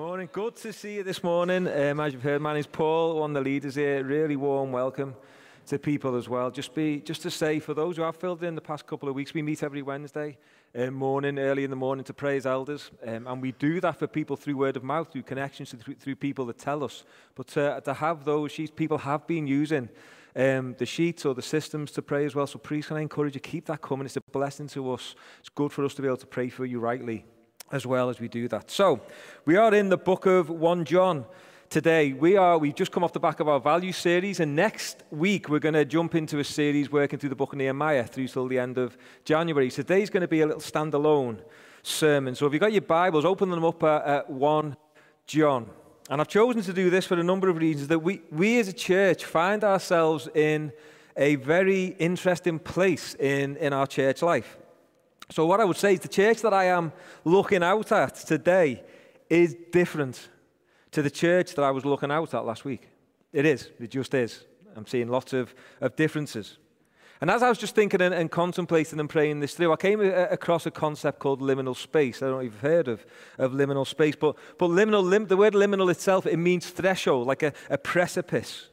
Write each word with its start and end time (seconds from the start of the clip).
Morning. 0.00 0.30
Good 0.32 0.56
to 0.56 0.72
see 0.72 0.94
you 0.94 1.02
this 1.02 1.22
morning. 1.22 1.68
Um, 1.68 2.00
as 2.00 2.14
you've 2.14 2.22
heard, 2.22 2.40
my 2.40 2.54
name's 2.54 2.66
Paul, 2.66 3.20
one 3.20 3.36
of 3.36 3.44
the 3.44 3.50
leaders 3.50 3.74
here. 3.74 4.02
Really 4.02 4.34
warm 4.34 4.72
welcome 4.72 5.14
to 5.66 5.78
people 5.78 6.16
as 6.16 6.26
well. 6.26 6.50
Just 6.50 6.74
be 6.74 7.00
just 7.00 7.20
to 7.20 7.30
say 7.30 7.58
for 7.58 7.74
those 7.74 7.98
who 7.98 8.02
have 8.04 8.16
filled 8.16 8.42
in 8.42 8.54
the 8.54 8.62
past 8.62 8.86
couple 8.86 9.10
of 9.10 9.14
weeks, 9.14 9.34
we 9.34 9.42
meet 9.42 9.62
every 9.62 9.82
Wednesday 9.82 10.38
uh, 10.74 10.90
morning, 10.90 11.38
early 11.38 11.64
in 11.64 11.70
the 11.70 11.76
morning, 11.76 12.02
to 12.04 12.14
pray 12.14 12.38
as 12.38 12.46
elders, 12.46 12.90
um, 13.06 13.26
and 13.26 13.42
we 13.42 13.52
do 13.52 13.78
that 13.82 13.98
for 13.98 14.06
people 14.06 14.36
through 14.36 14.56
word 14.56 14.78
of 14.78 14.82
mouth, 14.82 15.12
through 15.12 15.24
connections, 15.24 15.74
through, 15.74 15.96
through 15.96 16.16
people 16.16 16.46
that 16.46 16.56
tell 16.56 16.82
us. 16.82 17.04
But 17.34 17.54
uh, 17.58 17.82
to 17.82 17.92
have 17.92 18.24
those 18.24 18.52
sheets, 18.52 18.72
people 18.74 18.96
have 18.96 19.26
been 19.26 19.46
using. 19.46 19.90
Um, 20.34 20.76
the 20.78 20.86
sheets 20.86 21.26
or 21.26 21.34
the 21.34 21.42
systems 21.42 21.90
to 21.90 22.00
pray 22.00 22.24
as 22.24 22.34
well. 22.34 22.46
So 22.46 22.58
please 22.58 22.86
can 22.86 22.96
I 22.96 23.00
encourage 23.00 23.34
you, 23.34 23.40
keep 23.40 23.66
that 23.66 23.82
coming. 23.82 24.06
It's 24.06 24.16
a 24.16 24.22
blessing 24.32 24.68
to 24.68 24.92
us. 24.92 25.14
It's 25.40 25.50
good 25.50 25.72
for 25.72 25.84
us 25.84 25.92
to 25.94 26.02
be 26.02 26.08
able 26.08 26.16
to 26.18 26.26
pray 26.26 26.48
for 26.48 26.64
you 26.64 26.80
rightly 26.80 27.26
as 27.72 27.86
well 27.86 28.10
as 28.10 28.20
we 28.20 28.28
do 28.28 28.48
that. 28.48 28.70
So, 28.70 29.00
we 29.44 29.56
are 29.56 29.74
in 29.74 29.88
the 29.88 29.96
book 29.96 30.26
of 30.26 30.50
1 30.50 30.84
John 30.84 31.24
today. 31.70 32.12
We 32.12 32.36
are 32.36 32.58
we've 32.58 32.74
just 32.74 32.90
come 32.90 33.04
off 33.04 33.12
the 33.12 33.20
back 33.20 33.38
of 33.38 33.48
our 33.48 33.60
value 33.60 33.92
series 33.92 34.40
and 34.40 34.56
next 34.56 35.04
week 35.10 35.48
we're 35.48 35.60
going 35.60 35.74
to 35.74 35.84
jump 35.84 36.16
into 36.16 36.40
a 36.40 36.44
series 36.44 36.90
working 36.90 37.18
through 37.18 37.28
the 37.28 37.36
book 37.36 37.52
of 37.52 37.58
Nehemiah 37.58 38.04
through 38.04 38.26
till 38.26 38.48
the 38.48 38.58
end 38.58 38.76
of 38.76 38.98
January. 39.24 39.70
So 39.70 39.82
today's 39.82 40.10
going 40.10 40.22
to 40.22 40.28
be 40.28 40.40
a 40.40 40.46
little 40.46 40.60
standalone 40.60 41.38
sermon. 41.84 42.34
So 42.34 42.46
if 42.46 42.52
you've 42.52 42.60
got 42.60 42.72
your 42.72 42.82
Bibles, 42.82 43.24
open 43.24 43.50
them 43.50 43.64
up 43.64 43.82
at, 43.84 44.04
at 44.04 44.30
1 44.30 44.76
John. 45.26 45.70
And 46.10 46.20
I've 46.20 46.26
chosen 46.26 46.60
to 46.62 46.72
do 46.72 46.90
this 46.90 47.06
for 47.06 47.14
a 47.14 47.22
number 47.22 47.48
of 47.48 47.56
reasons 47.56 47.86
that 47.86 48.00
we, 48.00 48.22
we 48.32 48.58
as 48.58 48.66
a 48.66 48.72
church 48.72 49.24
find 49.24 49.62
ourselves 49.62 50.28
in 50.34 50.72
a 51.16 51.36
very 51.36 51.94
interesting 52.00 52.58
place 52.58 53.14
in, 53.14 53.56
in 53.58 53.72
our 53.72 53.86
church 53.86 54.22
life. 54.22 54.58
So, 55.30 55.46
what 55.46 55.60
I 55.60 55.64
would 55.64 55.76
say 55.76 55.94
is 55.94 56.00
the 56.00 56.08
church 56.08 56.42
that 56.42 56.52
I 56.52 56.64
am 56.64 56.92
looking 57.24 57.62
out 57.62 57.92
at 57.92 58.16
today 58.16 58.82
is 59.28 59.54
different 59.70 60.28
to 60.90 61.02
the 61.02 61.10
church 61.10 61.54
that 61.54 61.62
I 61.62 61.70
was 61.70 61.84
looking 61.84 62.10
out 62.10 62.34
at 62.34 62.44
last 62.44 62.64
week. 62.64 62.88
It 63.32 63.46
is, 63.46 63.70
it 63.78 63.90
just 63.90 64.12
is. 64.12 64.44
I'm 64.74 64.86
seeing 64.86 65.08
lots 65.08 65.32
of, 65.32 65.54
of 65.80 65.94
differences. 65.94 66.58
And 67.20 67.30
as 67.30 67.42
I 67.42 67.48
was 67.48 67.58
just 67.58 67.74
thinking 67.74 68.00
and, 68.00 68.14
and 68.14 68.30
contemplating 68.30 68.98
and 68.98 69.08
praying 69.08 69.40
this 69.40 69.54
through, 69.54 69.72
I 69.72 69.76
came 69.76 70.00
a, 70.00 70.24
across 70.24 70.66
a 70.66 70.70
concept 70.70 71.20
called 71.20 71.40
liminal 71.40 71.76
space. 71.76 72.22
I 72.22 72.26
don't 72.26 72.36
know 72.36 72.38
if 72.40 72.44
you've 72.46 72.60
heard 72.60 72.88
of, 72.88 73.06
of 73.38 73.52
liminal 73.52 73.86
space, 73.86 74.16
but, 74.16 74.36
but 74.58 74.68
liminal, 74.68 75.04
lim, 75.04 75.26
the 75.26 75.36
word 75.36 75.52
liminal 75.52 75.90
itself, 75.90 76.26
it 76.26 76.38
means 76.38 76.70
threshold, 76.70 77.26
like 77.26 77.42
a, 77.42 77.52
a 77.68 77.78
precipice. 77.78 78.69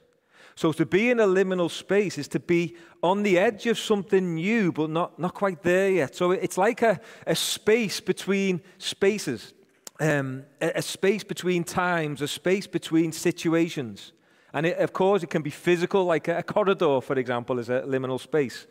So 0.58 0.72
to 0.72 0.88
be 0.88 1.12
in 1.12 1.20
a 1.20 1.28
liminal 1.28 1.70
space 1.70 2.18
is 2.18 2.28
to 2.30 2.40
be 2.40 2.76
on 3.04 3.22
the 3.22 3.38
edge 3.38 3.68
of 3.68 3.78
something 3.78 4.34
new, 4.34 4.72
but 4.72 4.90
not, 4.90 5.20
not 5.20 5.36
quite 5.36 5.62
there 5.62 5.92
yet. 5.92 6.16
So 6.16 6.32
it's 6.32 6.58
like 6.58 6.82
a, 6.82 7.00
a 7.28 7.36
space 7.36 8.00
between 8.00 8.62
spaces, 8.80 9.54
um, 10.00 10.46
a, 10.60 10.72
a, 10.80 10.82
space 10.82 11.24
between 11.24 11.64
times, 11.64 12.24
a 12.24 12.28
space 12.28 12.66
between 12.66 13.12
situations. 13.12 14.14
And 14.52 14.66
it, 14.66 14.80
of 14.80 14.94
course, 14.94 15.22
it 15.22 15.30
can 15.30 15.44
be 15.44 15.52
physical, 15.52 16.06
like 16.06 16.28
a, 16.28 16.40
a 16.40 16.44
corridor, 16.44 17.02
for 17.02 17.20
example, 17.20 17.60
is 17.60 17.70
a 17.70 17.82
liminal 17.82 18.20
space. 18.20 18.66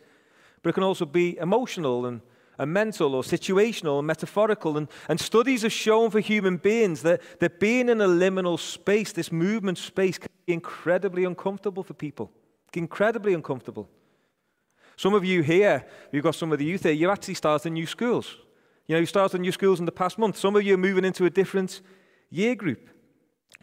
But 0.61 0.71
it 0.71 0.73
can 0.73 0.83
also 0.83 1.05
be 1.05 1.37
emotional 1.37 2.05
and 2.05 2.19
and 2.59 2.73
mental 2.73 3.13
or 3.13 3.21
situational 3.21 3.99
and 3.99 4.07
metaphorical. 4.07 4.77
And, 4.77 4.87
and 5.07 5.19
studies 5.19 5.61
have 5.61 5.71
shown 5.71 6.09
for 6.09 6.19
human 6.19 6.57
beings 6.57 7.03
that, 7.03 7.21
that 7.39 7.59
being 7.59 7.87
in 7.87 8.01
a 8.01 8.07
liminal 8.07 8.59
space, 8.59 9.11
this 9.11 9.31
movement 9.31 9.77
space, 9.77 10.17
can 10.17 10.27
incredibly 10.47 11.25
uncomfortable 11.25 11.83
for 11.83 11.93
people. 11.93 12.31
Incredibly 12.73 13.33
uncomfortable. 13.33 13.89
Some 14.95 15.13
of 15.13 15.23
you 15.23 15.43
here, 15.43 15.85
you've 16.11 16.23
got 16.23 16.35
some 16.35 16.51
of 16.51 16.59
the 16.59 16.65
youth 16.65 16.83
here, 16.83 16.93
you're 16.93 17.11
actually 17.11 17.35
started 17.35 17.71
new 17.71 17.85
schools. 17.85 18.37
You 18.87 18.95
know, 18.95 18.99
you 18.99 19.05
started 19.05 19.41
new 19.41 19.51
schools 19.51 19.79
in 19.79 19.85
the 19.85 19.91
past 19.91 20.17
month. 20.17 20.37
Some 20.37 20.55
of 20.55 20.63
you 20.63 20.73
are 20.73 20.77
moving 20.77 21.05
into 21.05 21.25
a 21.25 21.29
different 21.29 21.81
year 22.29 22.55
group. 22.55 22.89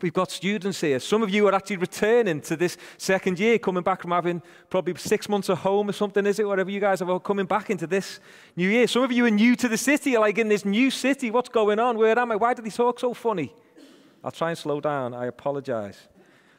We've 0.03 0.13
got 0.13 0.31
students 0.31 0.81
here. 0.81 0.99
Some 0.99 1.23
of 1.23 1.31
you 1.31 1.47
are 1.47 1.55
actually 1.55 1.77
returning 1.77 2.41
to 2.43 2.57
this 2.57 2.77
second 2.99 3.39
year, 3.39 3.59
coming 3.59 3.83
back 3.83 4.03
from 4.03 4.11
having 4.11 4.43
probably 4.69 4.95
six 4.97 5.29
months 5.29 5.49
at 5.49 5.59
home 5.59 5.89
or 5.89 5.93
something, 5.93 6.27
is 6.27 6.39
it? 6.39 6.47
Whatever 6.47 6.71
you 6.71 6.81
guys 6.81 7.01
are 7.01 7.21
coming 7.21 7.47
back 7.47 7.71
into 7.71 7.87
this 7.87 8.21
new 8.57 8.69
year. 8.69 8.87
Some 8.87 9.05
of 9.05 9.13
you 9.13 9.25
are 9.25 9.31
new 9.31 9.57
to 9.57 9.69
the 9.69 9.79
city, 9.79 10.19
like 10.19 10.37
in 10.39 10.49
this 10.49 10.65
new 10.65 10.91
city. 10.91 11.31
What's 11.31 11.49
going 11.49 11.79
on? 11.79 11.97
Where 11.97 12.19
am 12.19 12.33
I? 12.33 12.37
Why 12.37 12.55
do 12.55 12.63
they 12.63 12.71
talk 12.71 12.99
so 12.99 13.15
funny? 13.15 13.55
I'll 14.23 14.33
try 14.33 14.51
and 14.51 14.59
slow 14.59 14.81
down. 14.81 15.15
I 15.15 15.27
apologize. 15.27 16.09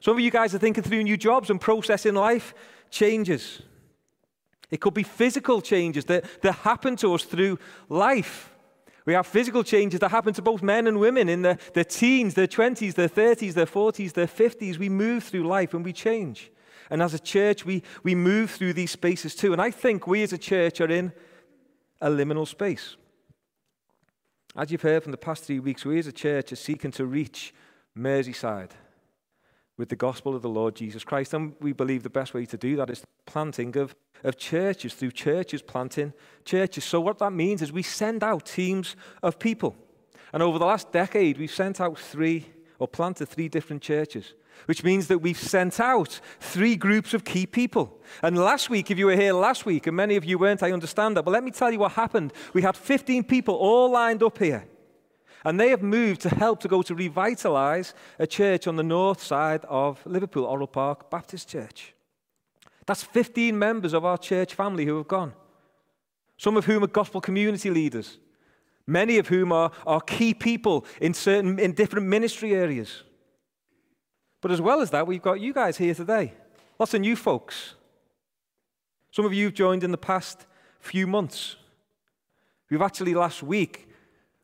Some 0.06 0.18
of 0.18 0.20
you 0.20 0.30
guys 0.30 0.54
are 0.54 0.60
thinking 0.60 0.84
through 0.84 1.02
new 1.02 1.18
jobs 1.18 1.50
and 1.50 1.60
processing 1.60 2.14
life 2.14 2.54
changes. 2.92 3.64
It 4.70 4.80
could 4.80 4.94
be 4.94 5.02
physical 5.02 5.62
changes 5.62 6.06
that, 6.06 6.44
that 6.44 6.52
happen 6.52 6.96
to 6.98 7.16
us 7.16 7.24
through 7.24 7.58
life. 7.90 8.54
We 9.06 9.14
have 9.14 9.26
physical 9.26 9.64
changes 9.64 10.00
that 10.02 10.12
happen 10.12 10.32
to 10.36 10.44
both 10.44 10.62
men 10.62 10.86
and 10.86 11.00
women 11.00 11.28
in 11.28 11.42
their, 11.42 11.58
their 11.74 11.84
teens, 11.84 12.36
their 12.36 12.46
20s, 12.46 12.94
their 12.94 13.10
30s, 13.10 13.56
their 13.56 13.66
40s, 13.66 14.14
their 14.14 14.28
50s. 14.28 14.78
We 14.78 14.90
move 14.90 15.24
through 15.24 15.48
life 15.48 15.74
and 15.74 15.84
we 15.84 15.92
change. 15.92 16.52
And 16.92 17.02
as 17.02 17.16
a 17.16 17.20
church, 17.20 17.66
we, 17.66 17.82
we 18.04 18.14
move 18.14 18.52
through 18.52 18.74
these 18.74 18.92
spaces 18.92 19.34
too. 19.34 19.54
And 19.54 19.62
I 19.62 19.72
think 19.72 20.06
we 20.06 20.22
as 20.22 20.34
a 20.34 20.38
church 20.38 20.82
are 20.82 20.92
in 20.92 21.14
a 22.00 22.12
liminal 22.12 22.48
space. 22.48 22.96
As 24.56 24.70
you've 24.70 24.84
heard 24.84 25.02
from 25.02 25.14
the 25.14 25.18
past 25.18 25.46
three 25.46 25.60
weeks, 25.60 25.84
we 25.84 25.98
as 25.98 26.06
a 26.06 26.12
church 26.12 26.52
are 26.52 26.58
seeking 26.58 26.92
to 26.92 27.08
reach 27.08 27.56
Merseyside 27.98 28.70
with 29.78 29.90
the 29.90 29.96
gospel 29.96 30.36
of 30.36 30.42
the 30.42 30.50
Lord 30.50 30.76
Jesus 30.76 31.04
Christ. 31.04 31.34
And 31.34 31.54
we 31.60 31.74
believe 31.74 32.04
the 32.04 32.10
best 32.10 32.34
way 32.34 32.46
to 32.46 32.58
do 32.58 32.76
that 32.78 32.90
is 32.90 33.04
planting 33.26 33.76
of, 33.78 33.96
of 34.24 34.38
churches, 34.38 34.94
through 34.94 35.12
churches 35.12 35.62
planting 35.62 36.14
churches. 36.46 36.84
So, 36.84 37.02
what 37.02 37.20
that 37.20 37.32
means 37.32 37.62
is 37.62 37.72
we 37.72 37.84
send 37.84 38.24
out 38.24 38.46
teams 38.46 38.96
of 39.22 39.40
people. 39.40 39.76
And 40.34 40.42
over 40.42 40.60
the 40.60 40.66
last 40.66 40.92
decade, 40.92 41.38
we've 41.38 41.52
sent 41.52 41.80
out 41.80 41.98
three, 41.98 42.46
or 42.80 42.88
planted 42.88 43.28
three 43.28 43.48
different 43.48 43.82
churches, 43.82 44.34
which 44.66 44.84
means 44.84 45.08
that 45.08 45.20
we've 45.20 45.38
sent 45.38 45.80
out 45.80 46.20
three 46.40 46.76
groups 46.76 47.14
of 47.14 47.24
key 47.24 47.46
people. 47.46 48.00
And 48.22 48.38
last 48.38 48.70
week, 48.70 48.92
if 48.92 48.98
you 48.98 49.06
were 49.06 49.16
here 49.16 49.34
last 49.34 49.66
week, 49.66 49.88
and 49.88 49.96
many 49.96 50.16
of 50.16 50.26
you 50.26 50.38
weren't, 50.38 50.64
I 50.64 50.72
understand 50.72 51.16
that, 51.18 51.24
but 51.24 51.32
let 51.32 51.44
me 51.44 51.52
tell 51.52 51.72
you 51.72 51.80
what 51.80 51.94
happened. 51.94 52.34
We 52.54 52.62
had 52.62 52.76
15 52.76 53.24
people 53.26 53.56
all 53.56 53.92
lined 53.92 54.24
up 54.24 54.38
here. 54.38 54.66
And 55.46 55.60
they 55.60 55.70
have 55.70 55.84
moved 55.84 56.22
to 56.22 56.30
help 56.30 56.60
to 56.62 56.68
go 56.68 56.82
to 56.82 56.96
revitalize 56.96 57.94
a 58.18 58.26
church 58.26 58.66
on 58.66 58.78
the 58.78 58.84
north 58.84 59.22
side 59.22 59.64
of 59.66 60.04
Liverpool, 60.04 60.44
Orrell 60.46 60.72
Park 60.72 61.12
Baptist 61.12 61.48
Church. 61.48 61.94
That's 62.88 63.04
15 63.04 63.58
members 63.58 63.94
of 63.94 64.04
our 64.04 64.18
church 64.18 64.56
family 64.56 64.86
who 64.86 64.98
have 64.98 65.08
gone, 65.08 65.34
some 66.38 66.58
of 66.58 66.66
whom 66.66 66.84
are 66.84 66.88
gospel 66.88 67.22
community 67.22 67.70
leaders, 67.70 68.18
many 68.88 69.20
of 69.20 69.28
whom 69.28 69.52
are, 69.52 69.72
are 69.86 70.02
key 70.02 70.34
people 70.34 70.84
in, 71.00 71.14
certain, 71.14 71.60
in 71.60 71.74
different 71.74 72.08
ministry 72.08 72.56
areas. 72.56 73.04
But 74.42 74.52
as 74.52 74.62
well 74.62 74.82
as 74.82 74.90
that, 74.92 75.06
we've 75.06 75.22
got 75.22 75.40
you 75.40 75.54
guys 75.54 75.78
here 75.78 75.94
today. 75.94 76.34
Lots 76.80 76.96
of 76.96 77.02
new 77.02 77.16
folks. 77.16 77.76
Some 79.12 79.26
of 79.26 79.34
you 79.34 79.46
have 79.46 79.54
joined 79.54 79.84
in 79.84 79.92
the 79.92 79.98
past 79.98 80.46
few 80.80 81.06
months. 81.06 81.56
We've 82.70 82.82
actually 82.82 83.14
last 83.14 83.44
week 83.44 83.90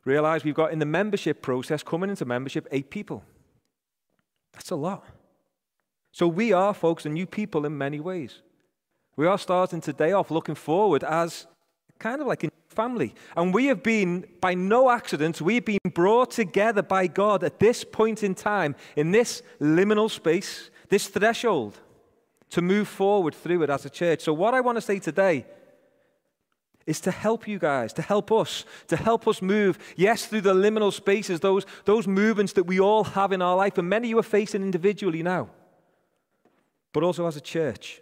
realize 0.04 0.44
we've 0.44 0.54
got 0.54 0.72
in 0.72 0.78
the 0.78 0.86
membership 0.86 1.42
process, 1.42 1.82
coming 1.82 2.10
into 2.10 2.24
membership, 2.24 2.66
eight 2.70 2.90
people. 2.90 3.22
That's 4.52 4.70
a 4.70 4.76
lot. 4.76 5.06
So 6.12 6.28
we 6.28 6.52
are, 6.52 6.74
folks, 6.74 7.06
a 7.06 7.08
new 7.08 7.26
people 7.26 7.64
in 7.64 7.76
many 7.78 8.00
ways. 8.00 8.42
We 9.16 9.26
are 9.26 9.38
starting 9.38 9.80
today 9.80 10.12
off 10.12 10.30
looking 10.30 10.54
forward 10.54 11.04
as 11.04 11.46
kind 11.98 12.20
of 12.20 12.26
like 12.26 12.44
a 12.44 12.50
family. 12.68 13.14
And 13.36 13.54
we 13.54 13.66
have 13.66 13.82
been, 13.82 14.26
by 14.40 14.54
no 14.54 14.90
accident, 14.90 15.40
we 15.40 15.56
have 15.56 15.64
been 15.64 15.78
brought 15.94 16.32
together 16.32 16.82
by 16.82 17.06
God 17.06 17.44
at 17.44 17.58
this 17.58 17.84
point 17.84 18.22
in 18.22 18.34
time, 18.34 18.74
in 18.96 19.10
this 19.10 19.42
liminal 19.60 20.10
space, 20.10 20.70
this 20.88 21.08
threshold, 21.08 21.78
to 22.50 22.60
move 22.60 22.88
forward 22.88 23.34
through 23.34 23.62
it 23.62 23.70
as 23.70 23.86
a 23.86 23.90
church. 23.90 24.20
So, 24.22 24.32
what 24.32 24.54
I 24.54 24.60
want 24.60 24.76
to 24.76 24.82
say 24.82 24.98
today 24.98 25.46
is 26.86 27.00
to 27.00 27.10
help 27.10 27.46
you 27.46 27.58
guys, 27.58 27.92
to 27.94 28.02
help 28.02 28.32
us, 28.32 28.64
to 28.88 28.96
help 28.96 29.28
us 29.28 29.42
move, 29.42 29.78
yes, 29.96 30.26
through 30.26 30.40
the 30.40 30.54
liminal 30.54 30.92
spaces, 30.92 31.40
those, 31.40 31.64
those 31.84 32.06
movements 32.06 32.52
that 32.54 32.64
we 32.64 32.80
all 32.80 33.04
have 33.04 33.32
in 33.32 33.42
our 33.42 33.56
life, 33.56 33.78
and 33.78 33.88
many 33.88 34.08
you 34.08 34.18
are 34.18 34.24
facing 34.24 34.62
individually 34.62 35.22
now, 35.22 35.48
but 36.92 37.02
also 37.02 37.26
as 37.26 37.36
a 37.36 37.40
church, 37.40 38.00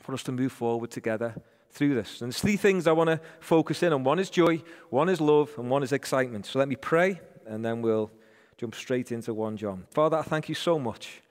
for 0.00 0.14
us 0.14 0.22
to 0.22 0.32
move 0.32 0.52
forward 0.52 0.90
together 0.90 1.34
through 1.70 1.94
this. 1.94 2.20
And 2.20 2.32
there's 2.32 2.40
three 2.40 2.56
things 2.56 2.86
I 2.86 2.92
want 2.92 3.08
to 3.08 3.20
focus 3.40 3.82
in 3.82 3.92
on 3.92 4.04
one 4.04 4.18
is 4.18 4.30
joy, 4.30 4.62
one 4.88 5.08
is 5.08 5.20
love, 5.20 5.52
and 5.56 5.70
one 5.70 5.82
is 5.82 5.92
excitement. 5.92 6.46
So 6.46 6.58
let 6.58 6.68
me 6.68 6.76
pray, 6.76 7.20
and 7.46 7.64
then 7.64 7.82
we'll 7.82 8.10
jump 8.56 8.74
straight 8.74 9.12
into 9.12 9.32
1 9.32 9.56
John. 9.56 9.86
Father, 9.90 10.18
I 10.18 10.22
thank 10.22 10.48
you 10.48 10.54
so 10.54 10.78
much 10.78 11.22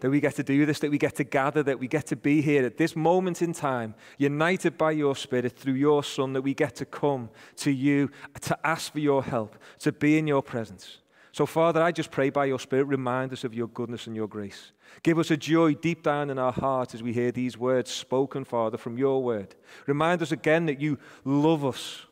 that 0.00 0.10
we 0.10 0.20
get 0.20 0.36
to 0.36 0.42
do 0.42 0.64
this, 0.64 0.78
that 0.80 0.90
we 0.90 0.98
get 0.98 1.16
to 1.16 1.24
gather, 1.24 1.62
that 1.62 1.78
we 1.78 1.88
get 1.88 2.06
to 2.06 2.16
be 2.16 2.40
here 2.40 2.64
at 2.64 2.76
this 2.76 2.94
moment 2.94 3.42
in 3.42 3.52
time, 3.52 3.94
united 4.16 4.78
by 4.78 4.92
your 4.92 5.16
Spirit 5.16 5.58
through 5.58 5.74
your 5.74 6.04
Son, 6.04 6.32
that 6.32 6.42
we 6.42 6.54
get 6.54 6.76
to 6.76 6.84
come 6.84 7.30
to 7.56 7.70
you 7.70 8.10
to 8.42 8.58
ask 8.64 8.92
for 8.92 9.00
your 9.00 9.22
help, 9.22 9.56
to 9.80 9.92
be 9.92 10.18
in 10.18 10.26
your 10.26 10.42
presence. 10.42 10.98
So, 11.32 11.46
Father, 11.46 11.82
I 11.82 11.92
just 11.92 12.10
pray 12.10 12.30
by 12.30 12.46
your 12.46 12.58
Spirit, 12.58 12.84
remind 12.84 13.32
us 13.32 13.44
of 13.44 13.54
your 13.54 13.68
goodness 13.68 14.06
and 14.06 14.16
your 14.16 14.28
grace. 14.28 14.72
Give 15.02 15.18
us 15.18 15.30
a 15.30 15.36
joy 15.36 15.74
deep 15.74 16.02
down 16.02 16.30
in 16.30 16.38
our 16.38 16.52
hearts 16.52 16.94
as 16.94 17.02
we 17.02 17.12
hear 17.12 17.30
these 17.30 17.58
words 17.58 17.90
spoken, 17.90 18.44
Father, 18.44 18.78
from 18.78 18.98
your 18.98 19.22
word. 19.22 19.54
Remind 19.86 20.22
us 20.22 20.32
again 20.32 20.66
that 20.66 20.80
you 20.80 20.98
love 21.24 21.64
us. 21.64 22.06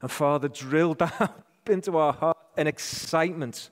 And, 0.00 0.10
Father, 0.10 0.48
drill 0.48 0.94
down 0.94 1.30
into 1.68 1.96
our 1.96 2.12
heart 2.12 2.36
an 2.56 2.66
excitement 2.66 3.70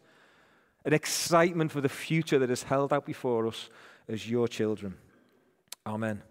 an 0.84 0.92
excitement 0.92 1.72
for 1.72 1.80
the 1.80 1.88
future 1.88 2.38
that 2.38 2.50
is 2.50 2.64
held 2.64 2.92
out 2.92 3.04
before 3.04 3.46
us 3.46 3.68
as 4.08 4.28
your 4.28 4.48
children. 4.48 4.96
Amen. 5.86 6.22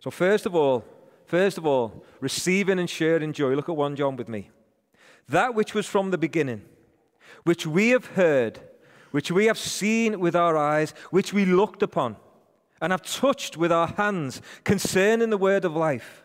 So, 0.00 0.10
first 0.10 0.46
of 0.46 0.54
all, 0.54 0.84
first 1.26 1.58
of 1.58 1.66
all, 1.66 2.04
receiving 2.20 2.78
and 2.78 2.88
sharing 2.88 3.32
joy. 3.32 3.54
Look 3.54 3.68
at 3.68 3.76
1 3.76 3.96
John 3.96 4.16
with 4.16 4.28
me. 4.28 4.50
That 5.28 5.54
which 5.54 5.74
was 5.74 5.86
from 5.86 6.10
the 6.10 6.18
beginning, 6.18 6.62
which 7.44 7.66
we 7.66 7.90
have 7.90 8.06
heard, 8.06 8.60
which 9.10 9.30
we 9.30 9.46
have 9.46 9.58
seen 9.58 10.20
with 10.20 10.34
our 10.34 10.56
eyes, 10.56 10.94
which 11.10 11.32
we 11.32 11.44
looked 11.44 11.82
upon, 11.82 12.16
and 12.80 12.92
have 12.92 13.02
touched 13.02 13.56
with 13.56 13.72
our 13.72 13.88
hands 13.88 14.40
concerning 14.64 15.30
the 15.30 15.38
word 15.38 15.64
of 15.64 15.74
life. 15.74 16.24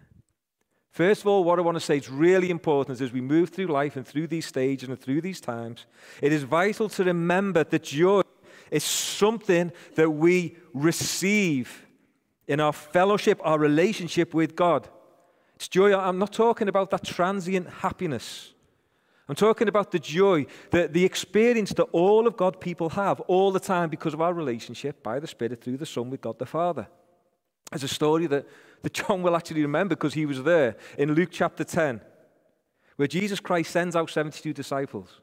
First 0.91 1.21
of 1.21 1.27
all, 1.27 1.45
what 1.45 1.57
I 1.57 1.61
want 1.61 1.75
to 1.77 1.81
say 1.81 1.97
is 1.97 2.09
really 2.09 2.49
important 2.49 2.95
is 2.95 3.01
as 3.01 3.13
we 3.13 3.21
move 3.21 3.49
through 3.49 3.67
life 3.67 3.95
and 3.95 4.05
through 4.05 4.27
these 4.27 4.45
stages 4.45 4.89
and 4.89 4.99
through 4.99 5.21
these 5.21 5.39
times, 5.39 5.85
it 6.21 6.33
is 6.33 6.43
vital 6.43 6.89
to 6.89 7.03
remember 7.05 7.63
that 7.63 7.83
joy 7.83 8.21
is 8.69 8.83
something 8.83 9.71
that 9.95 10.09
we 10.09 10.57
receive 10.73 11.85
in 12.45 12.59
our 12.59 12.73
fellowship, 12.73 13.39
our 13.43 13.57
relationship 13.57 14.33
with 14.33 14.55
God. 14.55 14.89
It's 15.55 15.69
joy. 15.69 15.97
I'm 15.97 16.19
not 16.19 16.33
talking 16.33 16.67
about 16.67 16.89
that 16.91 17.05
transient 17.05 17.69
happiness. 17.69 18.53
I'm 19.29 19.35
talking 19.35 19.69
about 19.69 19.91
the 19.91 19.99
joy, 19.99 20.45
the, 20.71 20.89
the 20.89 21.05
experience 21.05 21.71
that 21.73 21.83
all 21.93 22.27
of 22.27 22.35
God 22.35 22.59
people 22.59 22.89
have 22.89 23.21
all 23.21 23.53
the 23.53 23.61
time 23.61 23.89
because 23.89 24.13
of 24.13 24.19
our 24.19 24.33
relationship 24.33 25.01
by 25.01 25.21
the 25.21 25.27
Spirit 25.27 25.63
through 25.63 25.77
the 25.77 25.85
Son 25.85 26.09
with 26.09 26.19
God 26.19 26.37
the 26.37 26.45
Father. 26.45 26.85
There's 27.71 27.83
a 27.83 27.87
story 27.87 28.27
that, 28.27 28.45
that 28.83 28.93
John 28.93 29.21
will 29.21 29.35
actually 29.35 29.61
remember 29.61 29.95
because 29.95 30.13
he 30.13 30.25
was 30.25 30.43
there 30.43 30.75
in 30.97 31.13
Luke 31.13 31.29
chapter 31.31 31.63
10, 31.63 32.01
where 32.95 33.07
Jesus 33.07 33.39
Christ 33.39 33.71
sends 33.71 33.95
out 33.95 34.09
72 34.09 34.53
disciples 34.53 35.21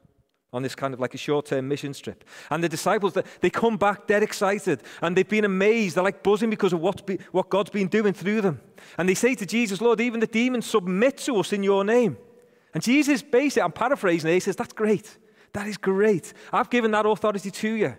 on 0.51 0.63
this 0.63 0.75
kind 0.75 0.93
of 0.93 0.99
like 0.99 1.13
a 1.13 1.17
short-term 1.17 1.67
mission 1.67 1.93
trip. 1.93 2.23
And 2.49 2.63
the 2.63 2.69
disciples, 2.69 3.15
they 3.39 3.49
come 3.49 3.77
back 3.77 4.07
dead 4.07 4.23
excited 4.23 4.81
and 5.01 5.15
they've 5.15 5.27
been 5.27 5.45
amazed. 5.45 5.95
They're 5.95 6.03
like 6.03 6.23
buzzing 6.23 6.49
because 6.49 6.73
of 6.73 6.79
what's 6.79 7.01
be, 7.01 7.19
what 7.31 7.49
God's 7.49 7.69
been 7.69 7.87
doing 7.87 8.13
through 8.13 8.41
them. 8.41 8.59
And 8.97 9.07
they 9.07 9.13
say 9.13 9.35
to 9.35 9.45
Jesus, 9.45 9.79
Lord, 9.79 10.01
even 10.01 10.19
the 10.19 10.27
demons 10.27 10.65
submit 10.65 11.17
to 11.19 11.35
us 11.35 11.53
in 11.53 11.61
your 11.61 11.83
name. 11.83 12.17
And 12.73 12.81
Jesus 12.81 13.21
basically, 13.21 13.61
I'm 13.61 13.71
paraphrasing 13.71 14.29
it, 14.29 14.35
he 14.35 14.39
says, 14.39 14.55
that's 14.55 14.73
great. 14.73 15.17
That 15.53 15.67
is 15.67 15.77
great. 15.77 16.33
I've 16.51 16.69
given 16.69 16.91
that 16.91 17.05
authority 17.05 17.51
to 17.51 17.69
you. 17.69 17.95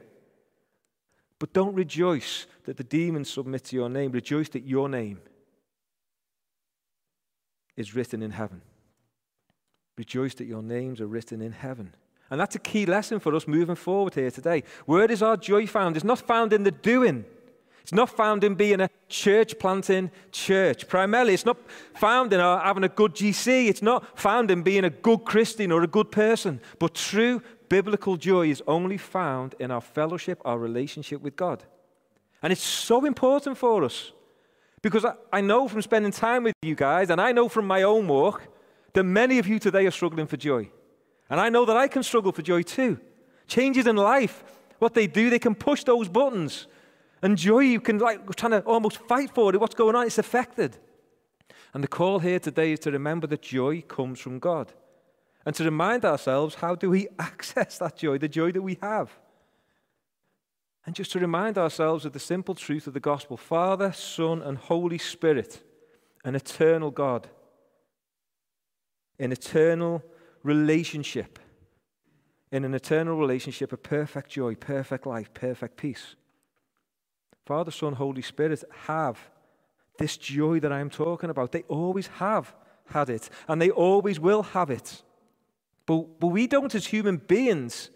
But 1.39 1.53
don't 1.53 1.75
rejoice 1.75 2.47
that 2.65 2.77
the 2.77 2.85
demons 2.85 3.31
submit 3.31 3.65
to 3.65 3.77
your 3.77 3.89
name. 3.89 4.13
Rejoice 4.13 4.49
that 4.51 4.65
your 4.65 4.89
name 4.89 5.21
is 7.81 7.95
written 7.95 8.23
in 8.23 8.31
heaven. 8.31 8.63
Rejoice 9.97 10.35
that 10.35 10.47
your 10.47 10.63
names 10.63 11.01
are 11.01 11.07
written 11.07 11.43
in 11.43 11.53
heaven. 11.53 11.95
And 12.31 12.41
that's 12.41 12.55
a 12.55 12.61
key 12.61 12.87
lesson 12.87 13.19
for 13.19 13.35
us 13.35 13.49
moving 13.49 13.75
forward 13.75 14.15
here 14.15 14.31
today. 14.31 14.63
Where 14.87 15.11
is 15.11 15.23
our 15.23 15.37
joy 15.37 15.67
found? 15.67 15.97
It's 15.97 16.05
not 16.05 16.21
found 16.21 16.53
in 16.53 16.63
the 16.63 16.71
doing. 16.71 17.25
It's 17.83 17.93
not 17.93 18.09
found 18.09 18.45
in 18.45 18.55
being 18.55 18.81
a 18.81 18.91
church 19.09 19.59
planting 19.59 20.13
church. 20.31 20.87
Primarily, 20.87 21.35
it's 21.35 21.45
not 21.45 21.57
found 21.97 22.33
in 22.33 22.39
our 22.39 22.61
having 22.61 22.85
a 22.85 22.89
good 22.89 23.15
GC. 23.15 23.69
It's 23.69 23.83
not 23.83 24.17
found 24.19 24.51
in 24.51 24.63
being 24.63 24.85
a 24.85 24.91
good 24.91 25.25
Christian 25.25 25.73
or 25.73 25.83
a 25.83 25.89
good 25.89 26.13
person. 26.13 26.61
But 26.79 26.95
true 26.95 27.43
biblical 27.69 28.17
joy 28.17 28.49
is 28.49 28.63
only 28.67 28.97
found 28.97 29.55
in 29.59 29.71
our 29.71 29.81
fellowship, 29.81 30.41
our 30.45 30.59
relationship 30.59 31.21
with 31.21 31.35
God. 31.35 31.65
And 32.43 32.53
it's 32.53 32.63
so 32.63 33.05
important 33.05 33.59
for 33.59 33.85
us 33.85 34.13
because 34.83 35.05
I 35.33 35.41
know 35.41 35.69
from 35.69 35.83
spending 35.83 36.13
time 36.13 36.45
with 36.45 36.55
you 36.63 36.75
guys, 36.75 37.11
and 37.11 37.21
I 37.21 37.33
know 37.33 37.49
from 37.49 37.67
my 37.67 37.83
own 37.83 38.09
walk, 38.09 38.43
that 38.95 39.05
many 39.05 39.39
of 39.39 39.47
you 39.47 39.59
today 39.59 39.87
are 39.87 39.91
struggling 39.91 40.27
for 40.27 40.37
joy. 40.37 40.71
And 41.29 41.41
I 41.41 41.49
know 41.49 41.65
that 41.65 41.77
I 41.77 41.87
can 41.87 42.03
struggle 42.03 42.33
for 42.33 42.43
joy 42.43 42.63
too. 42.63 42.99
Changes 43.47 43.87
in 43.87 43.97
life, 43.97 44.43
what 44.79 44.95
they 44.95 45.07
do, 45.07 45.31
they 45.31 45.39
can 45.39 45.55
push 45.55 45.85
those 45.85 46.09
buttons. 46.09 46.67
And 47.23 47.37
joy, 47.37 47.61
you 47.61 47.81
can 47.81 47.99
like 47.99 48.35
trying 48.35 48.53
to 48.53 48.61
almost 48.61 48.97
fight 48.97 49.31
for 49.35 49.55
it. 49.55 49.61
What's 49.61 49.75
going 49.75 49.95
on? 49.95 50.07
It's 50.07 50.19
affected. 50.19 50.79
And 51.75 51.85
the 51.85 51.89
call 51.89 52.19
here 52.19 52.41
today 52.41 52.73
is 52.73 52.81
to 52.81 52.91
remember 52.91 53.27
that 53.29 53.43
joy 53.43 53.83
comes 53.83 54.19
from 54.19 54.39
God. 54.39 54.73
And 55.47 55.55
to 55.57 55.65
remind 55.65 56.05
ourselves, 56.05 56.57
how 56.57 56.75
do 56.75 56.91
we 56.91 57.09
access 57.19 57.79
that 57.79 57.97
joy, 57.97 58.19
the 58.19 58.29
joy 58.29 58.53
that 58.53 58.63
we 58.63 58.79
have? 58.83 59.11
And 60.91 60.97
just 60.97 61.13
to 61.13 61.21
remind 61.21 61.57
ourselves 61.57 62.05
of 62.05 62.15
the 62.15 62.19
simple 62.19 62.57
truth 62.57 62.89
of 62.89 62.95
the 62.95 62.99
gospel 62.99 63.37
Father, 63.37 63.93
Son, 63.93 64.43
and 64.43 64.59
Holy 64.59 64.99
Spirit, 64.99 65.63
an 66.25 66.35
eternal 66.35 66.91
God, 66.91 67.29
an 69.17 69.31
eternal 69.31 70.03
relationship. 70.43 71.39
In 72.51 72.65
an 72.65 72.75
eternal 72.75 73.17
relationship, 73.17 73.73
of 73.73 73.85
perfect 73.85 74.31
joy, 74.31 74.57
perfect 74.57 75.07
life, 75.07 75.33
perfect 75.33 75.77
peace. 75.77 76.17
Father, 77.47 77.71
Son, 77.71 77.93
Holy 77.93 78.23
Spirit 78.23 78.65
have 78.87 79.17
this 79.97 80.17
joy 80.17 80.59
that 80.59 80.73
I'm 80.73 80.91
talking 80.91 81.31
about. 81.31 81.53
They 81.53 81.63
always 81.69 82.09
have 82.09 82.53
had 82.87 83.11
it, 83.11 83.31
and 83.47 83.63
they 83.63 83.71
always 83.71 84.19
will 84.19 84.43
have 84.43 84.71
it. 84.71 85.05
But, 85.87 86.19
but 86.19 86.27
we 86.27 86.49
don't, 86.49 86.75
as 86.75 86.87
human 86.87 87.19
beings, 87.19 87.91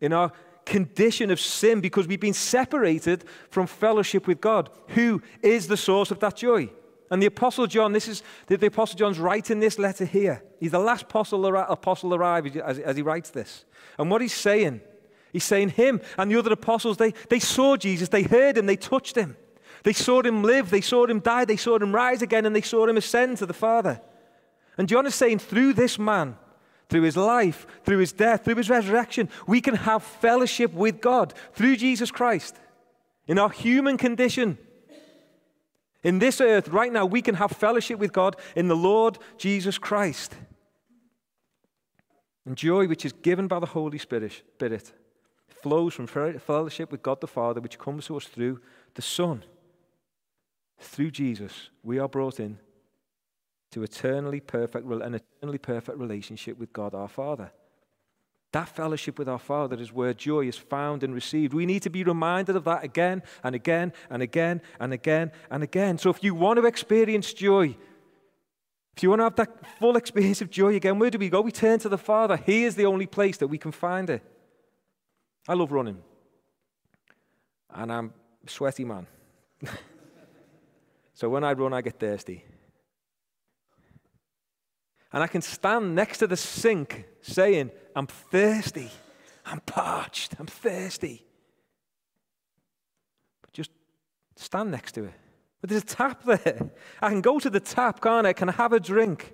in 0.00 0.14
our 0.14 0.32
condition 0.68 1.30
of 1.30 1.40
sin, 1.40 1.80
because 1.80 2.06
we've 2.06 2.20
been 2.20 2.34
separated 2.34 3.24
from 3.50 3.66
fellowship 3.66 4.26
with 4.26 4.40
God, 4.40 4.70
who 4.88 5.20
is 5.42 5.66
the 5.66 5.76
source 5.76 6.10
of 6.10 6.20
that 6.20 6.36
joy. 6.36 6.70
And 7.10 7.22
the 7.22 7.26
Apostle 7.26 7.66
John, 7.66 7.92
this 7.92 8.06
is 8.06 8.22
the, 8.46 8.66
Apostle 8.66 8.98
John's 8.98 9.18
writing 9.18 9.60
this 9.60 9.78
letter 9.78 10.04
here. 10.04 10.42
He's 10.60 10.72
the 10.72 10.78
last 10.78 11.02
apostle, 11.04 11.44
apostle 11.56 12.14
arrive 12.14 12.54
as, 12.56 12.78
as 12.78 12.96
he 12.96 13.02
writes 13.02 13.30
this. 13.30 13.64
And 13.98 14.10
what 14.10 14.20
he's 14.20 14.34
saying, 14.34 14.82
he's 15.32 15.44
saying 15.44 15.70
him 15.70 16.00
and 16.18 16.30
the 16.30 16.38
other 16.38 16.52
apostles, 16.52 16.98
they, 16.98 17.12
they 17.30 17.38
saw 17.38 17.76
Jesus, 17.76 18.10
they 18.10 18.24
heard 18.24 18.58
him, 18.58 18.66
they 18.66 18.76
touched 18.76 19.16
him. 19.16 19.36
They 19.84 19.92
saw 19.94 20.22
him 20.22 20.42
live, 20.42 20.70
they 20.70 20.80
saw 20.80 21.06
him 21.06 21.20
die, 21.20 21.44
they 21.44 21.56
saw 21.56 21.78
him 21.78 21.94
rise 21.94 22.20
again, 22.20 22.44
and 22.44 22.54
they 22.54 22.60
saw 22.62 22.86
him 22.86 22.96
ascend 22.96 23.38
to 23.38 23.46
the 23.46 23.54
Father. 23.54 24.00
And 24.76 24.88
John 24.88 25.06
is 25.06 25.14
saying, 25.14 25.38
through 25.38 25.72
this 25.74 25.98
man, 25.98 26.36
through 26.88 27.02
his 27.02 27.16
life, 27.16 27.66
through 27.84 27.98
his 27.98 28.12
death, 28.12 28.44
through 28.44 28.56
his 28.56 28.70
resurrection, 28.70 29.28
we 29.46 29.60
can 29.60 29.74
have 29.74 30.02
fellowship 30.02 30.72
with 30.72 31.00
God 31.00 31.34
through 31.52 31.76
Jesus 31.76 32.10
Christ. 32.10 32.56
In 33.26 33.38
our 33.38 33.50
human 33.50 33.98
condition, 33.98 34.58
in 36.02 36.18
this 36.18 36.40
earth, 36.40 36.68
right 36.68 36.92
now, 36.92 37.04
we 37.04 37.20
can 37.20 37.34
have 37.34 37.50
fellowship 37.50 37.98
with 37.98 38.12
God 38.12 38.36
in 38.56 38.68
the 38.68 38.76
Lord 38.76 39.18
Jesus 39.36 39.78
Christ. 39.78 40.34
And 42.46 42.56
joy, 42.56 42.86
which 42.86 43.04
is 43.04 43.12
given 43.12 43.48
by 43.48 43.58
the 43.58 43.66
Holy 43.66 43.98
Spirit, 43.98 44.32
Spirit 44.54 44.92
flows 45.48 45.92
from 45.92 46.06
fellowship 46.06 46.90
with 46.90 47.02
God 47.02 47.20
the 47.20 47.26
Father, 47.26 47.60
which 47.60 47.78
comes 47.78 48.06
to 48.06 48.16
us 48.16 48.24
through 48.24 48.60
the 48.94 49.02
Son. 49.02 49.44
Through 50.78 51.10
Jesus, 51.10 51.70
we 51.82 51.98
are 51.98 52.08
brought 52.08 52.38
in 52.38 52.58
to 53.70 53.82
eternally 53.82 54.40
perfect, 54.40 54.86
an 54.86 55.14
eternally 55.14 55.58
perfect 55.58 55.98
relationship 55.98 56.58
with 56.58 56.72
God 56.72 56.94
our 56.94 57.08
Father. 57.08 57.52
That 58.52 58.68
fellowship 58.68 59.18
with 59.18 59.28
our 59.28 59.38
Father 59.38 59.76
is 59.78 59.92
where 59.92 60.14
joy 60.14 60.46
is 60.46 60.56
found 60.56 61.02
and 61.02 61.14
received. 61.14 61.52
We 61.52 61.66
need 61.66 61.82
to 61.82 61.90
be 61.90 62.02
reminded 62.02 62.56
of 62.56 62.64
that 62.64 62.82
again 62.82 63.22
and 63.44 63.54
again 63.54 63.92
and 64.08 64.22
again 64.22 64.62
and 64.80 64.92
again 64.92 65.32
and 65.50 65.62
again. 65.62 65.98
So 65.98 66.08
if 66.08 66.24
you 66.24 66.34
want 66.34 66.58
to 66.58 66.64
experience 66.64 67.34
joy, 67.34 67.76
if 68.96 69.02
you 69.02 69.10
want 69.10 69.20
to 69.20 69.24
have 69.24 69.36
that 69.36 69.78
full 69.78 69.96
experience 69.96 70.40
of 70.40 70.50
joy 70.50 70.74
again, 70.74 70.98
where 70.98 71.10
do 71.10 71.18
we 71.18 71.28
go? 71.28 71.42
We 71.42 71.52
turn 71.52 71.78
to 71.80 71.90
the 71.90 71.98
Father. 71.98 72.38
He 72.38 72.64
is 72.64 72.74
the 72.74 72.86
only 72.86 73.06
place 73.06 73.36
that 73.36 73.48
we 73.48 73.58
can 73.58 73.70
find 73.70 74.08
it. 74.08 74.22
I 75.46 75.52
love 75.52 75.70
running. 75.70 76.02
And 77.70 77.92
I'm 77.92 78.14
a 78.46 78.50
sweaty 78.50 78.84
man. 78.84 79.06
so 81.12 81.28
when 81.28 81.44
I 81.44 81.52
run, 81.52 81.74
I 81.74 81.82
get 81.82 82.00
thirsty. 82.00 82.44
And 85.12 85.22
I 85.22 85.26
can 85.26 85.42
stand 85.42 85.94
next 85.94 86.18
to 86.18 86.26
the 86.26 86.36
sink 86.36 87.06
saying, 87.22 87.70
I'm 87.96 88.06
thirsty. 88.06 88.90
I'm 89.46 89.60
parched. 89.60 90.34
I'm 90.38 90.46
thirsty. 90.46 91.24
But 93.40 93.52
just 93.52 93.70
stand 94.36 94.70
next 94.70 94.92
to 94.92 95.04
it. 95.04 95.14
But 95.60 95.70
there's 95.70 95.82
a 95.82 95.86
tap 95.86 96.22
there. 96.24 96.70
I 97.00 97.08
can 97.08 97.20
go 97.20 97.38
to 97.38 97.50
the 97.50 97.60
tap, 97.60 98.00
can't 98.00 98.26
I? 98.26 98.32
Can 98.32 98.48
I 98.48 98.52
have 98.52 98.72
a 98.72 98.80
drink? 98.80 99.32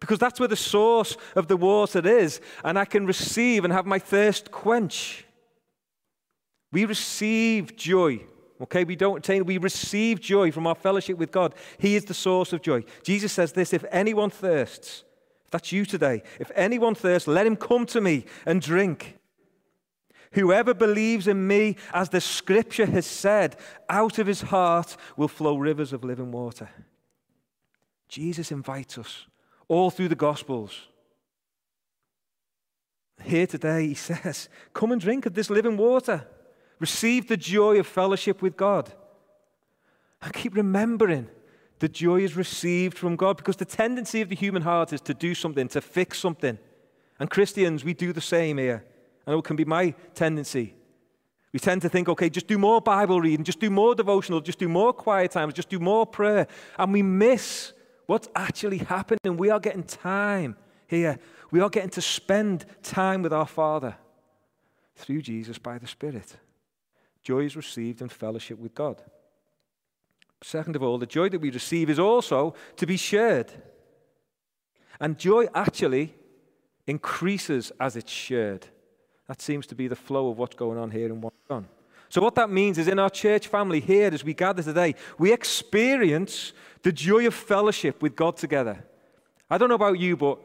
Because 0.00 0.18
that's 0.18 0.38
where 0.38 0.48
the 0.48 0.56
source 0.56 1.16
of 1.34 1.46
the 1.46 1.56
water 1.56 2.06
is. 2.06 2.40
And 2.64 2.78
I 2.78 2.84
can 2.84 3.06
receive 3.06 3.64
and 3.64 3.72
have 3.72 3.86
my 3.86 3.98
thirst 3.98 4.50
quench. 4.50 5.24
We 6.72 6.84
receive 6.84 7.76
joy. 7.76 8.26
Okay, 8.60 8.84
we 8.84 8.94
don't 8.94 9.18
attain, 9.18 9.44
we 9.44 9.58
receive 9.58 10.20
joy 10.20 10.52
from 10.52 10.66
our 10.66 10.76
fellowship 10.76 11.18
with 11.18 11.32
God. 11.32 11.54
He 11.78 11.96
is 11.96 12.04
the 12.04 12.14
source 12.14 12.52
of 12.52 12.62
joy. 12.62 12.84
Jesus 13.02 13.32
says 13.32 13.52
this 13.52 13.72
if 13.72 13.84
anyone 13.90 14.30
thirsts, 14.30 15.02
if 15.44 15.50
that's 15.50 15.72
you 15.72 15.84
today, 15.84 16.22
if 16.38 16.50
anyone 16.54 16.94
thirsts, 16.94 17.26
let 17.26 17.46
him 17.46 17.56
come 17.56 17.84
to 17.86 18.00
me 18.00 18.24
and 18.46 18.62
drink. 18.62 19.18
Whoever 20.32 20.74
believes 20.74 21.28
in 21.28 21.46
me, 21.46 21.76
as 21.92 22.08
the 22.08 22.20
scripture 22.20 22.86
has 22.86 23.06
said, 23.06 23.56
out 23.88 24.18
of 24.18 24.26
his 24.26 24.42
heart 24.42 24.96
will 25.16 25.28
flow 25.28 25.56
rivers 25.56 25.92
of 25.92 26.02
living 26.02 26.32
water. 26.32 26.68
Jesus 28.08 28.50
invites 28.52 28.98
us 28.98 29.26
all 29.68 29.90
through 29.90 30.08
the 30.08 30.16
Gospels. 30.16 30.88
Here 33.22 33.46
today, 33.46 33.88
he 33.88 33.94
says, 33.94 34.48
Come 34.72 34.92
and 34.92 35.00
drink 35.00 35.26
of 35.26 35.34
this 35.34 35.50
living 35.50 35.76
water. 35.76 36.26
Receive 36.84 37.28
the 37.28 37.38
joy 37.38 37.78
of 37.78 37.86
fellowship 37.86 38.42
with 38.42 38.58
God. 38.58 38.92
And 40.20 40.34
keep 40.34 40.54
remembering 40.54 41.28
the 41.78 41.88
joy 41.88 42.20
is 42.20 42.36
received 42.36 42.98
from 42.98 43.16
God 43.16 43.38
because 43.38 43.56
the 43.56 43.64
tendency 43.64 44.20
of 44.20 44.28
the 44.28 44.34
human 44.34 44.60
heart 44.60 44.92
is 44.92 45.00
to 45.00 45.14
do 45.14 45.34
something, 45.34 45.66
to 45.68 45.80
fix 45.80 46.18
something. 46.18 46.58
And 47.18 47.30
Christians, 47.30 47.84
we 47.86 47.94
do 47.94 48.12
the 48.12 48.20
same 48.20 48.58
here. 48.58 48.84
Know 49.26 49.38
it 49.38 49.44
can 49.46 49.56
be 49.56 49.64
my 49.64 49.94
tendency. 50.14 50.74
We 51.54 51.58
tend 51.58 51.80
to 51.80 51.88
think, 51.88 52.06
okay, 52.10 52.28
just 52.28 52.48
do 52.48 52.58
more 52.58 52.82
Bible 52.82 53.18
reading, 53.18 53.46
just 53.46 53.60
do 53.60 53.70
more 53.70 53.94
devotional, 53.94 54.42
just 54.42 54.58
do 54.58 54.68
more 54.68 54.92
quiet 54.92 55.30
times, 55.30 55.54
just 55.54 55.70
do 55.70 55.78
more 55.78 56.04
prayer. 56.04 56.46
And 56.78 56.92
we 56.92 57.00
miss 57.00 57.72
what's 58.04 58.28
actually 58.36 58.78
happening. 58.78 59.38
We 59.38 59.48
are 59.48 59.60
getting 59.60 59.84
time 59.84 60.58
here. 60.86 61.18
We 61.50 61.60
are 61.60 61.70
getting 61.70 61.94
to 61.98 62.02
spend 62.02 62.66
time 62.82 63.22
with 63.22 63.32
our 63.32 63.46
Father 63.46 63.96
through 64.96 65.22
Jesus 65.22 65.56
by 65.56 65.78
the 65.78 65.86
Spirit. 65.86 66.36
Joy 67.24 67.46
is 67.46 67.56
received 67.56 68.02
in 68.02 68.10
fellowship 68.10 68.58
with 68.58 68.74
God. 68.74 69.02
Second 70.42 70.76
of 70.76 70.82
all, 70.82 70.98
the 70.98 71.06
joy 71.06 71.30
that 71.30 71.40
we 71.40 71.50
receive 71.50 71.88
is 71.88 71.98
also 71.98 72.54
to 72.76 72.86
be 72.86 72.98
shared. 72.98 73.50
And 75.00 75.18
joy 75.18 75.46
actually 75.54 76.14
increases 76.86 77.72
as 77.80 77.96
it's 77.96 78.12
shared. 78.12 78.66
That 79.26 79.40
seems 79.40 79.66
to 79.68 79.74
be 79.74 79.88
the 79.88 79.96
flow 79.96 80.28
of 80.28 80.38
what's 80.38 80.54
going 80.54 80.78
on 80.78 80.90
here 80.90 81.12
what's 81.14 81.36
on. 81.48 81.66
So, 82.10 82.20
what 82.20 82.34
that 82.34 82.50
means 82.50 82.76
is 82.76 82.88
in 82.88 82.98
our 82.98 83.08
church 83.08 83.48
family 83.48 83.80
here, 83.80 84.10
as 84.12 84.22
we 84.22 84.34
gather 84.34 84.62
today, 84.62 84.94
we 85.18 85.32
experience 85.32 86.52
the 86.82 86.92
joy 86.92 87.26
of 87.26 87.34
fellowship 87.34 88.02
with 88.02 88.14
God 88.14 88.36
together. 88.36 88.84
I 89.48 89.56
don't 89.56 89.70
know 89.70 89.74
about 89.74 89.98
you, 89.98 90.16
but 90.16 90.38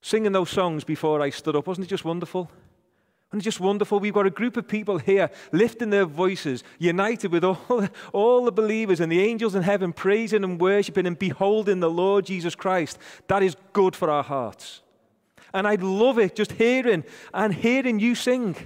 singing 0.00 0.32
those 0.32 0.50
songs 0.50 0.84
before 0.84 1.20
I 1.20 1.30
stood 1.30 1.56
up, 1.56 1.66
wasn't 1.66 1.88
it 1.88 1.90
just 1.90 2.04
wonderful? 2.04 2.48
And 3.36 3.42
just 3.42 3.60
wonderful. 3.60 4.00
We've 4.00 4.14
got 4.14 4.24
a 4.24 4.30
group 4.30 4.56
of 4.56 4.66
people 4.66 4.96
here 4.96 5.28
lifting 5.52 5.90
their 5.90 6.06
voices, 6.06 6.64
united 6.78 7.32
with 7.32 7.44
all, 7.44 7.60
all 8.14 8.46
the 8.46 8.50
believers 8.50 8.98
and 8.98 9.12
the 9.12 9.20
angels 9.20 9.54
in 9.54 9.62
heaven, 9.62 9.92
praising 9.92 10.42
and 10.42 10.58
worshiping 10.58 11.06
and 11.06 11.18
beholding 11.18 11.80
the 11.80 11.90
Lord 11.90 12.24
Jesus 12.24 12.54
Christ. 12.54 12.98
That 13.28 13.42
is 13.42 13.54
good 13.74 13.94
for 13.94 14.08
our 14.08 14.22
hearts. 14.22 14.80
And 15.52 15.68
I'd 15.68 15.82
love 15.82 16.18
it 16.18 16.34
just 16.34 16.52
hearing 16.52 17.04
and 17.34 17.52
hearing 17.52 18.00
you 18.00 18.14
sing. 18.14 18.56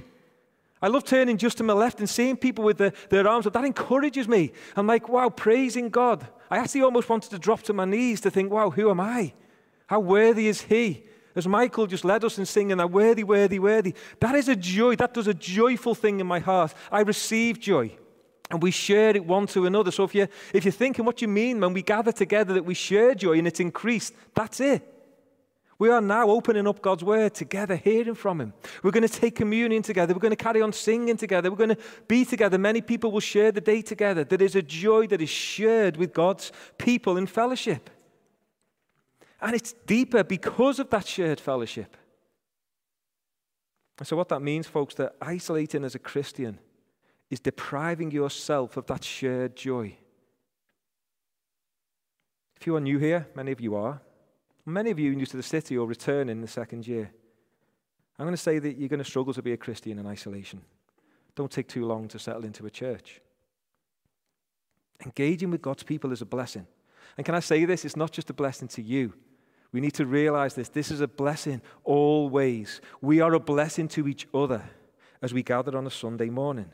I 0.80 0.86
love 0.86 1.02
turning 1.02 1.36
just 1.36 1.58
to 1.58 1.64
my 1.64 1.72
left 1.72 1.98
and 1.98 2.08
seeing 2.08 2.36
people 2.36 2.62
with 2.62 2.78
the, 2.78 2.92
their 3.08 3.26
arms 3.26 3.48
up. 3.48 3.54
That 3.54 3.64
encourages 3.64 4.28
me. 4.28 4.52
I'm 4.76 4.86
like, 4.86 5.08
wow, 5.08 5.30
praising 5.30 5.88
God. 5.88 6.28
I 6.48 6.58
actually 6.58 6.82
almost 6.82 7.08
wanted 7.08 7.30
to 7.30 7.40
drop 7.40 7.62
to 7.62 7.72
my 7.72 7.86
knees 7.86 8.20
to 8.20 8.30
think, 8.30 8.52
wow, 8.52 8.70
who 8.70 8.88
am 8.88 9.00
I? 9.00 9.32
How 9.88 9.98
worthy 9.98 10.46
is 10.46 10.60
He? 10.60 11.06
As 11.34 11.46
Michael 11.46 11.87
just 11.87 12.04
led 12.04 12.25
us 12.25 12.38
in 12.38 12.46
singing, 12.46 12.78
that 12.78 12.90
worthy, 12.90 13.25
worthy, 13.25 13.58
worthy. 13.58 13.94
That 14.18 14.34
is 14.34 14.49
a 14.49 14.56
joy. 14.56 14.96
That 14.96 15.14
does 15.14 15.28
a 15.28 15.34
joyful 15.34 15.94
thing 15.94 16.20
in 16.20 16.26
my 16.26 16.40
heart. 16.40 16.75
I 16.90 17.00
receive 17.00 17.60
joy. 17.60 17.96
And 18.50 18.60
we 18.60 18.72
share 18.72 19.16
it 19.16 19.25
one 19.25 19.46
to 19.49 19.66
another. 19.66 19.92
So 19.92 20.04
if, 20.04 20.14
you, 20.14 20.26
if 20.52 20.64
you're 20.64 20.72
thinking 20.72 21.04
what 21.04 21.22
you 21.22 21.28
mean 21.28 21.60
when 21.60 21.72
we 21.72 21.82
gather 21.82 22.10
together 22.10 22.54
that 22.54 22.64
we 22.64 22.75
share 22.75 23.14
joy 23.14 23.38
and 23.38 23.46
it's 23.46 23.60
increased, 23.60 24.12
that's 24.34 24.58
it. 24.60 24.87
We 25.78 25.88
are 25.88 26.02
now 26.02 26.28
opening 26.28 26.66
up 26.66 26.82
God's 26.82 27.02
word 27.02 27.32
together, 27.32 27.75
hearing 27.75 28.14
from 28.14 28.38
Him. 28.38 28.52
We're 28.82 28.90
going 28.90 29.06
to 29.06 29.20
take 29.20 29.37
communion 29.37 29.82
together. 29.82 30.12
We're 30.12 30.20
going 30.20 30.30
to 30.30 30.37
carry 30.37 30.60
on 30.60 30.75
singing 30.75 31.16
together. 31.16 31.50
We're 31.50 31.56
going 31.56 31.70
to 31.76 31.78
be 32.06 32.26
together. 32.26 32.58
Many 32.58 32.82
people 32.82 33.10
will 33.10 33.20
share 33.20 33.50
the 33.50 33.62
day 33.62 33.80
together. 33.80 34.25
There 34.25 34.42
is 34.42 34.56
a 34.56 34.62
joy 34.62 35.06
that 35.06 35.22
is 35.22 35.30
shared 35.30 35.96
with 35.96 36.12
God's 36.12 36.52
people 36.76 37.16
in 37.16 37.26
fellowship. 37.26 37.88
And 39.40 39.54
it's 39.54 39.73
deeper 39.87 40.23
because 40.23 40.78
of 40.78 40.90
that 40.90 41.06
shared 41.06 41.40
fellowship. 41.40 41.97
And 43.99 44.06
so, 44.06 44.16
what 44.16 44.28
that 44.28 44.40
means, 44.40 44.66
folks, 44.66 44.94
that 44.94 45.16
isolating 45.20 45.85
as 45.85 45.94
a 45.94 45.99
Christian 45.99 46.59
is 47.30 47.40
depriving 47.40 48.11
yourself 48.11 48.76
of 48.76 48.87
that 48.87 49.04
shared 49.04 49.56
joy. 49.56 49.97
If 52.56 52.66
you 52.66 52.76
are 52.76 52.80
new 52.80 52.99
here, 52.99 53.28
many 53.35 53.52
of 53.52 53.61
you 53.61 53.75
are, 53.75 54.00
Many 54.66 54.90
of 54.90 54.99
you 54.99 55.14
new 55.14 55.26
to 55.26 55.37
the 55.37 55.42
city 55.42 55.76
or 55.76 55.87
return 55.87 56.28
in 56.28 56.40
the 56.40 56.49
second 56.49 56.87
year. 56.87 57.11
I'm 58.18 58.26
going 58.26 58.37
to 58.37 58.42
say 58.42 58.59
that 58.59 58.76
you're 58.76 58.88
going 58.88 59.02
to 59.02 59.04
struggle 59.04 59.32
to 59.35 59.42
be 59.42 59.52
a 59.52 59.56
Christian 59.56 59.99
in 59.99 60.06
isolation. 60.06 60.61
Don't 61.35 61.50
take 61.50 61.68
too 61.68 61.87
long 61.87 62.09
to 62.09 62.18
settle 62.18 62.44
into 62.44 62.66
a 62.66 62.70
church. 62.70 63.20
Engaging 65.04 65.50
with 65.50 65.62
God's 65.62 65.82
people 65.82 66.12
is 66.12 66.20
a 66.20 66.26
blessing. 66.26 66.66
And 67.16 67.25
can 67.25 67.35
I 67.35 67.40
say 67.40 67.64
this? 67.64 67.85
It's 67.85 67.97
not 67.97 68.12
just 68.12 68.28
a 68.30 68.35
blessing 68.35 68.68
to 68.68 68.82
you. 68.82 69.14
We 69.72 69.80
need 69.80 69.94
to 69.94 70.06
realize 70.06 70.54
this. 70.54 70.68
This 70.68 70.90
is 70.90 71.00
a 71.00 71.08
blessing 71.08 71.62
always. 71.84 72.80
We 73.00 73.20
are 73.20 73.34
a 73.34 73.40
blessing 73.40 73.88
to 73.88 74.08
each 74.08 74.26
other 74.34 74.62
as 75.22 75.32
we 75.32 75.42
gather 75.42 75.76
on 75.76 75.86
a 75.86 75.90
Sunday 75.90 76.28
morning. 76.30 76.70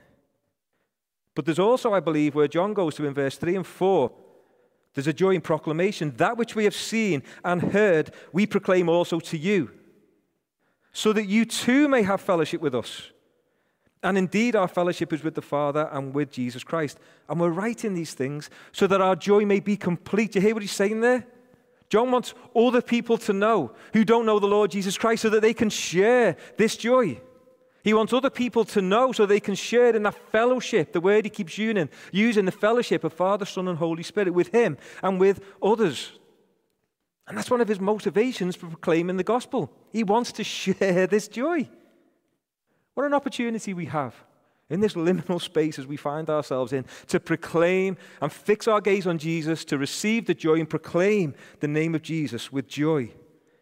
But 1.34 1.44
there's 1.44 1.58
also, 1.58 1.92
I 1.92 2.00
believe, 2.00 2.34
where 2.34 2.48
John 2.48 2.72
goes 2.72 2.94
to 2.94 3.04
in 3.04 3.12
verse 3.12 3.36
3 3.36 3.56
and 3.56 3.66
4 3.66 4.10
there's 4.96 5.06
a 5.06 5.12
joy 5.12 5.34
in 5.34 5.42
proclamation. 5.42 6.14
That 6.16 6.38
which 6.38 6.56
we 6.56 6.64
have 6.64 6.74
seen 6.74 7.22
and 7.44 7.60
heard, 7.60 8.14
we 8.32 8.46
proclaim 8.46 8.88
also 8.88 9.20
to 9.20 9.36
you, 9.36 9.70
so 10.94 11.12
that 11.12 11.26
you 11.26 11.44
too 11.44 11.86
may 11.86 12.02
have 12.02 12.22
fellowship 12.22 12.62
with 12.62 12.74
us. 12.74 13.12
And 14.02 14.16
indeed, 14.16 14.56
our 14.56 14.68
fellowship 14.68 15.12
is 15.12 15.22
with 15.22 15.34
the 15.34 15.42
Father 15.42 15.90
and 15.92 16.14
with 16.14 16.32
Jesus 16.32 16.64
Christ. 16.64 16.98
And 17.28 17.38
we're 17.38 17.50
writing 17.50 17.92
these 17.92 18.14
things 18.14 18.48
so 18.72 18.86
that 18.86 19.02
our 19.02 19.16
joy 19.16 19.44
may 19.44 19.60
be 19.60 19.76
complete. 19.76 20.34
You 20.34 20.40
hear 20.40 20.54
what 20.54 20.62
he's 20.62 20.72
saying 20.72 21.02
there? 21.02 21.26
John 21.88 22.10
wants 22.10 22.34
other 22.54 22.82
people 22.82 23.18
to 23.18 23.32
know 23.32 23.72
who 23.92 24.04
don't 24.04 24.26
know 24.26 24.38
the 24.38 24.46
Lord 24.46 24.70
Jesus 24.70 24.98
Christ 24.98 25.22
so 25.22 25.30
that 25.30 25.42
they 25.42 25.54
can 25.54 25.70
share 25.70 26.36
this 26.56 26.76
joy. 26.76 27.20
He 27.84 27.94
wants 27.94 28.12
other 28.12 28.30
people 28.30 28.64
to 28.64 28.82
know 28.82 29.12
so 29.12 29.26
they 29.26 29.38
can 29.38 29.54
share 29.54 29.94
in 29.94 30.02
that 30.02 30.32
fellowship, 30.32 30.92
the 30.92 31.00
word 31.00 31.24
he 31.24 31.30
keeps 31.30 31.56
using, 31.56 31.88
using 32.10 32.44
the 32.44 32.50
fellowship 32.50 33.04
of 33.04 33.12
Father, 33.12 33.44
Son, 33.44 33.68
and 33.68 33.78
Holy 33.78 34.02
Spirit 34.02 34.34
with 34.34 34.48
him 34.48 34.76
and 35.04 35.20
with 35.20 35.40
others. 35.62 36.18
And 37.28 37.38
that's 37.38 37.50
one 37.50 37.60
of 37.60 37.68
his 37.68 37.78
motivations 37.78 38.56
for 38.56 38.66
proclaiming 38.66 39.16
the 39.16 39.24
gospel. 39.24 39.70
He 39.92 40.02
wants 40.02 40.32
to 40.32 40.44
share 40.56 41.06
this 41.06 41.28
joy. 41.28 41.68
What 42.94 43.06
an 43.06 43.14
opportunity 43.14 43.72
we 43.72 43.86
have 43.86 44.14
in 44.68 44.80
this 44.80 44.94
liminal 44.94 45.40
space 45.40 45.78
as 45.78 45.86
we 45.86 45.96
find 45.96 46.28
ourselves 46.28 46.72
in 46.72 46.84
to 47.06 47.20
proclaim 47.20 47.96
and 48.20 48.32
fix 48.32 48.66
our 48.66 48.80
gaze 48.80 49.06
on 49.06 49.18
Jesus, 49.18 49.64
to 49.66 49.78
receive 49.78 50.26
the 50.26 50.34
joy 50.34 50.54
and 50.54 50.68
proclaim 50.68 51.34
the 51.60 51.68
name 51.68 51.94
of 51.94 52.02
Jesus 52.02 52.50
with 52.52 52.66
joy. 52.66 53.10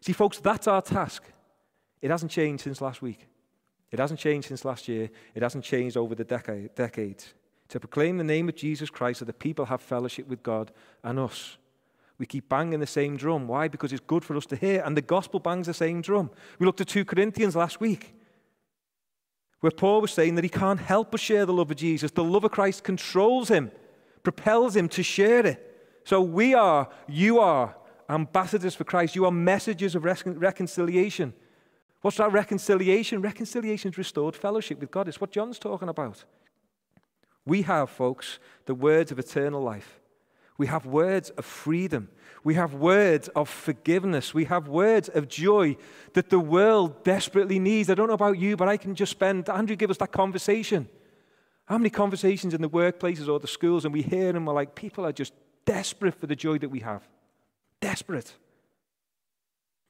See, 0.00 0.12
folks, 0.12 0.38
that's 0.38 0.66
our 0.66 0.82
task. 0.82 1.24
It 2.00 2.10
hasn't 2.10 2.32
changed 2.32 2.64
since 2.64 2.80
last 2.80 3.02
week. 3.02 3.26
It 3.90 3.98
hasn't 3.98 4.20
changed 4.20 4.48
since 4.48 4.64
last 4.64 4.88
year. 4.88 5.08
It 5.34 5.42
hasn't 5.42 5.64
changed 5.64 5.96
over 5.96 6.14
the 6.14 6.24
decade, 6.24 6.74
decades. 6.74 7.34
To 7.68 7.80
proclaim 7.80 8.18
the 8.18 8.24
name 8.24 8.48
of 8.48 8.56
Jesus 8.56 8.90
Christ 8.90 9.20
so 9.20 9.24
that 9.24 9.38
people 9.38 9.66
have 9.66 9.80
fellowship 9.80 10.28
with 10.28 10.42
God 10.42 10.72
and 11.02 11.18
us. 11.18 11.56
We 12.18 12.26
keep 12.26 12.48
banging 12.48 12.80
the 12.80 12.86
same 12.86 13.16
drum. 13.16 13.48
Why? 13.48 13.68
Because 13.68 13.92
it's 13.92 14.02
good 14.06 14.24
for 14.24 14.36
us 14.36 14.46
to 14.46 14.56
hear. 14.56 14.82
And 14.84 14.96
the 14.96 15.02
gospel 15.02 15.40
bangs 15.40 15.66
the 15.66 15.74
same 15.74 16.00
drum. 16.00 16.30
We 16.58 16.66
looked 16.66 16.80
at 16.80 16.88
2 16.88 17.04
Corinthians 17.04 17.56
last 17.56 17.80
week, 17.80 18.14
where 19.64 19.70
Paul 19.70 20.02
was 20.02 20.12
saying 20.12 20.34
that 20.34 20.44
he 20.44 20.50
can't 20.50 20.78
help 20.78 21.10
but 21.10 21.20
share 21.20 21.46
the 21.46 21.52
love 21.54 21.70
of 21.70 21.78
Jesus. 21.78 22.10
The 22.10 22.22
love 22.22 22.44
of 22.44 22.50
Christ 22.50 22.84
controls 22.84 23.48
him, 23.48 23.70
propels 24.22 24.76
him 24.76 24.90
to 24.90 25.02
share 25.02 25.46
it. 25.46 26.02
So 26.04 26.20
we 26.20 26.52
are, 26.52 26.86
you 27.08 27.40
are 27.40 27.74
ambassadors 28.10 28.74
for 28.74 28.84
Christ. 28.84 29.16
You 29.16 29.24
are 29.24 29.30
messengers 29.30 29.94
of 29.94 30.04
reconciliation. 30.04 31.32
What's 32.02 32.18
that 32.18 32.30
reconciliation? 32.30 33.22
Reconciliation 33.22 33.90
is 33.92 33.96
restored 33.96 34.36
fellowship 34.36 34.80
with 34.80 34.90
God. 34.90 35.08
It's 35.08 35.18
what 35.18 35.30
John's 35.30 35.58
talking 35.58 35.88
about. 35.88 36.26
We 37.46 37.62
have, 37.62 37.88
folks, 37.88 38.40
the 38.66 38.74
words 38.74 39.12
of 39.12 39.18
eternal 39.18 39.62
life. 39.62 39.98
We 40.58 40.66
have 40.66 40.84
words 40.84 41.30
of 41.30 41.46
freedom. 41.46 42.10
We 42.44 42.54
have 42.54 42.74
words 42.74 43.28
of 43.28 43.48
forgiveness. 43.48 44.34
We 44.34 44.44
have 44.44 44.68
words 44.68 45.08
of 45.08 45.28
joy 45.28 45.76
that 46.12 46.28
the 46.28 46.38
world 46.38 47.02
desperately 47.02 47.58
needs. 47.58 47.88
I 47.88 47.94
don't 47.94 48.08
know 48.08 48.14
about 48.14 48.38
you, 48.38 48.54
but 48.56 48.68
I 48.68 48.76
can 48.76 48.94
just 48.94 49.12
spend, 49.12 49.48
Andrew, 49.48 49.76
give 49.76 49.90
us 49.90 49.96
that 49.96 50.12
conversation. 50.12 50.88
How 51.64 51.78
many 51.78 51.88
conversations 51.88 52.52
in 52.52 52.60
the 52.60 52.68
workplaces 52.68 53.28
or 53.28 53.40
the 53.40 53.46
schools, 53.46 53.86
and 53.86 53.94
we 53.94 54.02
hear 54.02 54.30
them, 54.30 54.44
we're 54.44 54.52
like, 54.52 54.74
people 54.74 55.06
are 55.06 55.12
just 55.12 55.32
desperate 55.64 56.14
for 56.14 56.26
the 56.26 56.36
joy 56.36 56.58
that 56.58 56.68
we 56.68 56.80
have. 56.80 57.02
Desperate. 57.80 58.34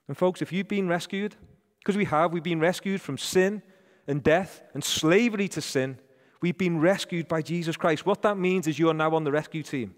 And, 0.07 0.17
folks, 0.17 0.41
if 0.41 0.53
you've 0.53 0.69
been 0.69 0.89
rescued, 0.89 1.35
because 1.81 1.97
we 1.97 2.05
have, 2.05 2.33
we've 2.33 2.43
been 2.43 2.61
rescued 2.61 3.01
from 3.01 3.19
sin 3.19 3.63
and 4.07 4.23
death 4.23 4.63
and 4.75 4.85
slavery 4.85 5.49
to 5.49 5.61
sin. 5.61 5.99
We've 6.41 6.57
been 6.57 6.79
rescued 6.79 7.27
by 7.27 7.43
Jesus 7.43 7.77
Christ. 7.77 8.07
What 8.07 8.23
that 8.23 8.39
means 8.39 8.69
is 8.69 8.79
you 8.79 8.89
are 8.91 8.95
now 8.95 9.15
on 9.17 9.25
the 9.25 9.33
rescue 9.33 9.65
team. 9.65 9.97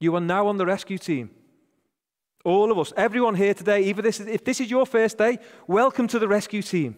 You 0.00 0.16
are 0.16 0.20
now 0.20 0.46
on 0.46 0.56
the 0.56 0.64
rescue 0.64 0.96
team. 0.96 1.30
All 2.42 2.72
of 2.72 2.78
us, 2.78 2.92
everyone 2.96 3.34
here 3.34 3.52
today, 3.52 3.82
even 3.82 4.02
this, 4.02 4.18
if 4.18 4.42
this 4.42 4.60
is 4.60 4.70
your 4.70 4.86
first 4.86 5.18
day, 5.18 5.38
welcome 5.66 6.08
to 6.08 6.18
the 6.18 6.26
rescue 6.26 6.62
team. 6.62 6.96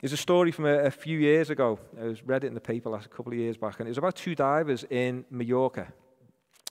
There's 0.00 0.12
a 0.12 0.16
story 0.16 0.50
from 0.50 0.66
a, 0.66 0.78
a, 0.80 0.90
few 0.90 1.18
years 1.18 1.50
ago. 1.50 1.78
I 1.98 2.04
was 2.04 2.22
read 2.24 2.42
it 2.42 2.48
in 2.48 2.54
the 2.54 2.60
paper 2.60 2.90
last 2.90 3.08
couple 3.10 3.32
of 3.32 3.38
years 3.38 3.56
back, 3.56 3.78
and 3.78 3.86
it 3.86 3.90
was 3.90 3.98
about 3.98 4.16
two 4.16 4.34
divers 4.34 4.84
in 4.90 5.24
Mallorca. 5.30 5.86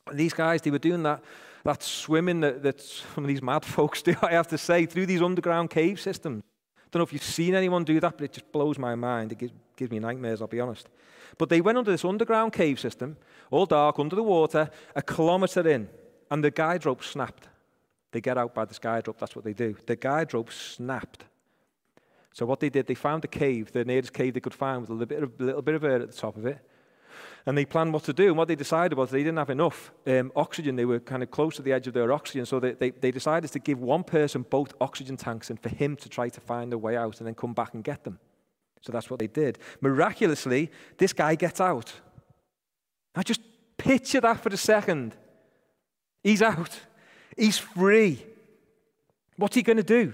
And 0.08 0.20
these 0.20 0.34
guys, 0.34 0.62
they 0.62 0.72
were 0.72 0.78
doing 0.78 1.04
that, 1.04 1.24
that 1.64 1.82
swimming 1.82 2.42
that, 2.42 2.64
that 2.64 2.82
some 2.82 3.24
of 3.24 3.30
these 3.30 3.42
mad 3.42 3.64
folks 3.66 4.02
do, 4.02 4.14
I 4.22 4.32
have 4.32 4.50
to 4.50 4.58
say, 4.58 4.86
through 4.86 5.06
these 5.06 5.22
underground 5.22 5.70
cave 5.70 6.02
systems. 6.02 6.44
I 6.78 6.82
Don't 6.92 7.00
know 7.00 7.06
if 7.06 7.14
you've 7.14 7.24
seen 7.24 7.56
anyone 7.56 7.86
do 7.86 8.02
that, 8.02 8.18
but 8.18 8.26
it 8.26 8.34
just 8.34 8.52
blows 8.52 8.78
my 8.78 8.94
mind. 8.96 9.32
It 9.32 9.38
gives, 9.38 9.54
gives 9.78 9.92
me 9.92 10.00
nightmares, 10.00 10.42
I'll 10.42 10.48
be 10.48 10.60
honest. 10.60 10.90
But 11.38 11.50
they 11.50 11.62
went 11.62 11.78
under 11.78 11.92
this 11.92 12.06
underground 12.06 12.54
cave 12.54 12.80
system, 12.80 13.18
all 13.52 13.66
dark, 13.66 14.00
under 14.00 14.16
the 14.16 14.24
water, 14.24 14.70
a 14.96 15.02
kilometre 15.02 15.68
in, 15.68 15.90
and 16.32 16.44
the 16.44 16.52
guide 16.52 16.86
rope 16.86 17.04
snapped. 17.04 17.50
They 18.12 18.22
get 18.22 18.38
out 18.38 18.54
by 18.54 18.66
this 18.66 18.80
guide 18.80 19.08
rope, 19.08 19.20
that's 19.20 19.36
what 19.36 19.46
they 19.46 19.54
do. 19.54 19.76
The 19.86 19.96
guide 19.96 20.34
rope 20.34 20.52
snapped. 20.52 21.26
So 22.34 22.46
what 22.46 22.60
they 22.60 22.70
did, 22.70 22.88
they 22.88 22.96
found 22.96 23.24
a 23.24 23.28
cave, 23.28 23.72
the 23.72 23.86
nearest 23.86 24.14
cave 24.14 24.34
they 24.34 24.40
could 24.40 24.54
find 24.54 24.82
with 24.82 24.90
a 24.90 24.94
little 24.94 25.08
bit 25.08 25.24
of, 25.24 25.40
little 25.40 25.62
bit 25.62 25.76
of 25.76 25.84
air 25.84 26.02
at 26.02 26.12
the 26.12 26.18
top 26.18 26.36
of 26.36 26.46
it. 26.46 26.60
And 27.46 27.58
they 27.58 27.66
planned 27.66 27.94
what 27.94 28.04
to 28.06 28.14
do. 28.14 28.28
And 28.28 28.38
what 28.38 28.48
they 28.48 28.56
decided 28.56 28.98
was 28.98 29.12
they 29.12 29.20
didn't 29.20 29.38
have 29.38 29.50
enough 29.50 29.92
um, 30.08 30.32
oxygen. 30.36 30.76
They 30.76 30.86
were 30.86 31.00
kind 31.00 31.24
of 31.24 31.32
close 31.32 31.56
to 31.58 31.62
the 31.62 31.72
edge 31.72 31.88
of 31.88 31.94
their 31.94 32.12
oxygen. 32.12 32.46
So 32.46 32.60
they, 32.60 32.72
they, 32.72 32.90
they 32.90 33.12
decided 33.12 33.52
to 33.52 33.60
give 33.60 33.80
one 33.80 34.04
person 34.04 34.46
both 34.50 34.74
oxygen 34.82 35.16
tanks 35.16 35.50
and 35.50 35.60
for 35.60 35.70
him 35.70 35.96
to 35.98 36.10
try 36.10 36.28
to 36.30 36.42
find 36.42 36.74
a 36.74 36.78
way 36.78 36.98
out 36.98 37.20
and 37.20 37.28
then 37.28 37.36
come 37.36 37.54
back 37.54 37.74
and 37.74 37.84
get 37.84 38.04
them. 38.04 38.20
So 38.86 38.92
that's 38.92 39.10
what 39.10 39.20
they 39.20 39.28
did. 39.28 39.58
Miraculously, 39.82 40.70
this 40.98 41.12
guy 41.12 41.34
gets 41.34 41.60
out. 41.60 41.92
Now 43.16 43.24
just 43.24 43.42
picture 43.78 44.22
that 44.22 44.42
for 44.42 44.50
a 44.50 44.58
second. 44.58 45.16
He's 46.24 46.42
out. 46.42 46.80
He's 47.36 47.58
free. 47.58 48.24
What's 49.38 49.56
he 49.56 49.64
going 49.64 49.78
to 49.78 49.84
do? 49.84 50.14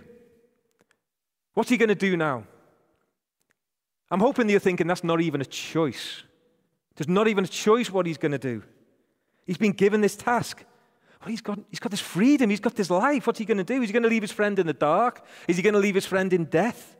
What's 1.54 1.70
he 1.70 1.76
going 1.76 1.90
to 1.90 1.96
do 1.96 2.16
now? 2.16 2.46
I'm 4.10 4.22
hoping 4.22 4.50
you're 4.50 4.60
thinking 4.60 4.88
that's 4.88 5.04
not 5.04 5.20
even 5.20 5.42
a 5.42 5.46
choice. 5.46 6.24
There's 6.96 7.10
not 7.10 7.28
even 7.28 7.44
a 7.44 7.48
choice 7.48 7.92
what 7.92 8.06
he's 8.06 8.18
going 8.18 8.32
to 8.32 8.38
do. 8.38 8.64
He's 9.46 9.58
been 9.58 9.74
given 9.74 10.00
this 10.00 10.16
task. 10.16 10.64
Well, 11.20 11.30
he's 11.30 11.42
got, 11.42 11.60
he's 11.70 11.80
got 11.80 11.92
this 11.92 12.00
freedom. 12.00 12.50
He's 12.50 12.60
got 12.62 12.76
this 12.76 12.90
life. 12.90 13.28
What's 13.28 13.40
he 13.40 13.46
going 13.46 13.58
to 13.58 13.64
do? 13.66 13.82
Is 13.82 13.90
he 13.90 13.94
going 13.94 14.04
to 14.04 14.10
leave 14.10 14.22
his 14.22 14.32
friend 14.32 14.58
in 14.58 14.66
the 14.66 14.74
dark? 14.74 15.26
Is 15.48 15.58
he 15.58 15.62
going 15.62 15.74
to 15.74 15.80
leave 15.80 15.96
his 15.96 16.06
friend 16.06 16.32
in 16.32 16.46
death? 16.46 16.96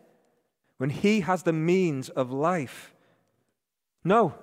When 0.82 0.90
he 0.90 1.20
has 1.20 1.44
the 1.44 1.54
means 1.54 2.10
of 2.10 2.32
life. 2.32 2.92
No. 4.04 4.34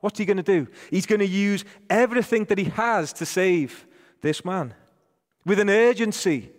What's 0.00 0.18
he 0.18 0.26
going 0.26 0.36
to 0.36 0.42
do? 0.42 0.68
He's 0.90 1.06
going 1.06 1.20
to 1.20 1.26
use 1.26 1.64
everything 1.88 2.44
that 2.44 2.58
he 2.58 2.64
has 2.64 3.14
to 3.14 3.24
save 3.24 3.86
this 4.20 4.44
man 4.44 4.74
with 5.46 5.58
an 5.58 5.70
urgency 5.70 6.50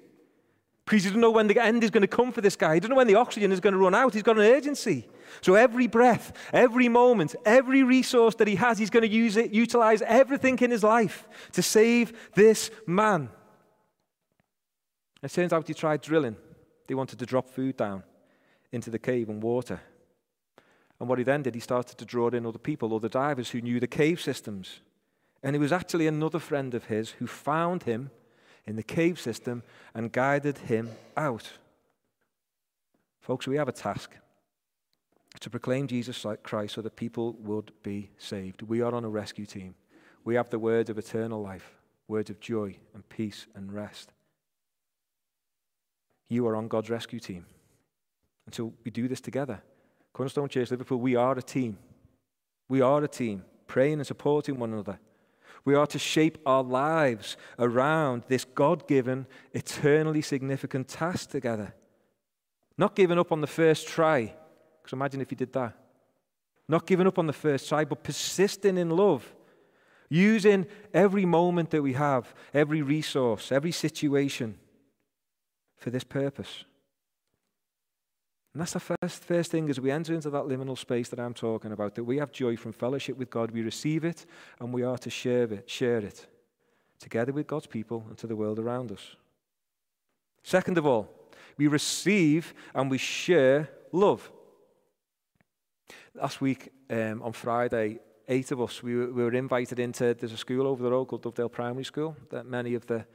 because 0.84 1.04
he 1.04 1.10
doesn't 1.12 1.22
know 1.22 1.30
when 1.30 1.46
the 1.46 1.64
end 1.64 1.84
is 1.84 1.92
going 1.92 2.02
to 2.02 2.08
come 2.08 2.32
for 2.32 2.42
this 2.42 2.56
guy. 2.56 2.74
He 2.74 2.80
doesn't 2.80 2.90
know 2.90 2.98
when 2.98 3.06
the 3.06 3.14
oxygen 3.14 3.52
is 3.52 3.60
going 3.60 3.74
to 3.74 3.78
run 3.78 3.94
out. 3.94 4.16
He's 4.16 4.24
got 4.24 4.40
an 4.40 4.44
urgency. 4.44 5.08
So 5.42 5.54
every 5.54 5.86
breath, 5.86 6.34
every 6.52 6.90
moment, 6.90 7.36
every 7.46 7.84
resource 7.84 8.34
that 8.38 8.48
he 8.48 8.56
has, 8.56 8.80
he's 8.80 8.90
going 8.90 9.08
to 9.08 9.08
use 9.08 9.38
it, 9.38 9.52
utilize 9.52 10.02
everything 10.02 10.58
in 10.58 10.72
his 10.72 10.82
life 10.82 11.28
to 11.52 11.62
save 11.62 12.32
this 12.34 12.72
man. 12.88 13.30
It 15.22 15.32
turns 15.32 15.54
out 15.54 15.68
he 15.68 15.76
tried 15.76 16.02
drilling. 16.02 16.38
They 16.88 16.96
wanted 16.96 17.20
to 17.20 17.28
drop 17.28 17.48
food 17.48 17.78
down 17.78 18.02
into 18.72 18.90
the 18.90 19.00
cave 19.00 19.30
and 19.30 19.42
water. 19.42 19.82
And 21.00 21.08
what 21.08 21.20
he 21.20 21.24
then 21.24 21.44
did, 21.44 21.56
he 21.56 21.62
started 21.62 21.98
to 21.98 22.06
draw 22.06 22.30
in 22.30 22.46
other 22.46 22.58
people, 22.58 22.96
other 22.96 23.10
divers 23.10 23.52
who 23.52 23.62
knew 23.62 23.80
the 23.80 23.88
cave 23.88 24.20
systems. 24.20 24.82
And 25.44 25.56
it 25.56 25.60
was 25.60 25.72
actually 25.72 26.08
another 26.08 26.40
friend 26.40 26.74
of 26.74 26.86
his 26.86 27.12
who 27.12 27.28
found 27.28 27.84
him 27.84 28.10
in 28.66 28.76
the 28.76 28.84
cave 28.84 29.20
system 29.20 29.64
and 29.94 30.12
guided 30.12 30.58
him 30.58 30.90
out. 31.16 31.52
Folks, 33.22 33.48
we 33.48 33.58
have 33.58 33.68
a 33.68 33.74
task 33.74 34.12
to 35.40 35.50
proclaim 35.50 35.88
Jesus 35.88 36.26
Christ 36.44 36.74
so 36.74 36.82
that 36.82 36.96
people 36.96 37.34
would 37.40 37.72
be 37.84 38.10
saved. 38.18 38.64
We 38.64 38.82
are 38.82 38.94
on 38.94 39.06
a 39.06 39.10
rescue 39.10 39.46
team. 39.46 39.76
We 40.24 40.36
have 40.36 40.50
the 40.50 40.60
words 40.60 40.90
of 40.90 40.98
eternal 40.98 41.42
life, 41.42 41.76
words 42.08 42.30
of 42.30 42.40
joy 42.40 42.78
and 42.94 43.08
peace 43.08 43.46
and 43.54 43.72
rest. 43.72 44.12
You 46.28 46.48
are 46.48 46.56
on 46.56 46.68
God's 46.68 46.90
rescue 46.90 47.20
team. 47.20 47.46
And 48.48 48.56
so 48.56 48.74
we 48.84 48.90
do 48.90 49.08
this 49.08 49.22
together. 49.22 49.62
Cornerstone 50.14 50.50
Church 50.50 50.72
Liverpool, 50.72 50.98
we 50.98 51.16
are 51.16 51.38
a 51.38 51.44
team. 51.44 51.78
We 52.70 52.82
are 52.82 53.04
a 53.04 53.08
team, 53.08 53.44
praying 53.68 54.00
and 54.00 54.08
supporting 54.08 54.58
one 54.58 54.74
another. 54.74 55.00
We 55.64 55.76
are 55.76 55.86
to 55.88 56.00
shape 56.00 56.38
our 56.46 56.64
lives 56.64 57.36
around 57.60 58.24
this 58.28 58.46
God 58.46 58.88
given, 58.88 59.28
eternally 59.54 60.22
significant 60.22 60.88
task 60.88 61.30
together. 61.30 61.76
Not 62.78 62.96
giving 62.96 63.20
up 63.20 63.32
on 63.34 63.42
the 63.42 63.48
first 63.48 63.88
try, 63.88 64.34
because 64.82 64.94
imagine 64.94 65.20
if 65.20 65.30
you 65.30 65.38
did 65.38 65.52
that. 65.54 65.74
Not 66.70 66.88
giving 66.88 67.08
up 67.08 67.20
on 67.20 67.28
the 67.28 67.34
first 67.34 67.68
try, 67.68 67.84
but 67.84 68.04
persisting 68.04 68.78
in 68.78 68.90
love. 68.90 69.36
Using 70.10 70.68
every 70.94 71.26
moment 71.26 71.72
that 71.72 71.82
we 71.84 71.94
have, 71.94 72.34
every 72.54 72.82
resource, 72.82 73.52
every 73.52 73.74
situation 73.74 74.58
for 75.78 75.90
this 75.90 76.06
purpose. 76.06 76.64
And 78.58 78.62
that's 78.64 78.74
the 78.74 78.80
first, 78.80 79.24
first 79.24 79.52
thing 79.52 79.70
as 79.70 79.80
we 79.80 79.92
enter 79.92 80.16
into 80.16 80.32
that 80.32 80.46
liminal 80.46 80.76
space 80.76 81.10
that 81.10 81.20
I'm 81.20 81.36
talking 81.36 81.72
about, 81.72 81.94
that 81.94 82.06
we 82.06 82.18
have 82.18 82.32
joy 82.32 82.58
from 82.58 82.72
fellowship 82.72 83.16
with 83.16 83.30
God. 83.30 83.52
We 83.52 83.62
receive 83.62 84.04
it 84.04 84.26
and 84.60 84.74
we 84.74 84.82
are 84.82 84.98
to 84.98 85.12
share 85.12 85.44
it, 85.44 85.70
share 85.70 86.00
it 86.00 86.26
together 86.98 87.32
with 87.32 87.46
God's 87.46 87.68
people 87.68 88.04
and 88.10 88.18
to 88.18 88.26
the 88.26 88.36
world 88.36 88.58
around 88.58 88.92
us. 88.92 89.16
Second 90.42 90.80
of 90.80 90.88
all, 90.88 91.08
we 91.56 91.68
receive 91.68 92.56
and 92.74 92.90
we 92.90 92.98
share 92.98 93.70
love. 93.92 94.32
Last 96.16 96.42
week 96.42 96.72
um, 96.90 97.22
on 97.22 97.34
Friday, 97.34 98.00
eight 98.28 98.50
of 98.50 98.60
us, 98.60 98.82
we 98.82 98.96
were, 98.96 99.14
we 99.14 99.24
were 99.24 99.36
invited 99.36 99.78
into, 99.78 100.16
there's 100.16 100.34
a 100.34 100.38
school 100.38 100.66
over 100.66 100.82
the 100.82 100.90
road 100.90 101.06
called 101.06 101.22
Dovedale 101.22 101.52
Primary 101.52 101.84
School 101.84 102.18
that 102.32 102.48
many 102.48 102.74
of 102.74 102.88
the 102.88 103.06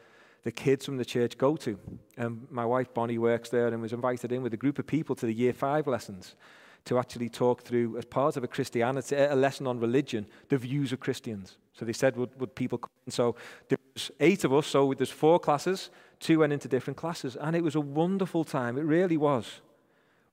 the 0.42 0.52
kids 0.52 0.85
from 0.85 0.96
the 0.96 1.05
church 1.05 1.38
go 1.38 1.57
to. 1.57 1.78
And 2.16 2.46
my 2.50 2.64
wife 2.64 2.92
Bonnie 2.92 3.18
works 3.18 3.48
there 3.48 3.68
and 3.68 3.81
was 3.81 3.92
invited 3.92 4.33
in 4.33 4.42
with 4.42 4.55
a 4.55 4.57
group 4.57 4.78
of 4.78 4.87
people 4.87 5.14
to 5.16 5.26
the 5.26 5.35
year 5.35 5.52
five 5.52 5.87
lessons 5.87 6.37
to 6.85 6.98
actually 6.98 7.28
talk 7.28 7.62
through, 7.62 7.96
as 7.96 8.05
part 8.05 8.37
of 8.37 8.42
a 8.42 8.48
Christianity, 8.48 9.14
a 9.14 9.37
lesson 9.37 9.66
on 9.66 9.78
religion, 9.78 10.26
the 10.48 10.59
views 10.59 10.92
of 10.92 10.98
Christians. 10.98 11.57
So 11.74 11.85
they 11.85 11.92
said, 11.92 12.16
would, 12.16 12.38
would 12.40 12.55
people 12.55 12.78
come? 12.78 12.90
So 13.09 13.37
there's 13.68 14.11
eight 14.18 14.44
of 14.44 14.52
us, 14.52 14.66
so 14.66 14.92
there's 14.92 15.11
four 15.11 15.38
classes, 15.38 15.90
two 16.18 16.40
went 16.40 16.52
into 16.52 16.68
different 16.68 16.96
classes, 16.96 17.37
and 17.37 17.55
it 17.55 17.62
was 17.62 17.76
a 17.76 17.81
wonderful 17.81 18.44
time. 18.44 18.76
It 18.78 18.83
really 18.83 19.16
was. 19.16 19.61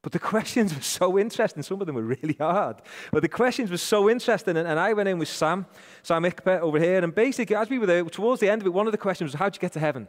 But 0.01 0.11
the 0.11 0.19
questions 0.33 0.73
were 0.73 0.81
so 0.81 1.17
interesting. 1.17 1.63
Some 1.63 1.81
of 1.81 1.87
them 1.87 1.95
were 1.95 2.03
really 2.03 2.37
hard. 2.39 2.81
But 3.11 3.21
the 3.21 3.29
questions 3.29 3.69
were 3.71 3.77
so 3.77 4.09
interesting. 4.09 4.57
And, 4.57 4.67
and 4.67 4.79
I 4.79 4.93
went 4.93 5.09
in 5.09 5.19
with 5.19 5.29
Sam, 5.29 5.65
Sam 6.03 6.23
Ikpe 6.23 6.59
over 6.59 6.79
here. 6.79 7.03
And 7.03 7.13
basically, 7.13 7.55
as 7.55 7.69
we 7.69 7.79
were 7.79 7.85
there, 7.85 8.03
towards 8.05 8.39
the 8.41 8.49
end 8.49 8.61
of 8.61 8.67
it, 8.67 8.73
one 8.73 8.87
of 8.87 8.91
the 8.91 8.97
questions 8.97 9.31
was, 9.31 9.39
How'd 9.39 9.55
you 9.55 9.59
get 9.59 9.73
to 9.73 9.79
heaven? 9.79 10.07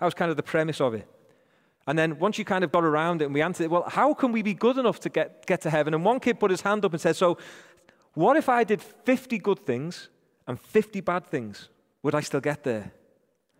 That 0.00 0.06
was 0.06 0.14
kind 0.14 0.30
of 0.30 0.36
the 0.36 0.42
premise 0.42 0.80
of 0.80 0.94
it. 0.94 1.08
And 1.86 1.98
then 1.98 2.18
once 2.18 2.38
you 2.38 2.44
kind 2.44 2.64
of 2.64 2.72
got 2.72 2.84
around 2.84 3.22
it 3.22 3.26
and 3.26 3.34
we 3.34 3.42
answered 3.42 3.64
it, 3.64 3.70
well, 3.70 3.84
how 3.86 4.12
can 4.12 4.32
we 4.32 4.42
be 4.42 4.54
good 4.54 4.76
enough 4.76 4.98
to 5.00 5.08
get, 5.08 5.46
get 5.46 5.60
to 5.62 5.70
heaven? 5.70 5.94
And 5.94 6.04
one 6.04 6.18
kid 6.18 6.40
put 6.40 6.50
his 6.50 6.62
hand 6.62 6.84
up 6.84 6.92
and 6.92 7.00
said, 7.00 7.14
So, 7.16 7.38
what 8.14 8.36
if 8.36 8.48
I 8.48 8.64
did 8.64 8.80
50 8.82 9.38
good 9.38 9.58
things 9.60 10.08
and 10.46 10.58
50 10.58 11.00
bad 11.02 11.26
things? 11.26 11.68
Would 12.02 12.14
I 12.14 12.20
still 12.20 12.40
get 12.40 12.64
there? 12.64 12.92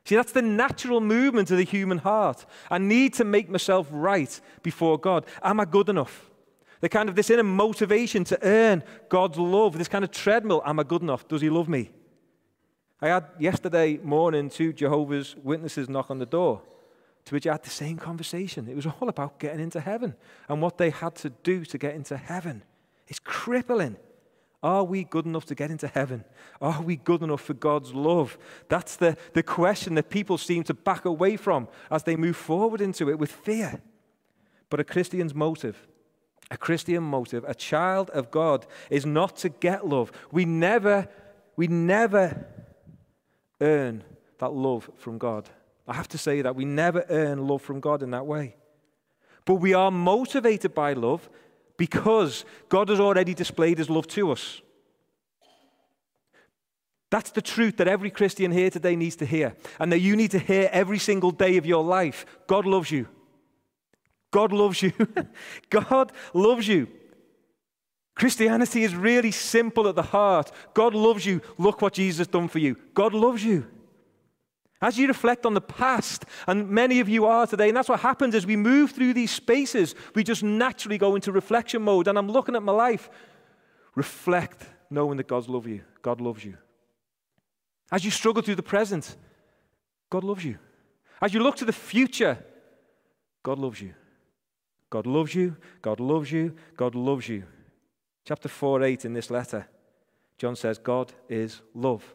See, 0.07 0.15
that's 0.15 0.31
the 0.31 0.41
natural 0.41 1.01
movement 1.01 1.51
of 1.51 1.59
the 1.59 1.65
human 1.65 1.99
heart. 1.99 2.47
I 2.71 2.79
need 2.79 3.15
to 3.15 3.25
make 3.25 3.51
myself 3.51 3.89
right 3.91 4.41
before 4.63 4.99
God. 4.99 5.27
Am 5.43 5.59
I 5.59 5.65
good 5.65 5.89
enough? 5.89 6.31
The 6.81 6.89
kind 6.89 7.09
of 7.09 7.17
this 7.17 7.29
inner 7.29 7.43
motivation 7.43 8.23
to 8.25 8.39
earn 8.41 8.85
God's 9.09 9.37
love, 9.37 9.77
this 9.77 9.89
kind 9.89 10.05
of 10.05 10.13
treadmill. 10.13 10.63
Am 10.65 10.79
I 10.79 10.85
good 10.85 11.03
enough? 11.03 11.27
Does 11.27 11.41
He 11.41 11.51
love 11.51 11.69
me? 11.69 11.91
I 13.03 13.09
had 13.09 13.25
yesterday 13.41 13.99
morning 14.01 14.49
two 14.49 14.73
Jehovah's 14.73 15.35
Witnesses 15.43 15.89
knock 15.89 16.09
on 16.09 16.21
the 16.21 16.27
door, 16.27 16.63
to 17.25 17.35
which 17.35 17.49
I 17.49 17.53
had 17.53 17.65
the 17.65 17.71
same 17.71 17.97
conversation. 17.97 18.69
It 18.69 18.77
was 18.77 18.87
all 18.87 19.09
about 19.09 19.41
getting 19.41 19.61
into 19.61 19.81
heaven 19.81 20.15
and 20.49 20.63
what 20.63 20.79
they 20.79 20.91
had 20.91 21.17
to 21.17 21.31
do 21.31 21.65
to 21.65 21.79
get 21.79 21.97
into 21.97 22.17
heaven. 22.17 22.63
It's 23.09 23.19
crippling. 23.19 23.97
Are 24.67 24.83
we 24.83 25.05
good 25.05 25.27
enough 25.27 25.45
to 25.45 25.55
get 25.55 25.71
into 25.71 25.87
heaven? 25.87 26.25
Are 26.61 26.83
we 26.83 26.97
good 26.97 27.23
enough 27.23 27.41
for 27.41 27.55
God's 27.55 27.95
love? 27.95 28.37
That's 28.69 28.97
the, 28.97 29.17
the 29.33 29.45
question 29.45 29.95
that 29.95 30.11
people 30.11 30.39
seem 30.39 30.65
to 30.65 30.75
back 30.75 31.05
away 31.05 31.37
from 31.37 31.69
as 31.89 32.03
they 32.03 32.17
move 32.17 32.35
forward 32.35 32.81
into 32.81 33.09
it 33.09 33.17
with 33.17 33.31
fear. 33.31 33.81
But 34.69 34.81
a 34.81 34.85
Christian's 34.85 35.37
motive, 35.37 35.87
a 36.51 36.57
Christian 36.57 37.05
motive, 37.05 37.45
a 37.47 37.55
child 37.55 38.11
of 38.11 38.33
God, 38.33 38.67
is 38.91 39.07
not 39.07 39.37
to 39.37 39.51
get 39.51 39.87
love. 39.87 40.11
We 40.33 40.45
never, 40.45 41.07
we 41.55 41.69
never 41.69 42.45
earn 43.61 44.03
that 44.39 44.53
love 44.53 44.91
from 44.97 45.19
God. 45.19 45.49
I 45.87 45.95
have 45.95 46.09
to 46.09 46.19
say 46.19 46.43
that 46.43 46.57
we 46.57 46.65
never 46.65 47.07
earn 47.09 47.47
love 47.47 47.63
from 47.63 47.79
God 47.79 48.03
in 48.03 48.11
that 48.11 48.27
way. 48.27 48.57
But 49.45 49.55
we 49.55 49.75
are 49.75 49.93
motivated 49.93 50.75
by 50.75 50.95
love 50.95 51.31
because 51.77 52.45
God 52.69 52.89
has 52.89 53.01
already 53.01 53.35
displayed 53.35 53.79
his 53.79 53.91
love 53.91 54.07
to 54.09 54.33
us. 54.33 54.61
That's 57.11 57.31
the 57.31 57.43
truth 57.43 57.77
that 57.77 57.89
every 57.89 58.11
Christian 58.11 58.51
here 58.51 58.71
today 58.71 58.97
needs 58.97 59.17
to 59.17 59.27
hear, 59.27 59.57
and 59.79 59.93
that 59.93 60.01
you 60.01 60.17
need 60.17 60.33
to 60.33 60.39
hear 60.39 60.69
every 60.73 60.99
single 60.99 61.31
day 61.31 61.57
of 61.57 61.67
your 61.67 61.85
life. 61.85 62.27
God 62.47 62.67
loves 62.67 62.91
you. 62.91 63.09
God 64.33 64.53
loves 64.53 64.83
you. 64.83 64.93
God 65.71 66.13
loves 66.35 66.67
you. 66.67 66.89
Christianity 68.17 68.83
is 68.83 68.95
really 68.95 69.31
simple 69.31 69.89
at 69.89 69.95
the 69.95 70.03
heart. 70.03 70.51
God 70.75 70.95
loves 70.95 71.25
you. 71.25 71.43
Look 71.59 71.81
what 71.81 71.93
Jesus 71.93 72.19
has 72.19 72.27
done 72.27 72.49
for 72.49 72.59
you. 72.59 72.77
God 72.95 73.13
loves 73.13 73.45
you. 73.45 73.67
As 74.81 74.99
you 74.99 75.09
reflect 75.09 75.47
on 75.47 75.55
the 75.55 75.61
past, 75.61 76.27
and 76.47 76.69
many 76.69 77.01
of 77.01 77.09
you 77.09 77.25
are 77.25 77.47
today, 77.47 77.69
and 77.69 77.77
that's 77.77 77.89
what 77.89 78.01
happens 78.01 78.35
as 78.35 78.47
we 78.47 78.57
move 78.57 78.91
through 78.91 79.15
these 79.15 79.31
spaces, 79.31 79.95
we 80.15 80.23
just 80.23 80.43
naturally 80.43 80.99
go 80.99 81.15
into 81.15 81.33
reflection 81.33 81.83
mode. 81.83 82.09
And 82.09 82.19
I'm 82.19 82.29
looking 82.31 82.57
at 82.57 82.63
my 82.63 82.73
life. 82.73 83.09
Reflect, 83.95 84.67
knowing 84.91 85.17
that 85.17 85.29
God's 85.29 85.49
love 85.49 85.67
you. 85.67 85.81
God 86.03 86.21
loves 86.21 86.45
you. 86.45 86.59
As 87.91 88.05
you 88.05 88.11
struggle 88.11 88.43
through 88.43 88.57
the 88.57 88.63
present, 88.63 89.17
God 90.11 90.25
loves 90.25 90.45
you. 90.45 90.59
As 91.23 91.33
you 91.33 91.41
look 91.41 91.57
to 91.57 91.65
the 91.65 91.73
future, 91.73 92.39
God 93.43 93.59
loves 93.59 93.81
you. 93.81 93.95
God 94.91 95.07
loves 95.07 95.35
you. 95.35 95.57
God 95.81 96.01
loves 96.01 96.31
you. 96.31 96.55
God 96.77 96.95
loves 96.95 97.29
you. 97.29 97.45
Chapter 98.25 98.49
4 98.49 98.83
8 98.83 99.05
in 99.05 99.13
this 99.15 99.31
letter, 99.31 99.67
John 100.37 100.57
says, 100.57 100.79
God 100.79 101.13
is 101.29 101.63
love. 101.75 102.15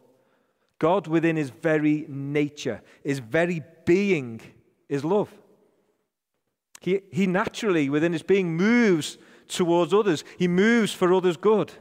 God, 0.82 1.06
within 1.06 1.36
his 1.36 1.52
very 1.52 2.08
nature, 2.10 2.82
his 3.04 3.20
very 3.20 3.62
being, 3.86 4.42
is 4.90 5.06
love. 5.06 5.32
He, 6.80 7.02
he 7.12 7.28
naturally, 7.28 7.88
within 7.88 8.14
his 8.14 8.24
being, 8.24 8.58
moves 8.58 9.20
towards 9.48 9.94
others, 9.94 10.24
he 10.40 10.48
moves 10.48 10.92
for 10.92 11.14
others' 11.14 11.38
good. 11.38 11.72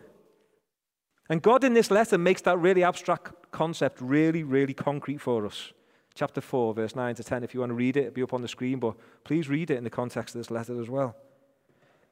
And 1.31 1.41
God, 1.41 1.65
in 1.65 1.73
this 1.73 1.91
letter, 1.91 2.19
makes 2.19 2.43
that 2.43 2.59
really 2.59 2.85
abstract 2.85 3.51
concept 3.53 4.03
really, 4.03 4.43
really 4.43 4.75
concrete 4.75 5.23
for 5.23 5.47
us. 5.47 5.73
Chapter 6.15 6.43
4, 6.43 6.75
verse 6.75 6.95
9 6.95 7.15
to 7.15 7.25
10. 7.25 7.43
If 7.43 7.55
you 7.55 7.61
want 7.61 7.71
to 7.71 7.75
read 7.75 7.97
it, 7.97 8.01
it'll 8.01 8.13
be 8.13 8.23
up 8.23 8.35
on 8.35 8.43
the 8.43 8.49
screen, 8.49 8.81
but 8.81 8.97
please 9.25 9.49
read 9.49 9.71
it 9.71 9.79
in 9.79 9.85
the 9.85 9.89
context 9.89 10.35
of 10.35 10.41
this 10.41 10.51
letter 10.51 10.79
as 10.79 10.91
well. 10.91 11.17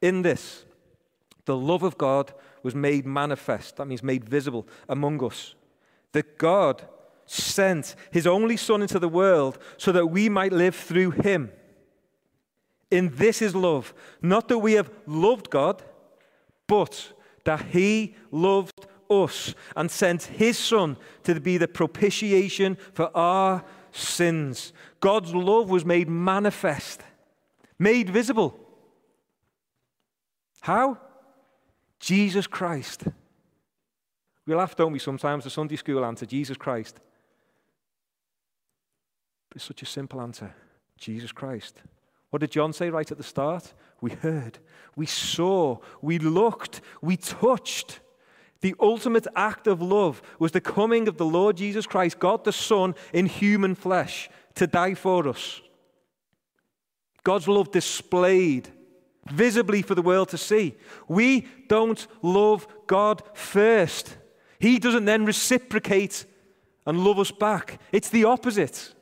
In 0.00 0.22
this, 0.22 0.64
the 1.44 1.54
love 1.54 1.82
of 1.82 1.98
God 1.98 2.32
was 2.62 2.74
made 2.74 3.04
manifest, 3.04 3.76
that 3.76 3.84
means 3.84 4.02
made 4.02 4.24
visible 4.24 4.66
among 4.88 5.22
us 5.22 5.54
that 6.12 6.38
God 6.38 6.86
sent 7.26 7.94
his 8.10 8.26
only 8.26 8.56
Son 8.56 8.82
into 8.82 8.98
the 8.98 9.08
world 9.08 9.58
so 9.76 9.92
that 9.92 10.06
we 10.06 10.28
might 10.28 10.52
live 10.52 10.74
through 10.74 11.10
him. 11.10 11.52
In 12.90 13.14
this 13.16 13.42
is 13.42 13.54
love, 13.54 13.92
not 14.22 14.48
that 14.48 14.58
we 14.58 14.72
have 14.72 14.90
loved 15.06 15.50
God, 15.50 15.82
but 16.66 17.12
that 17.44 17.66
he 17.66 18.16
loved 18.30 18.86
us 19.10 19.54
and 19.76 19.90
sent 19.90 20.24
his 20.24 20.58
Son 20.58 20.96
to 21.24 21.38
be 21.40 21.58
the 21.58 21.68
propitiation 21.68 22.76
for 22.94 23.14
our 23.16 23.64
sins. 23.92 24.72
God's 25.00 25.34
love 25.34 25.68
was 25.70 25.84
made 25.84 26.08
manifest, 26.08 27.02
made 27.78 28.10
visible. 28.10 28.58
How? 30.60 30.98
Jesus 32.00 32.46
Christ. 32.46 33.04
We 34.48 34.54
laugh, 34.54 34.74
don't 34.74 34.92
we, 34.92 34.98
sometimes, 34.98 35.44
the 35.44 35.50
Sunday 35.50 35.76
school 35.76 36.02
answer, 36.06 36.24
Jesus 36.24 36.56
Christ. 36.56 36.98
But 39.50 39.56
it's 39.56 39.66
such 39.66 39.82
a 39.82 39.86
simple 39.86 40.22
answer 40.22 40.54
Jesus 40.96 41.32
Christ. 41.32 41.82
What 42.30 42.40
did 42.40 42.52
John 42.52 42.72
say 42.72 42.88
right 42.88 43.10
at 43.10 43.18
the 43.18 43.22
start? 43.22 43.74
We 44.00 44.12
heard, 44.12 44.58
we 44.96 45.04
saw, 45.04 45.80
we 46.00 46.18
looked, 46.18 46.80
we 47.02 47.18
touched. 47.18 48.00
The 48.62 48.74
ultimate 48.80 49.26
act 49.36 49.66
of 49.66 49.82
love 49.82 50.22
was 50.38 50.52
the 50.52 50.62
coming 50.62 51.08
of 51.08 51.18
the 51.18 51.26
Lord 51.26 51.58
Jesus 51.58 51.86
Christ, 51.86 52.18
God 52.18 52.44
the 52.44 52.52
Son, 52.52 52.94
in 53.12 53.26
human 53.26 53.74
flesh 53.74 54.30
to 54.54 54.66
die 54.66 54.94
for 54.94 55.28
us. 55.28 55.60
God's 57.22 57.48
love 57.48 57.70
displayed 57.70 58.70
visibly 59.30 59.82
for 59.82 59.94
the 59.94 60.00
world 60.00 60.30
to 60.30 60.38
see. 60.38 60.74
We 61.06 61.46
don't 61.68 62.06
love 62.22 62.66
God 62.86 63.22
first. 63.34 64.16
He 64.60 64.78
doesn't 64.78 65.04
then 65.04 65.24
reciprocate 65.24 66.24
and 66.86 67.04
love 67.04 67.18
us 67.18 67.30
back. 67.30 67.80
It's 67.92 68.08
the 68.08 68.24
opposite. 68.24 68.94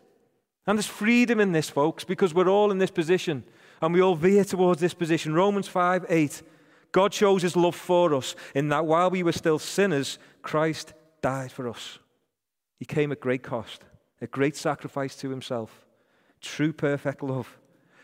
And 0.66 0.76
there's 0.76 0.86
freedom 0.86 1.40
in 1.40 1.52
this, 1.52 1.70
folks, 1.70 2.04
because 2.04 2.34
we're 2.34 2.48
all 2.48 2.70
in 2.70 2.78
this 2.78 2.90
position 2.90 3.44
and 3.80 3.94
we 3.94 4.00
all 4.00 4.14
veer 4.14 4.44
towards 4.44 4.80
this 4.80 4.94
position. 4.94 5.34
Romans 5.34 5.68
5 5.68 6.06
8. 6.08 6.42
God 6.92 7.12
shows 7.12 7.42
his 7.42 7.56
love 7.56 7.76
for 7.76 8.14
us 8.14 8.34
in 8.54 8.68
that 8.70 8.86
while 8.86 9.10
we 9.10 9.22
were 9.22 9.32
still 9.32 9.58
sinners, 9.58 10.18
Christ 10.42 10.94
died 11.20 11.52
for 11.52 11.68
us. 11.68 11.98
He 12.78 12.84
came 12.84 13.12
at 13.12 13.20
great 13.20 13.42
cost, 13.42 13.84
a 14.20 14.26
great 14.26 14.56
sacrifice 14.56 15.14
to 15.16 15.30
himself. 15.30 15.84
True, 16.40 16.72
perfect 16.72 17.22
love. 17.22 17.58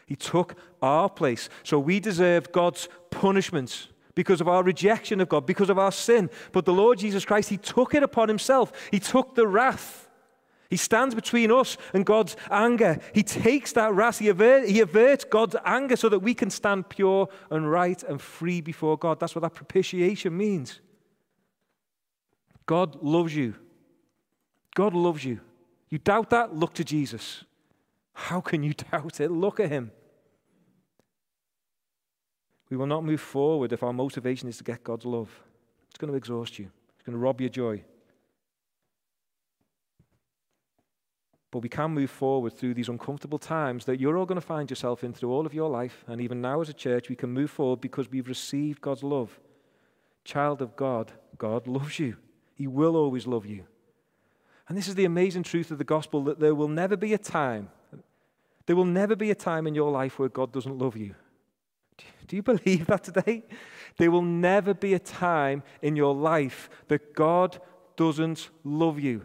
He 0.07 0.17
took 0.17 0.57
our 0.83 1.09
place. 1.09 1.49
So 1.62 1.79
we 1.79 2.01
deserved 2.01 2.53
God's 2.53 2.88
punishment 3.11 3.88
because 4.14 4.40
of 4.40 4.48
our 4.48 4.62
rejection 4.62 5.20
of 5.20 5.29
God, 5.29 5.46
because 5.46 5.70
of 5.70 5.79
our 5.79 5.92
sin. 5.92 6.31
But 6.53 6.64
the 6.64 6.72
Lord 6.72 6.98
Jesus 6.98 7.25
Christ, 7.25 7.48
He 7.48 7.57
took 7.57 7.94
it 7.94 8.03
upon 8.03 8.29
Himself. 8.29 8.72
He 8.90 9.01
took 9.01 9.35
the 9.35 9.46
wrath. 9.46 10.09
He 10.72 10.79
stands 10.79 11.14
between 11.14 11.51
us 11.51 11.77
and 11.92 12.07
God's 12.07 12.35
anger. 12.51 12.98
He 13.12 13.22
takes 13.22 13.72
that 13.72 13.92
wrath, 13.92 14.20
he, 14.20 14.31
avert, 14.31 14.66
he 14.66 14.81
averts 14.81 15.22
God's 15.22 15.55
anger 15.66 15.96
so 15.96 16.09
that 16.09 16.20
we 16.20 16.33
can 16.33 16.48
stand 16.48 16.88
pure 16.88 17.29
and 17.51 17.70
right 17.70 18.03
and 18.05 18.18
free 18.18 18.62
before 18.62 18.96
God. 18.96 19.20
That's 19.20 19.35
what 19.35 19.42
that 19.42 19.53
propitiation 19.53 20.35
means. 20.35 20.81
God 22.64 23.03
loves 23.03 23.37
you. 23.37 23.55
God 24.75 24.94
loves 24.94 25.27
you. 25.27 25.40
You 25.90 25.98
doubt 25.98 26.31
that? 26.31 26.57
Look 26.57 26.72
to 26.75 26.85
Jesus. 26.85 27.44
How 28.14 28.40
can 28.40 28.62
you 28.62 28.72
doubt 28.90 29.20
it? 29.20 29.31
Look 29.31 29.61
at 29.61 29.68
him. 29.68 29.90
We 32.72 32.78
will 32.78 32.87
not 32.87 33.04
move 33.04 33.20
forward 33.20 33.74
if 33.74 33.82
our 33.82 33.92
motivation 33.92 34.48
is 34.48 34.56
to 34.56 34.64
get 34.64 34.82
God's 34.82 35.04
love. 35.04 35.28
It's 35.90 35.98
going 35.98 36.11
to 36.11 36.16
exhaust 36.16 36.58
you, 36.58 36.70
it's 36.94 37.04
going 37.04 37.12
to 37.12 37.18
rob 37.18 37.38
your 37.38 37.50
joy. 37.50 37.85
But 41.50 41.58
we 41.58 41.68
can 41.68 41.90
move 41.90 42.11
forward 42.11 42.54
through 42.54 42.72
these 42.72 42.88
uncomfortable 42.88 43.38
times 43.38 43.85
that 43.85 44.00
you're 44.00 44.16
all 44.16 44.24
going 44.24 44.40
to 44.40 44.46
find 44.46 44.70
yourself 44.70 45.04
in 45.04 45.12
through 45.12 45.32
all 45.32 45.44
of 45.44 45.52
your 45.52 45.68
life. 45.68 46.02
And 46.06 46.18
even 46.22 46.40
now, 46.40 46.62
as 46.62 46.70
a 46.70 46.72
church, 46.72 47.11
we 47.11 47.14
can 47.14 47.28
move 47.28 47.50
forward 47.50 47.82
because 47.82 48.11
we've 48.11 48.26
received 48.26 48.80
God's 48.80 49.02
love. 49.02 49.38
Child 50.24 50.62
of 50.62 50.74
God, 50.74 51.12
God 51.37 51.66
loves 51.66 51.98
you. 51.98 52.16
He 52.54 52.66
will 52.66 52.96
always 52.96 53.26
love 53.26 53.44
you. 53.44 53.66
And 54.66 54.78
this 54.78 54.88
is 54.88 54.94
the 54.94 55.04
amazing 55.04 55.42
truth 55.42 55.70
of 55.70 55.76
the 55.76 55.85
gospel 55.85 56.24
that 56.24 56.40
there 56.40 56.54
will 56.54 56.68
never 56.68 56.96
be 56.96 57.12
a 57.12 57.18
time, 57.18 57.68
there 58.64 58.76
will 58.76 58.87
never 58.87 59.14
be 59.14 59.30
a 59.30 59.35
time 59.35 59.66
in 59.66 59.74
your 59.74 59.90
life 59.90 60.18
where 60.18 60.30
God 60.30 60.52
doesn't 60.52 60.78
love 60.78 60.96
you. 60.96 61.14
Do 62.26 62.37
you 62.37 62.42
believe 62.52 62.87
that 62.87 63.04
today? 63.04 63.44
There 63.96 64.11
will 64.11 64.22
never 64.22 64.74
be 64.74 64.94
a 64.94 64.98
time 64.98 65.62
in 65.82 65.96
your 65.96 66.14
life 66.14 66.70
that 66.88 67.14
God 67.14 67.61
doesn't 67.96 68.50
love 68.64 68.98
you. 68.98 69.24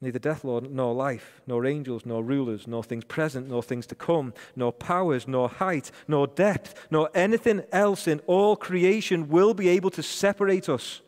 Neither 0.00 0.18
death, 0.18 0.42
Lord, 0.42 0.68
nor 0.68 0.92
life, 0.92 1.40
nor 1.46 1.64
angels, 1.64 2.04
nor 2.04 2.24
rulers, 2.24 2.66
nor 2.66 2.82
things 2.82 3.04
present, 3.04 3.48
nor 3.48 3.62
things 3.62 3.86
to 3.86 3.94
come, 3.94 4.34
nor 4.56 4.72
powers, 4.72 5.28
nor 5.28 5.48
height, 5.48 5.92
nor 6.08 6.26
depth, 6.26 6.88
nor 6.90 7.08
anything 7.14 7.62
else 7.70 8.08
in 8.08 8.18
all 8.26 8.56
creation 8.56 9.28
will 9.28 9.54
be 9.54 9.68
able 9.68 9.90
to 9.90 10.02
separate 10.02 10.68
us 10.68 11.02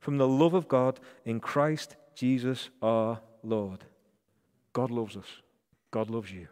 from 0.00 0.18
the 0.18 0.26
love 0.26 0.54
of 0.54 0.66
God 0.66 0.98
in 1.24 1.38
Christ 1.38 1.94
Jesus 2.16 2.70
our 2.82 3.20
Lord. 3.44 3.84
God 4.72 4.90
loves 4.90 5.16
us. 5.16 5.26
God 5.92 6.10
loves 6.10 6.32
you. 6.32 6.48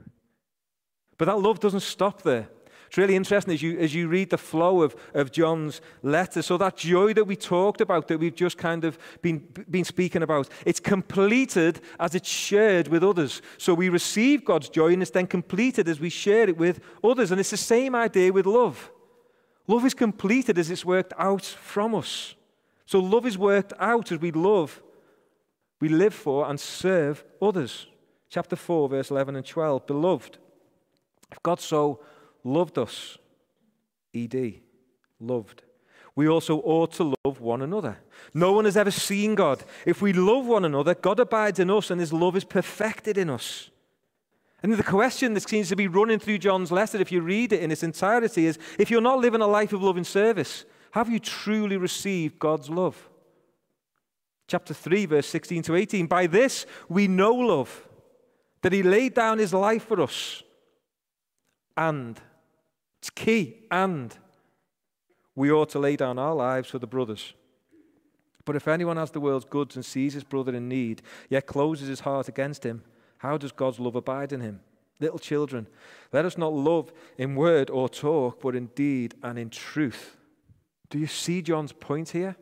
But 1.18 1.26
that 1.26 1.40
love 1.40 1.61
doesn't 1.61 1.81
stop 1.81 2.22
there. 2.22 2.48
It's 2.88 2.96
really 2.96 3.16
interesting 3.16 3.52
as 3.52 3.62
you, 3.62 3.78
as 3.78 3.94
you 3.94 4.09
read 4.09 4.31
the 4.31 4.38
flow 4.38 4.81
of, 4.81 4.96
of 5.12 5.31
John's 5.31 5.83
letter. 6.02 6.40
So, 6.40 6.57
that 6.57 6.78
joy 6.78 7.12
that 7.12 7.26
we 7.26 7.37
talked 7.37 7.83
about, 7.83 8.09
that 8.09 8.18
we've 8.18 8.35
just 8.35 8.57
kind 8.57 8.83
of 8.83 8.98
been, 9.20 9.46
been 9.70 9.85
speaking 9.85 10.22
about, 10.22 10.48
it's 10.64 10.81
completed 10.81 11.83
as 12.00 12.14
it's 12.14 12.31
shared 12.31 12.88
with 12.88 13.04
others. 13.04 13.42
So, 13.59 13.74
we 13.74 13.90
receive 13.90 14.42
God's 14.42 14.70
joy 14.70 14.94
and 14.94 15.02
it's 15.02 15.11
then 15.11 15.26
completed 15.26 15.87
as 15.87 16.00
we 16.00 16.09
share 16.09 16.48
it 16.48 16.57
with 16.57 16.81
others. 17.04 17.31
And 17.31 17.38
it's 17.38 17.50
the 17.50 17.59
same 17.59 17.94
idea 17.94 18.33
with 18.33 18.46
love. 18.46 18.90
Love 19.66 19.85
is 19.85 19.92
completed 19.92 20.59
as 20.59 20.70
it's 20.70 20.87
worked 20.87 21.12
out 21.18 21.44
from 21.44 21.94
us. 21.94 22.37
So, 22.87 23.00
love 23.00 23.26
is 23.26 23.37
worked 23.37 23.74
out 23.78 24.11
as 24.12 24.18
we 24.18 24.31
love, 24.31 24.83
we 25.78 25.90
live 25.90 26.14
for, 26.14 26.48
and 26.48 26.59
serve 26.59 27.22
others. 27.42 27.87
Chapter 28.31 28.57
4, 28.57 28.88
verse 28.88 29.11
11 29.11 29.37
and 29.37 29.44
12. 29.44 29.87
Beloved, 29.87 30.38
if 31.31 31.43
God 31.43 31.61
so 31.61 32.01
loved 32.45 32.79
us, 32.79 33.19
ED, 34.14 34.61
loved, 35.21 35.62
we 36.19 36.29
also 36.29 36.59
ought 36.59 36.93
to 36.95 37.14
love 37.25 37.41
one 37.41 37.62
another. 37.62 37.99
No 38.35 38.53
one 38.53 38.64
has 38.64 38.77
ever 38.77 38.91
seen 38.91 39.37
God. 39.37 39.62
If 39.87 40.03
we 40.03 40.12
love 40.12 40.47
one 40.47 40.64
another, 40.64 40.95
God 40.95 41.21
abides 41.21 41.61
in 41.61 41.71
us 41.71 41.93
and 41.93 42.01
his 42.01 42.12
love 42.12 42.35
is 42.35 42.43
perfected 42.45 43.17
in 43.17 43.31
us. 43.31 43.71
And 44.61 44.73
the 44.73 44.83
question 44.83 45.35
that 45.35 45.49
seems 45.49 45.69
to 45.69 45.77
be 45.77 45.87
running 45.87 46.19
through 46.19 46.38
John's 46.38 46.73
letter, 46.73 46.99
if 46.99 47.12
you 47.12 47.21
read 47.21 47.53
it 47.53 47.62
in 47.62 47.71
its 47.71 47.85
entirety, 47.85 48.47
is 48.47 48.59
if 48.81 48.91
you're 48.91 49.01
not 49.01 49.21
living 49.21 49.43
a 49.43 49.47
life 49.47 49.73
of 49.73 49.83
loving 49.83 50.03
service, 50.03 50.64
have 50.91 51.09
you 51.09 51.21
truly 51.21 51.77
received 51.77 52.41
God's 52.41 52.69
love? 52.69 53.09
Chapter 54.49 54.75
3, 54.75 55.07
verse 55.07 55.29
16 55.29 55.62
to 55.62 55.77
18. 55.77 56.07
By 56.07 56.27
this 56.27 56.67
we 56.88 57.07
know 57.07 57.35
love, 57.35 57.87
that 58.62 58.73
he 58.73 58.83
laid 58.83 59.14
down 59.14 59.38
his 59.38 59.55
life 59.55 59.85
for 59.85 60.01
us. 60.01 60.43
And, 61.79 62.21
it's 62.99 63.09
key, 63.09 63.61
and 63.71 64.14
we 65.37 65.53
ought 65.53 65.69
to 65.71 65.79
lay 65.79 65.95
down 65.95 66.19
our 66.19 66.35
lives 66.35 66.69
for 66.69 66.81
the 66.81 66.88
brothers. 66.88 67.35
But 68.45 68.57
if 68.57 68.67
anyone 68.67 68.97
has 68.97 69.12
the 69.12 69.21
world's 69.21 69.45
goods 69.45 69.77
and 69.77 69.85
sees 69.85 70.14
his 70.14 70.25
brother 70.25 70.53
in 70.53 70.69
need, 70.69 71.03
yet 71.31 71.47
closes 71.47 71.87
his 71.87 72.01
heart 72.01 72.27
against 72.27 72.64
him, 72.64 72.83
how 73.19 73.38
does 73.38 73.53
God's 73.53 73.79
love 73.79 73.95
abide 73.95 74.33
in 74.33 74.41
him? 74.41 74.61
Little 74.99 75.21
children, 75.21 75.69
let 76.12 76.25
us 76.25 76.37
not 76.37 76.53
love 76.53 76.93
in 77.17 77.37
word 77.37 77.71
or 77.71 77.88
talk, 77.88 78.41
but 78.41 78.57
in 78.57 78.67
deed 78.75 79.14
and 79.23 79.38
in 79.38 79.49
truth. 79.49 80.17
Do 80.91 80.99
you 80.99 81.07
see 81.07 81.43
John's 81.43 81.73
point 81.73 82.09
here? 82.09 82.35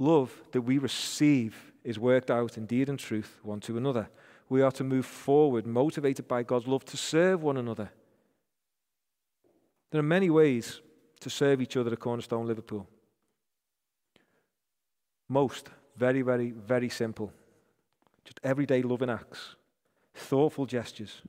Love 0.00 0.42
that 0.50 0.62
we 0.62 0.78
receive 0.78 1.72
is 1.84 1.96
worked 1.96 2.30
out 2.30 2.56
in 2.56 2.66
deed 2.66 2.88
and 2.88 2.98
truth 2.98 3.38
one 3.44 3.60
to 3.60 3.76
another. 3.76 4.08
We 4.48 4.62
are 4.62 4.72
to 4.72 4.84
move 4.84 5.06
forward, 5.06 5.66
motivated 5.66 6.26
by 6.26 6.42
God's 6.42 6.66
love 6.66 6.84
to 6.86 6.96
serve 6.96 7.42
one 7.42 7.56
another. 7.56 7.90
There 9.90 10.00
are 10.00 10.04
many 10.04 10.30
ways 10.30 10.80
to 11.20 11.30
serve 11.30 11.60
each 11.60 11.76
other 11.76 11.92
at 11.92 11.98
Cornerstone 11.98 12.46
Liverpool. 12.46 12.86
Most, 15.28 15.68
very, 15.96 16.22
very, 16.22 16.50
very 16.50 16.88
simple. 16.88 17.32
Just 18.24 18.40
everyday 18.42 18.82
loving 18.82 19.10
acts, 19.10 19.56
thoughtful 20.14 20.66
gestures, 20.66 21.22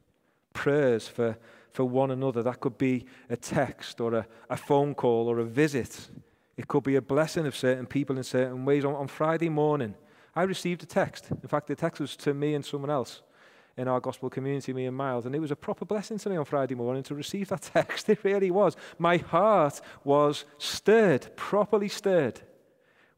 prayers 0.53 1.07
for, 1.07 1.37
for 1.71 1.85
one 1.85 2.11
another. 2.11 2.43
That 2.43 2.59
could 2.59 2.77
be 2.77 3.05
a 3.29 3.35
text 3.35 3.99
or 3.99 4.13
a, 4.13 4.27
a 4.49 4.57
phone 4.57 4.95
call 4.95 5.27
or 5.27 5.39
a 5.39 5.45
visit. 5.45 6.09
It 6.55 6.67
could 6.67 6.83
be 6.83 6.95
a 6.95 7.01
blessing 7.01 7.45
of 7.47 7.55
certain 7.55 7.85
people 7.85 8.17
in 8.17 8.23
certain 8.23 8.65
ways. 8.65 8.85
On, 8.85 8.93
on 8.95 9.07
Friday 9.07 9.49
morning, 9.49 9.95
I 10.35 10.43
received 10.43 10.83
a 10.83 10.85
text. 10.85 11.29
In 11.31 11.47
fact, 11.47 11.67
the 11.67 11.75
text 11.75 11.99
was 11.99 12.15
to 12.17 12.33
me 12.33 12.53
and 12.53 12.65
someone 12.65 12.89
else 12.91 13.21
in 13.77 13.87
our 13.87 13.99
gospel 13.99 14.29
community, 14.29 14.73
me 14.73 14.85
and 14.85 14.95
Miles, 14.95 15.25
and 15.25 15.33
it 15.33 15.39
was 15.39 15.51
a 15.51 15.55
proper 15.55 15.85
blessing 15.85 16.17
to 16.17 16.29
me 16.29 16.35
on 16.35 16.43
Friday 16.43 16.75
morning 16.75 17.03
to 17.03 17.15
receive 17.15 17.47
that 17.49 17.61
text. 17.73 18.09
It 18.09 18.23
really 18.23 18.51
was. 18.51 18.75
My 18.97 19.17
heart 19.17 19.79
was 20.03 20.45
stirred, 20.57 21.35
properly 21.35 21.87
stirred, 21.87 22.41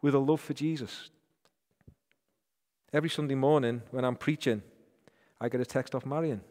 with 0.01 0.13
a 0.13 0.19
love 0.19 0.41
for 0.41 0.53
Jesus. 0.53 1.09
Every 2.93 3.09
Sunday 3.09 3.35
morning 3.35 3.81
when 3.91 4.05
I'm 4.05 4.15
preaching, 4.15 4.61
I 5.39 5.49
get 5.49 5.61
a 5.61 5.65
text 5.65 5.95
off 5.95 6.05
Marion 6.05 6.41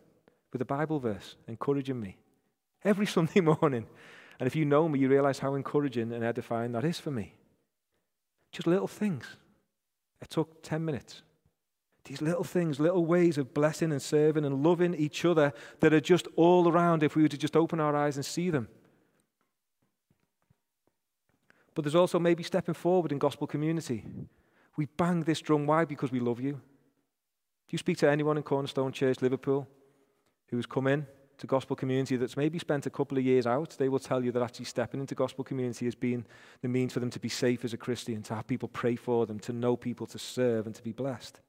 with 0.53 0.63
a 0.63 0.65
Bible 0.65 0.99
verse 0.99 1.37
encouraging 1.47 2.01
me. 2.01 2.17
Every 2.85 3.07
Sunday 3.17 3.41
morning. 3.41 3.87
And 4.39 4.47
if 4.47 4.57
you 4.57 4.65
know 4.65 4.89
me, 4.89 4.99
you 4.99 5.09
realize 5.09 5.39
how 5.39 5.55
encouraging 5.55 6.13
and 6.13 6.25
edifying 6.25 6.73
that 6.73 6.85
is 6.85 6.99
for 6.99 7.11
me. 7.11 7.35
Just 8.53 8.67
little 8.67 8.89
things. 8.89 9.37
It 10.21 10.31
took 10.31 10.63
10 10.63 10.85
minutes. 10.85 11.23
These 12.05 12.23
little 12.23 12.45
things, 12.45 12.81
little 12.81 13.05
ways 13.05 13.39
of 13.39 13.55
blessing 13.55 13.93
and 13.93 14.01
serving 14.01 14.45
and 14.45 14.63
loving 14.63 14.95
each 14.95 15.25
other 15.25 15.53
that 15.81 15.93
are 15.93 16.01
just 16.01 16.27
all 16.37 16.69
around 16.69 17.03
if 17.03 17.15
we 17.15 17.23
were 17.23 17.29
to 17.29 17.39
just 17.39 17.57
open 17.57 17.79
our 17.79 17.95
eyes 17.95 18.17
and 18.17 18.25
see 18.25 18.51
them. 18.51 18.69
But 21.75 21.85
there's 21.85 21.95
also 21.95 22.19
maybe 22.19 22.43
stepping 22.43 22.75
forward 22.75 23.13
in 23.13 23.19
gospel 23.19 23.47
community 23.47 24.05
we 24.81 24.87
bang 24.87 25.25
this 25.25 25.43
drum. 25.43 25.67
Why? 25.67 25.85
Because 25.85 26.11
we 26.11 26.21
love 26.21 26.41
you. 26.41 26.59
If 27.67 27.73
you 27.75 27.79
speak 27.79 27.99
to 27.99 28.11
anyone 28.11 28.39
in 28.39 28.43
Cornerstone 28.43 28.93
Church, 28.93 29.21
Liverpool, 29.21 29.69
who 30.49 30.57
has 30.57 30.65
come 30.65 30.87
in 30.87 31.07
to 31.41 31.47
gospel 31.47 31.75
community 31.75 32.17
that's 32.17 32.37
maybe 32.37 32.59
spent 32.59 32.87
a 32.87 32.91
couple 32.91 33.17
of 33.17 33.25
years 33.25 33.47
out, 33.47 33.75
they 33.79 33.89
will 33.89 33.99
tell 33.99 34.23
you 34.23 34.31
that 34.31 34.43
actually 34.43 34.67
stepping 34.67 35.01
into 35.01 35.15
gospel 35.15 35.43
community 35.43 35.87
has 35.87 35.95
been 35.95 36.27
the 36.61 36.69
means 36.69 36.93
for 36.93 37.01
them 37.01 37.11
to 37.11 37.19
be 37.19 37.31
safe 37.31 37.65
as 37.65 37.73
a 37.73 37.79
Christian, 37.79 38.23
to 38.25 38.35
have 38.35 38.47
people 38.47 38.69
pray 38.69 38.95
for 38.95 39.25
them, 39.25 39.39
to 39.41 39.53
know 39.53 39.75
people, 39.75 40.07
to 40.07 40.19
serve, 40.19 40.67
and 40.67 40.75
to 40.75 40.83
be 40.83 40.93
blessed. 40.93 41.41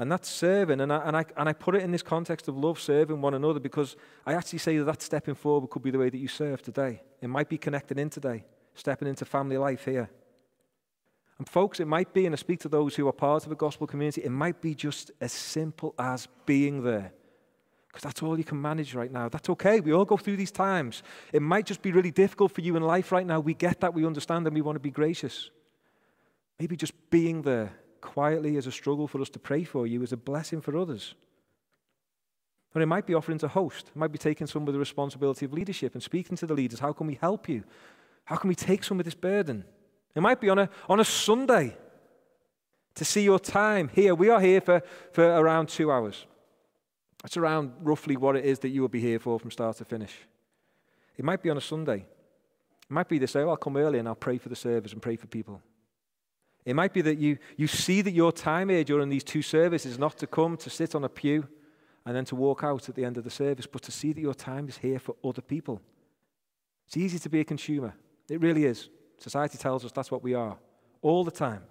And 0.00 0.10
that's 0.10 0.28
serving, 0.28 0.80
and 0.80 0.92
I, 0.92 1.06
and, 1.06 1.16
I, 1.16 1.24
and 1.36 1.48
I 1.48 1.52
put 1.52 1.76
it 1.76 1.82
in 1.82 1.92
this 1.92 2.02
context 2.02 2.48
of 2.48 2.56
love, 2.56 2.80
serving 2.80 3.20
one 3.20 3.34
another, 3.34 3.60
because 3.60 3.96
I 4.26 4.34
actually 4.34 4.58
say 4.58 4.76
that 4.78 4.84
that 4.84 5.02
stepping 5.02 5.34
forward 5.34 5.70
could 5.70 5.82
be 5.82 5.90
the 5.90 5.98
way 5.98 6.10
that 6.10 6.18
you 6.18 6.28
serve 6.28 6.60
today. 6.60 7.02
It 7.22 7.28
might 7.28 7.48
be 7.48 7.58
connecting 7.58 7.98
in 7.98 8.10
today, 8.10 8.44
stepping 8.74 9.08
into 9.08 9.24
family 9.24 9.56
life 9.56 9.84
here. 9.84 10.10
And 11.38 11.48
folks, 11.48 11.78
it 11.78 11.86
might 11.86 12.12
be, 12.12 12.26
and 12.26 12.34
I 12.34 12.36
speak 12.36 12.58
to 12.60 12.68
those 12.68 12.96
who 12.96 13.06
are 13.06 13.12
part 13.12 13.46
of 13.46 13.52
a 13.52 13.56
gospel 13.56 13.86
community, 13.86 14.22
it 14.22 14.30
might 14.30 14.60
be 14.60 14.74
just 14.74 15.12
as 15.20 15.32
simple 15.32 15.94
as 15.96 16.26
being 16.44 16.82
there. 16.82 17.12
Because 17.88 18.02
that's 18.02 18.22
all 18.22 18.38
you 18.38 18.44
can 18.44 18.60
manage 18.60 18.94
right 18.94 19.10
now. 19.10 19.28
That's 19.28 19.48
okay. 19.50 19.80
We 19.80 19.92
all 19.92 20.04
go 20.04 20.16
through 20.16 20.36
these 20.36 20.50
times. 20.50 21.02
It 21.32 21.42
might 21.42 21.66
just 21.66 21.82
be 21.82 21.90
really 21.90 22.10
difficult 22.10 22.52
for 22.52 22.60
you 22.60 22.76
in 22.76 22.82
life 22.82 23.10
right 23.12 23.26
now. 23.26 23.40
We 23.40 23.54
get 23.54 23.80
that, 23.80 23.94
we 23.94 24.06
understand, 24.06 24.46
and 24.46 24.54
we 24.54 24.60
want 24.60 24.76
to 24.76 24.80
be 24.80 24.90
gracious. 24.90 25.50
Maybe 26.60 26.76
just 26.76 26.92
being 27.10 27.42
there 27.42 27.72
quietly 28.00 28.56
is 28.56 28.66
a 28.66 28.72
struggle 28.72 29.08
for 29.08 29.20
us 29.20 29.30
to 29.30 29.38
pray 29.38 29.64
for 29.64 29.86
you, 29.86 30.02
is 30.02 30.12
a 30.12 30.16
blessing 30.16 30.60
for 30.60 30.76
others. 30.76 31.14
Or 32.74 32.82
it 32.82 32.86
might 32.86 33.06
be 33.06 33.14
offering 33.14 33.38
to 33.38 33.48
host. 33.48 33.88
It 33.88 33.96
might 33.96 34.12
be 34.12 34.18
taking 34.18 34.46
some 34.46 34.66
of 34.66 34.74
the 34.74 34.78
responsibility 34.78 35.46
of 35.46 35.52
leadership 35.52 35.94
and 35.94 36.02
speaking 36.02 36.36
to 36.36 36.46
the 36.46 36.54
leaders. 36.54 36.80
How 36.80 36.92
can 36.92 37.06
we 37.06 37.14
help 37.14 37.48
you? 37.48 37.64
How 38.24 38.36
can 38.36 38.48
we 38.48 38.54
take 38.54 38.84
some 38.84 38.98
of 38.98 39.04
this 39.04 39.14
burden? 39.14 39.64
It 40.14 40.20
might 40.20 40.40
be 40.40 40.50
on 40.50 40.58
a, 40.58 40.68
on 40.88 41.00
a 41.00 41.04
Sunday 41.04 41.76
to 42.94 43.04
see 43.04 43.22
your 43.22 43.38
time 43.38 43.88
here. 43.88 44.14
We 44.14 44.28
are 44.28 44.40
here 44.40 44.60
for, 44.60 44.82
for 45.12 45.24
around 45.24 45.68
two 45.68 45.90
hours. 45.90 46.26
That's 47.28 47.36
around 47.36 47.74
roughly 47.82 48.16
what 48.16 48.36
it 48.36 48.46
is 48.46 48.60
that 48.60 48.70
you 48.70 48.80
will 48.80 48.88
be 48.88 49.02
here 49.02 49.18
for 49.18 49.38
from 49.38 49.50
start 49.50 49.76
to 49.76 49.84
finish. 49.84 50.14
It 51.18 51.26
might 51.26 51.42
be 51.42 51.50
on 51.50 51.58
a 51.58 51.60
Sunday. 51.60 51.96
It 51.98 52.90
might 52.90 53.06
be 53.06 53.18
to 53.18 53.26
say, 53.26 53.40
oh, 53.40 53.50
I'll 53.50 53.56
come 53.58 53.76
early 53.76 53.98
and 53.98 54.08
I'll 54.08 54.14
pray 54.14 54.38
for 54.38 54.48
the 54.48 54.56
service 54.56 54.94
and 54.94 55.02
pray 55.02 55.16
for 55.16 55.26
people. 55.26 55.60
It 56.64 56.74
might 56.74 56.94
be 56.94 57.02
that 57.02 57.18
you, 57.18 57.36
you 57.58 57.66
see 57.66 58.00
that 58.00 58.12
your 58.12 58.32
time 58.32 58.70
here 58.70 58.82
during 58.82 59.10
these 59.10 59.24
two 59.24 59.42
services 59.42 59.92
is 59.92 59.98
not 59.98 60.16
to 60.20 60.26
come 60.26 60.56
to 60.56 60.70
sit 60.70 60.94
on 60.94 61.04
a 61.04 61.08
pew 61.10 61.46
and 62.06 62.16
then 62.16 62.24
to 62.24 62.34
walk 62.34 62.64
out 62.64 62.88
at 62.88 62.94
the 62.94 63.04
end 63.04 63.18
of 63.18 63.24
the 63.24 63.30
service, 63.30 63.66
but 63.66 63.82
to 63.82 63.92
see 63.92 64.14
that 64.14 64.22
your 64.22 64.32
time 64.32 64.66
is 64.66 64.78
here 64.78 64.98
for 64.98 65.14
other 65.22 65.42
people. 65.42 65.82
It's 66.86 66.96
easy 66.96 67.18
to 67.18 67.28
be 67.28 67.40
a 67.40 67.44
consumer. 67.44 67.94
It 68.30 68.40
really 68.40 68.64
is. 68.64 68.88
Society 69.18 69.58
tells 69.58 69.84
us 69.84 69.92
that's 69.92 70.10
what 70.10 70.22
we 70.22 70.32
are 70.32 70.56
all 71.02 71.24
the 71.24 71.30
time. 71.30 71.64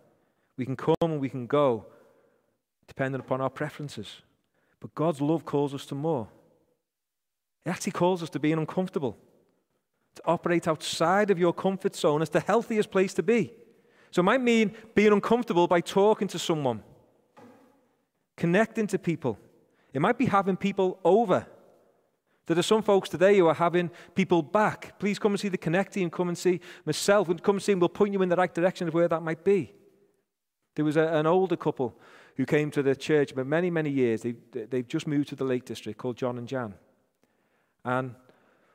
We 0.56 0.66
can 0.66 0.76
come 0.76 0.96
and 1.02 1.20
we 1.20 1.30
can 1.30 1.48
go 1.48 1.88
depending 2.86 3.22
upon 3.22 3.42
our 3.42 3.50
preferences. 3.50 4.22
But 4.80 4.94
God's 4.96 5.22
love 5.22 5.46
calls 5.46 5.74
us 5.74 5.86
to 5.88 5.96
more. 5.96 6.28
It 7.66 7.70
actually 7.70 7.94
calls 7.94 8.24
us 8.24 8.30
to 8.32 8.40
being 8.40 8.58
uncomfortable, 8.58 9.18
to 10.16 10.22
operate 10.26 10.68
outside 10.68 11.32
of 11.32 11.40
your 11.40 11.54
comfort 11.54 11.96
zone 11.96 12.22
as 12.22 12.30
the 12.30 12.40
healthiest 12.40 12.92
place 12.92 13.14
to 13.16 13.24
be. 13.24 13.52
So 14.12 14.22
it 14.22 14.24
might 14.24 14.42
mean 14.42 14.74
being 14.96 15.12
uncomfortable 15.12 15.68
by 15.68 15.82
talking 15.82 16.28
to 16.30 16.40
someone, 16.40 16.84
connecting 18.38 18.88
to 18.88 19.00
people. 19.00 19.38
It 19.94 20.02
might 20.02 20.18
be 20.18 20.26
having 20.26 20.56
people 20.56 21.00
over 21.04 21.48
there 22.48 22.58
are 22.58 22.64
some 22.64 22.82
folks 22.82 23.10
today 23.10 23.38
who 23.38 23.48
are 23.48 23.54
having 23.54 23.92
people 24.16 24.42
back. 24.42 24.98
Please 25.00 25.20
come 25.20 25.34
and 25.34 25.40
see 25.40 25.50
the 25.50 25.58
Connect 25.58 25.94
team. 25.94 26.10
Come 26.10 26.30
and 26.30 26.38
see 26.38 26.62
myself. 26.86 27.28
Come 27.44 27.58
and 27.58 27.64
see, 27.64 27.74
and 27.74 27.82
we'll 27.82 27.90
point 27.90 28.14
you 28.14 28.22
in 28.22 28.30
the 28.30 28.38
right 28.38 28.54
direction 28.54 28.88
of 28.88 28.94
where 28.94 29.10
that 29.10 29.22
might 29.22 29.44
be. 29.44 29.74
There 30.76 30.86
was 30.86 30.96
a, 30.96 31.08
an 31.08 31.28
older 31.28 31.58
couple 31.58 32.00
who 32.38 32.46
came 32.46 32.72
to 32.72 32.84
the 32.84 32.96
church 32.96 33.34
for 33.34 33.44
many, 33.44 33.70
many 33.70 33.90
years. 33.90 34.22
They, 34.22 34.36
they've 34.54 34.88
just 34.88 35.08
moved 35.08 35.30
to 35.30 35.36
the 35.36 35.44
Lake 35.44 35.66
District 35.66 35.98
called 35.98 36.18
John 36.18 36.38
and 36.38 36.48
Jan. 36.48 36.76
And 37.84 38.16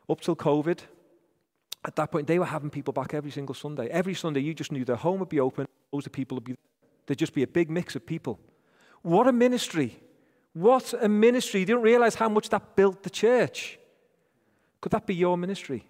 up 0.08 0.20
till 0.20 0.36
COVID, 0.36 0.80
at 1.84 1.96
that 1.96 2.10
point, 2.10 2.26
they 2.26 2.38
were 2.38 2.44
having 2.44 2.70
people 2.70 2.92
back 2.92 3.14
every 3.14 3.30
single 3.30 3.54
Sunday. 3.54 3.88
Every 3.88 4.14
Sunday, 4.14 4.40
you 4.40 4.54
just 4.54 4.72
knew 4.72 4.84
their 4.84 4.96
home 4.96 5.20
would 5.20 5.28
be 5.28 5.40
open, 5.40 5.66
those 5.92 6.08
people 6.08 6.36
would 6.36 6.44
be 6.44 6.56
There'd 7.06 7.18
just 7.18 7.34
be 7.34 7.42
a 7.42 7.48
big 7.48 7.70
mix 7.70 7.96
of 7.96 8.06
people. 8.06 8.38
What 9.02 9.26
a 9.26 9.32
ministry! 9.32 10.00
What 10.52 10.94
a 11.00 11.08
ministry. 11.08 11.60
You 11.60 11.66
didn't 11.66 11.82
realize 11.82 12.14
how 12.14 12.28
much 12.28 12.48
that 12.50 12.76
built 12.76 13.02
the 13.02 13.10
church. 13.10 13.78
Could 14.80 14.92
that 14.92 15.06
be 15.06 15.14
your 15.14 15.38
ministry? 15.38 15.84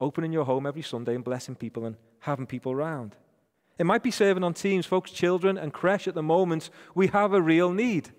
Opening 0.00 0.32
your 0.32 0.44
home 0.44 0.66
every 0.66 0.82
Sunday 0.82 1.14
and 1.14 1.24
blessing 1.24 1.56
people 1.56 1.84
and 1.84 1.96
having 2.20 2.46
people 2.46 2.72
around. 2.72 3.16
It 3.78 3.86
might 3.86 4.02
be 4.02 4.10
serving 4.10 4.44
on 4.44 4.54
teams, 4.54 4.86
folks, 4.86 5.10
children 5.10 5.58
and 5.58 5.72
creche 5.72 6.06
at 6.06 6.14
the 6.14 6.22
moment. 6.22 6.70
We 6.94 7.08
have 7.08 7.32
a 7.32 7.42
real 7.42 7.72
need. 7.72 8.10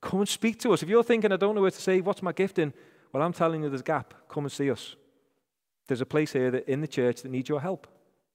Come 0.00 0.20
and 0.20 0.28
speak 0.28 0.60
to 0.60 0.72
us. 0.72 0.82
If 0.82 0.88
you're 0.88 1.02
thinking, 1.02 1.32
I 1.32 1.36
don't 1.36 1.54
know 1.54 1.62
where 1.62 1.70
to 1.70 1.80
say, 1.80 2.00
what's 2.00 2.22
my 2.22 2.32
gifting? 2.32 2.72
Well, 3.12 3.22
I'm 3.22 3.32
telling 3.32 3.62
you, 3.62 3.68
there's 3.68 3.80
a 3.80 3.84
gap. 3.84 4.14
Come 4.28 4.44
and 4.44 4.52
see 4.52 4.70
us. 4.70 4.94
There's 5.88 6.00
a 6.00 6.06
place 6.06 6.32
here 6.32 6.50
that, 6.50 6.70
in 6.70 6.80
the 6.80 6.86
church 6.86 7.22
that 7.22 7.30
needs 7.30 7.48
your 7.48 7.60
help. 7.60 7.88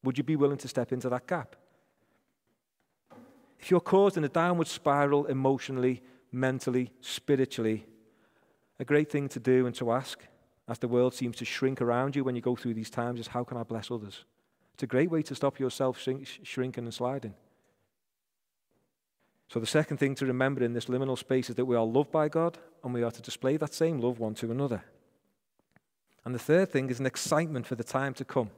Would 0.03 0.17
you 0.17 0.23
be 0.23 0.35
willing 0.35 0.57
to 0.57 0.67
step 0.67 0.91
into 0.91 1.07
that 1.09 1.27
gap? 1.27 1.55
If 3.59 3.71
you're 3.71 3.79
caught 3.79 4.17
in 4.17 4.25
a 4.25 4.29
downward 4.29 4.67
spiral 4.67 5.25
emotionally, 5.27 6.01
mentally, 6.31 6.91
spiritually, 6.99 7.85
a 8.79 8.83
great 8.83 9.09
thing 9.09 9.29
to 9.29 9.39
do 9.39 9.65
and 9.65 9.75
to 9.75 9.93
ask 9.93 10.19
as 10.67 10.79
the 10.79 10.87
world 10.87 11.13
seems 11.13 11.37
to 11.37 11.45
shrink 11.45 11.81
around 11.81 12.15
you 12.15 12.23
when 12.23 12.35
you 12.35 12.41
go 12.41 12.55
through 12.55 12.73
these 12.73 12.89
times 12.89 13.19
is 13.19 13.27
how 13.27 13.43
can 13.45 13.57
I 13.57 13.63
bless 13.63 13.91
others? 13.91 14.25
It's 14.73 14.83
a 14.83 14.87
great 14.87 15.11
way 15.11 15.21
to 15.23 15.35
stop 15.35 15.59
yourself 15.59 15.99
shrinking 15.99 16.83
and 16.83 16.93
sliding. 16.93 17.35
So, 19.49 19.59
the 19.59 19.67
second 19.67 19.97
thing 19.97 20.15
to 20.15 20.25
remember 20.25 20.63
in 20.63 20.73
this 20.73 20.85
liminal 20.85 21.17
space 21.17 21.49
is 21.49 21.55
that 21.55 21.65
we 21.65 21.75
are 21.75 21.85
loved 21.85 22.11
by 22.11 22.27
God 22.27 22.57
and 22.83 22.93
we 22.93 23.03
are 23.03 23.11
to 23.11 23.21
display 23.21 23.57
that 23.57 23.73
same 23.73 23.99
love 23.99 24.19
one 24.19 24.33
to 24.35 24.49
another. 24.49 24.83
And 26.25 26.33
the 26.33 26.39
third 26.39 26.69
thing 26.69 26.89
is 26.89 26.99
an 26.99 27.05
excitement 27.05 27.67
for 27.67 27.75
the 27.75 27.83
time 27.83 28.13
to 28.15 28.25
come. 28.25 28.49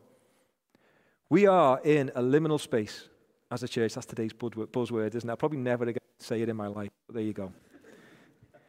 We 1.30 1.48
are 1.48 1.82
in 1.84 2.12
a 2.16 2.22
liminal 2.22 2.62
space 2.62 3.10
as 3.52 3.64
a 3.64 3.68
church. 3.68 3.96
That's 3.96 4.06
today's 4.06 4.32
buzzword, 4.32 5.16
isn't 5.16 5.30
it? 5.30 5.32
I'll 5.32 5.38
probably 5.38 5.58
never 5.58 5.84
again 5.84 6.00
say 6.20 6.42
it 6.42 6.50
in 6.50 6.56
my 6.56 6.68
life. 6.68 6.92
But 7.08 7.16
there 7.16 7.24
you 7.24 7.34
go. 7.34 7.52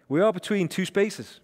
We 0.08 0.20
are 0.20 0.32
between 0.32 0.68
two 0.68 0.84
spaces. 0.84 1.40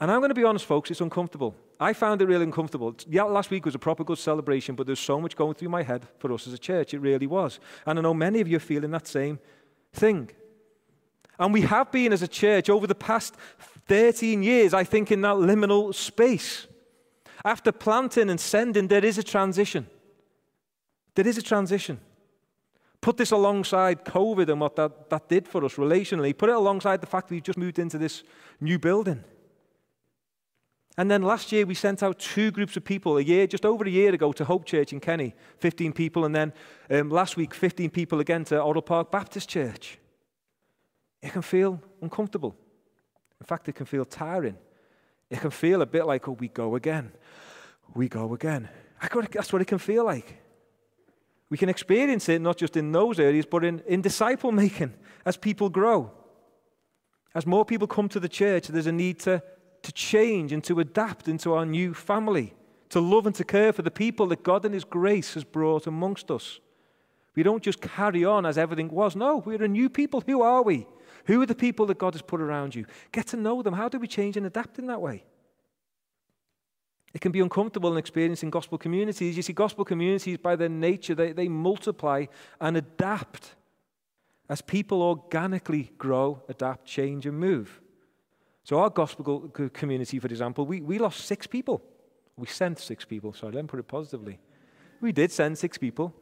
And 0.00 0.10
I'm 0.10 0.20
going 0.20 0.30
to 0.30 0.34
be 0.34 0.44
honest, 0.44 0.64
folks, 0.64 0.90
it's 0.90 1.00
uncomfortable. 1.00 1.54
I 1.80 1.92
found 1.92 2.20
it 2.22 2.26
really 2.26 2.42
uncomfortable. 2.42 2.94
Yeah, 3.08 3.22
last 3.24 3.50
week 3.50 3.64
was 3.64 3.74
a 3.74 3.78
proper 3.78 4.02
good 4.02 4.18
celebration, 4.18 4.74
but 4.74 4.86
there's 4.86 4.98
so 4.98 5.20
much 5.20 5.36
going 5.36 5.54
through 5.54 5.68
my 5.68 5.82
head 5.82 6.06
for 6.18 6.32
us 6.32 6.46
as 6.46 6.52
a 6.52 6.58
church. 6.58 6.92
It 6.92 6.98
really 6.98 7.26
was. 7.26 7.60
And 7.86 7.98
I 7.98 8.02
know 8.02 8.14
many 8.14 8.40
of 8.40 8.48
you 8.48 8.56
are 8.56 8.60
feeling 8.60 8.90
that 8.90 9.06
same 9.06 9.38
thing. 9.92 10.30
And 11.38 11.52
we 11.52 11.60
have 11.62 11.92
been 11.92 12.12
as 12.12 12.22
a 12.22 12.28
church 12.28 12.68
over 12.68 12.86
the 12.86 12.96
past 12.96 13.36
13 13.86 14.42
years, 14.42 14.74
I 14.74 14.82
think, 14.82 15.12
in 15.12 15.20
that 15.20 15.36
liminal 15.36 15.94
space. 15.94 16.66
After 17.44 17.70
planting 17.70 18.28
and 18.28 18.40
sending, 18.40 18.88
there 18.88 19.04
is 19.04 19.18
a 19.18 19.22
transition. 19.22 19.86
There 21.14 21.26
is 21.26 21.38
a 21.38 21.42
transition. 21.42 22.00
Put 23.00 23.16
this 23.16 23.30
alongside 23.30 24.04
COVID 24.04 24.48
and 24.48 24.60
what 24.60 24.74
that, 24.76 25.08
that 25.10 25.28
did 25.28 25.46
for 25.46 25.64
us 25.64 25.74
relationally. 25.74 26.36
Put 26.36 26.50
it 26.50 26.56
alongside 26.56 27.00
the 27.00 27.06
fact 27.06 27.28
that 27.28 27.34
we've 27.34 27.42
just 27.42 27.58
moved 27.58 27.78
into 27.78 27.98
this 27.98 28.24
new 28.60 28.78
building. 28.78 29.22
And 30.98 31.08
then 31.08 31.22
last 31.22 31.52
year 31.52 31.64
we 31.64 31.74
sent 31.74 32.02
out 32.02 32.18
two 32.18 32.50
groups 32.50 32.76
of 32.76 32.84
people, 32.84 33.18
a 33.18 33.22
year, 33.22 33.46
just 33.46 33.64
over 33.64 33.84
a 33.84 33.90
year 33.90 34.12
ago, 34.12 34.32
to 34.32 34.44
Hope 34.44 34.64
Church 34.64 34.92
in 34.92 34.98
Kenny, 34.98 35.32
15 35.58 35.92
people, 35.92 36.24
and 36.24 36.34
then 36.34 36.52
um, 36.90 37.08
last 37.08 37.36
week 37.36 37.54
15 37.54 37.88
people 37.90 38.18
again 38.18 38.44
to 38.46 38.56
Orrell 38.56 38.84
Park 38.84 39.12
Baptist 39.12 39.48
Church. 39.48 40.00
It 41.22 41.32
can 41.32 41.42
feel 41.42 41.80
uncomfortable. 42.02 42.56
In 43.40 43.46
fact, 43.46 43.68
it 43.68 43.76
can 43.76 43.86
feel 43.86 44.04
tiring. 44.04 44.58
It 45.30 45.38
can 45.40 45.52
feel 45.52 45.82
a 45.82 45.86
bit 45.86 46.04
like, 46.04 46.26
oh, 46.26 46.32
we 46.32 46.48
go 46.48 46.74
again. 46.74 47.12
We 47.94 48.08
go 48.08 48.34
again. 48.34 48.68
That's 49.00 49.52
what 49.52 49.62
it 49.62 49.66
can 49.68 49.78
feel 49.78 50.04
like. 50.04 50.42
We 51.48 51.56
can 51.56 51.68
experience 51.68 52.28
it 52.28 52.42
not 52.42 52.56
just 52.56 52.76
in 52.76 52.90
those 52.90 53.20
areas, 53.20 53.46
but 53.46 53.64
in, 53.64 53.84
in 53.86 54.02
disciple 54.02 54.50
making 54.50 54.94
as 55.24 55.36
people 55.36 55.70
grow. 55.70 56.10
As 57.36 57.46
more 57.46 57.64
people 57.64 57.86
come 57.86 58.08
to 58.08 58.18
the 58.18 58.28
church, 58.28 58.66
there's 58.66 58.88
a 58.88 58.92
need 58.92 59.20
to, 59.20 59.40
to 59.82 59.92
change 59.92 60.52
and 60.52 60.62
to 60.64 60.80
adapt 60.80 61.28
into 61.28 61.54
our 61.54 61.66
new 61.66 61.94
family, 61.94 62.54
to 62.90 63.00
love 63.00 63.26
and 63.26 63.34
to 63.36 63.44
care 63.44 63.72
for 63.72 63.82
the 63.82 63.90
people 63.90 64.26
that 64.28 64.42
God 64.42 64.64
in 64.64 64.72
His 64.72 64.84
grace 64.84 65.34
has 65.34 65.44
brought 65.44 65.86
amongst 65.86 66.30
us. 66.30 66.60
We 67.34 67.42
don't 67.42 67.62
just 67.62 67.80
carry 67.80 68.24
on 68.24 68.46
as 68.46 68.58
everything 68.58 68.88
was. 68.88 69.14
No, 69.14 69.36
we're 69.36 69.62
a 69.62 69.68
new 69.68 69.88
people. 69.88 70.22
Who 70.26 70.42
are 70.42 70.62
we? 70.62 70.86
Who 71.26 71.40
are 71.40 71.46
the 71.46 71.54
people 71.54 71.86
that 71.86 71.98
God 71.98 72.14
has 72.14 72.22
put 72.22 72.40
around 72.40 72.74
you? 72.74 72.86
Get 73.12 73.28
to 73.28 73.36
know 73.36 73.62
them. 73.62 73.74
How 73.74 73.88
do 73.88 73.98
we 73.98 74.08
change 74.08 74.36
and 74.36 74.46
adapt 74.46 74.78
in 74.78 74.86
that 74.86 75.00
way? 75.00 75.24
It 77.14 77.20
can 77.20 77.32
be 77.32 77.40
uncomfortable 77.40 77.92
in 77.92 77.98
experiencing 77.98 78.50
gospel 78.50 78.76
communities. 78.76 79.36
You 79.36 79.42
see, 79.42 79.52
gospel 79.52 79.84
communities, 79.84 80.38
by 80.38 80.56
their 80.56 80.68
nature, 80.68 81.14
they, 81.14 81.32
they 81.32 81.48
multiply 81.48 82.26
and 82.60 82.76
adapt 82.76 83.54
as 84.48 84.60
people 84.60 85.02
organically 85.02 85.92
grow, 85.98 86.42
adapt, 86.48 86.86
change, 86.86 87.26
and 87.26 87.38
move. 87.38 87.80
So, 88.68 88.78
our 88.80 88.90
gospel 88.90 89.48
community, 89.72 90.18
for 90.18 90.26
example, 90.26 90.66
we, 90.66 90.82
we 90.82 90.98
lost 90.98 91.20
six 91.20 91.46
people. 91.46 91.80
We 92.36 92.48
sent 92.48 92.78
six 92.78 93.02
people. 93.02 93.32
Sorry, 93.32 93.54
let 93.54 93.64
me 93.64 93.66
put 93.66 93.80
it 93.80 93.88
positively. 93.88 94.38
We 95.00 95.10
did 95.10 95.32
send 95.32 95.56
six 95.56 95.78
people. 95.78 96.12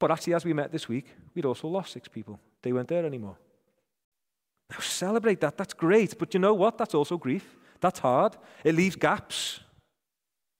But 0.00 0.10
actually, 0.10 0.34
as 0.34 0.44
we 0.44 0.52
met 0.52 0.72
this 0.72 0.88
week, 0.88 1.06
we'd 1.32 1.44
also 1.44 1.68
lost 1.68 1.92
six 1.92 2.08
people. 2.08 2.40
They 2.62 2.72
weren't 2.72 2.88
there 2.88 3.06
anymore. 3.06 3.36
Now, 4.72 4.80
celebrate 4.80 5.40
that. 5.42 5.56
That's 5.56 5.72
great. 5.72 6.18
But 6.18 6.34
you 6.34 6.40
know 6.40 6.52
what? 6.52 6.76
That's 6.76 6.96
also 6.96 7.16
grief. 7.16 7.56
That's 7.80 8.00
hard. 8.00 8.36
It 8.64 8.74
leaves 8.74 8.96
gaps. 8.96 9.60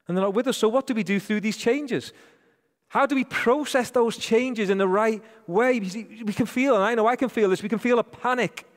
And 0.07 0.17
they're 0.17 0.23
not 0.25 0.35
with 0.35 0.47
us. 0.47 0.57
So, 0.57 0.69
what 0.69 0.87
do 0.87 0.95
we 0.95 1.03
do 1.03 1.19
through 1.19 1.41
these 1.41 1.57
changes? 1.57 2.13
How 2.87 3.07
do 3.07 3.17
we 3.17 3.25
process 3.25 3.91
those 3.91 4.17
changes 4.17 4.71
in 4.71 4.79
the 4.79 4.87
right 4.87 5.21
way? 5.49 5.81
We 5.81 6.33
can 6.33 6.47
feel, 6.47 6.77
and 6.77 6.85
I 6.85 6.95
know 6.95 7.09
I 7.09 7.17
can 7.17 7.29
feel 7.29 7.49
this, 7.49 7.61
we 7.61 7.69
can 7.69 7.81
feel 7.81 7.99
a 7.99 8.05
panic. 8.05 8.70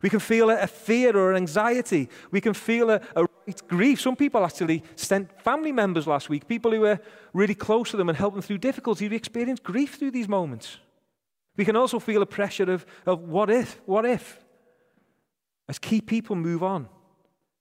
We 0.00 0.10
can 0.10 0.20
feel 0.20 0.50
a, 0.50 0.66
fear 0.66 1.16
or 1.16 1.32
an 1.32 1.36
anxiety. 1.36 2.08
We 2.30 2.40
can 2.40 2.54
feel 2.54 2.90
a, 2.90 3.00
a 3.16 3.26
grief. 3.68 4.00
Some 4.00 4.16
people 4.16 4.44
actually 4.44 4.82
sent 4.96 5.40
family 5.42 5.72
members 5.72 6.06
last 6.06 6.28
week, 6.28 6.46
people 6.46 6.70
who 6.70 6.80
were 6.80 7.00
really 7.32 7.54
close 7.54 7.90
to 7.90 7.96
them 7.96 8.08
and 8.08 8.16
helped 8.16 8.34
them 8.34 8.42
through 8.42 8.58
difficulty. 8.58 9.08
We 9.08 9.16
experience 9.16 9.60
grief 9.60 9.96
through 9.96 10.12
these 10.12 10.28
moments. 10.28 10.78
We 11.56 11.64
can 11.64 11.76
also 11.76 11.98
feel 11.98 12.22
a 12.22 12.26
pressure 12.26 12.70
of, 12.72 12.86
of 13.04 13.20
what 13.20 13.50
if, 13.50 13.80
what 13.84 14.04
if, 14.06 14.42
as 15.68 15.78
key 15.78 16.00
people 16.00 16.36
move 16.36 16.62
on. 16.62 16.88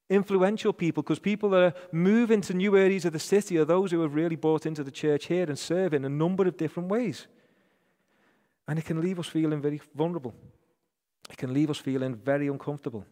Influential 0.10 0.74
people, 0.74 1.04
because 1.04 1.20
people 1.20 1.50
that 1.52 1.62
are 1.62 1.74
move 1.92 2.32
into 2.32 2.54
new 2.54 2.76
areas 2.78 3.06
of 3.06 3.14
the 3.14 3.20
city 3.20 3.58
are 3.58 3.66
those 3.66 3.92
who 3.92 4.02
have 4.02 4.14
really 4.14 4.36
bought 4.36 4.66
into 4.66 4.84
the 4.84 4.92
church 4.92 5.28
here 5.28 5.44
and 5.44 5.58
serve 5.58 5.94
in 5.94 6.04
a 6.06 6.10
number 6.10 6.48
of 6.48 6.58
different 6.58 6.90
ways. 6.90 7.28
And 8.68 8.78
it 8.78 8.86
can 8.86 9.02
leave 9.02 9.20
us 9.20 9.28
feeling 9.28 9.62
very 9.62 9.82
vulnerable. 9.96 10.34
It 11.32 11.38
can 11.38 11.54
leave 11.54 11.70
us 11.70 11.78
feeling 11.78 12.16
very 12.16 12.48
uncomfortable. 12.48 13.06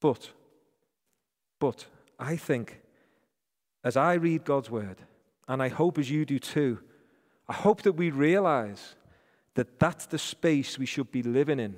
But, 0.00 0.30
but, 1.58 1.86
I 2.18 2.36
think 2.36 2.80
as 3.82 3.96
I 3.96 4.14
read 4.14 4.44
God's 4.44 4.70
word, 4.70 4.98
and 5.48 5.62
I 5.62 5.68
hope 5.68 5.98
as 5.98 6.10
you 6.10 6.24
do 6.24 6.38
too, 6.38 6.78
I 7.48 7.54
hope 7.54 7.82
that 7.82 7.92
we 7.92 8.10
realize 8.10 8.94
that 9.54 9.78
that's 9.78 10.06
the 10.06 10.18
space 10.18 10.78
we 10.78 10.86
should 10.86 11.10
be 11.10 11.22
living 11.22 11.58
in 11.58 11.76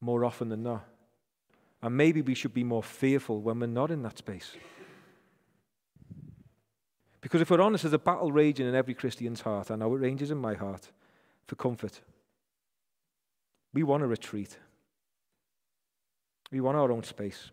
more 0.00 0.24
often 0.24 0.48
than 0.48 0.62
not. 0.62 0.84
And 1.82 1.96
maybe 1.96 2.22
we 2.22 2.34
should 2.34 2.54
be 2.54 2.64
more 2.64 2.82
fearful 2.82 3.40
when 3.40 3.60
we're 3.60 3.66
not 3.66 3.90
in 3.90 4.02
that 4.02 4.18
space. 4.18 4.52
Because 7.20 7.40
if 7.40 7.50
we're 7.50 7.60
honest, 7.60 7.84
there's 7.84 7.92
a 7.92 7.98
battle 7.98 8.32
raging 8.32 8.66
in 8.66 8.74
every 8.74 8.94
Christian's 8.94 9.40
heart. 9.40 9.70
I 9.70 9.76
know 9.76 9.94
it 9.94 9.98
ranges 9.98 10.30
in 10.30 10.38
my 10.38 10.54
heart 10.54 10.90
for 11.46 11.56
comfort. 11.56 12.00
We 13.76 13.82
want 13.82 14.02
a 14.02 14.06
retreat. 14.06 14.56
We 16.50 16.62
want 16.62 16.78
our 16.78 16.90
own 16.90 17.02
space. 17.02 17.50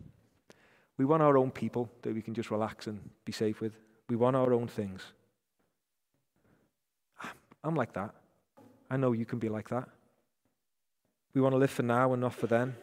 We 0.96 1.04
want 1.04 1.22
our 1.22 1.38
own 1.38 1.52
people 1.52 1.90
that 2.02 2.16
we 2.16 2.22
can 2.22 2.34
just 2.34 2.50
relax 2.50 2.88
and 2.88 3.10
be 3.26 3.34
safe 3.34 3.60
with. 3.60 3.74
We 4.08 4.16
want 4.16 4.38
our 4.38 4.54
own 4.54 4.70
things. 4.70 5.02
I'm 7.62 7.76
like 7.76 7.92
that. 7.96 8.16
I 8.90 8.96
know 8.96 9.12
you 9.12 9.26
can 9.26 9.38
be 9.38 9.50
like 9.50 9.68
that. 9.68 9.90
We 11.34 11.42
want 11.42 11.56
to 11.56 11.58
live 11.58 11.72
for 11.72 11.84
now 11.84 12.14
and 12.14 12.22
not 12.22 12.36
for 12.36 12.48
then. 12.48 12.78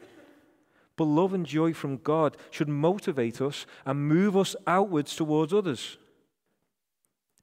But 0.96 1.05
love 1.05 1.33
and 1.33 1.46
joy 1.46 1.72
from 1.72 1.96
God 1.96 2.37
should 2.50 2.68
motivate 2.68 3.40
us 3.40 3.64
and 3.87 4.07
move 4.07 4.37
us 4.37 4.55
outwards 4.66 5.16
towards 5.16 5.55
others. 5.55 5.96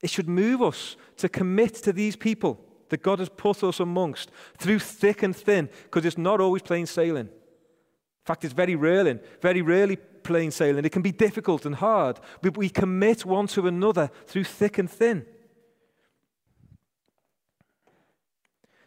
It 0.00 0.10
should 0.10 0.28
move 0.28 0.62
us 0.62 0.96
to 1.16 1.28
commit 1.28 1.74
to 1.82 1.92
these 1.92 2.14
people 2.14 2.67
that 2.88 3.02
God 3.02 3.18
has 3.18 3.28
put 3.28 3.62
us 3.62 3.80
amongst 3.80 4.30
through 4.58 4.78
thick 4.78 5.22
and 5.22 5.36
thin, 5.36 5.68
because 5.84 6.04
it's 6.04 6.18
not 6.18 6.40
always 6.40 6.62
plain 6.62 6.86
sailing. 6.86 7.26
In 7.26 8.24
fact, 8.24 8.44
it's 8.44 8.54
very 8.54 8.74
rarely, 8.74 9.18
very 9.40 9.62
rarely 9.62 9.96
plain 9.96 10.50
sailing. 10.50 10.84
It 10.84 10.92
can 10.92 11.02
be 11.02 11.12
difficult 11.12 11.64
and 11.64 11.74
hard, 11.74 12.20
but 12.42 12.56
we 12.56 12.68
commit 12.68 13.24
one 13.24 13.46
to 13.48 13.66
another 13.66 14.10
through 14.26 14.44
thick 14.44 14.78
and 14.78 14.90
thin. 14.90 15.24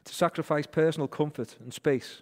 To 0.05 0.13
sacrifice 0.13 0.67
personal 0.67 1.07
comfort 1.07 1.55
and 1.59 1.73
space, 1.73 2.21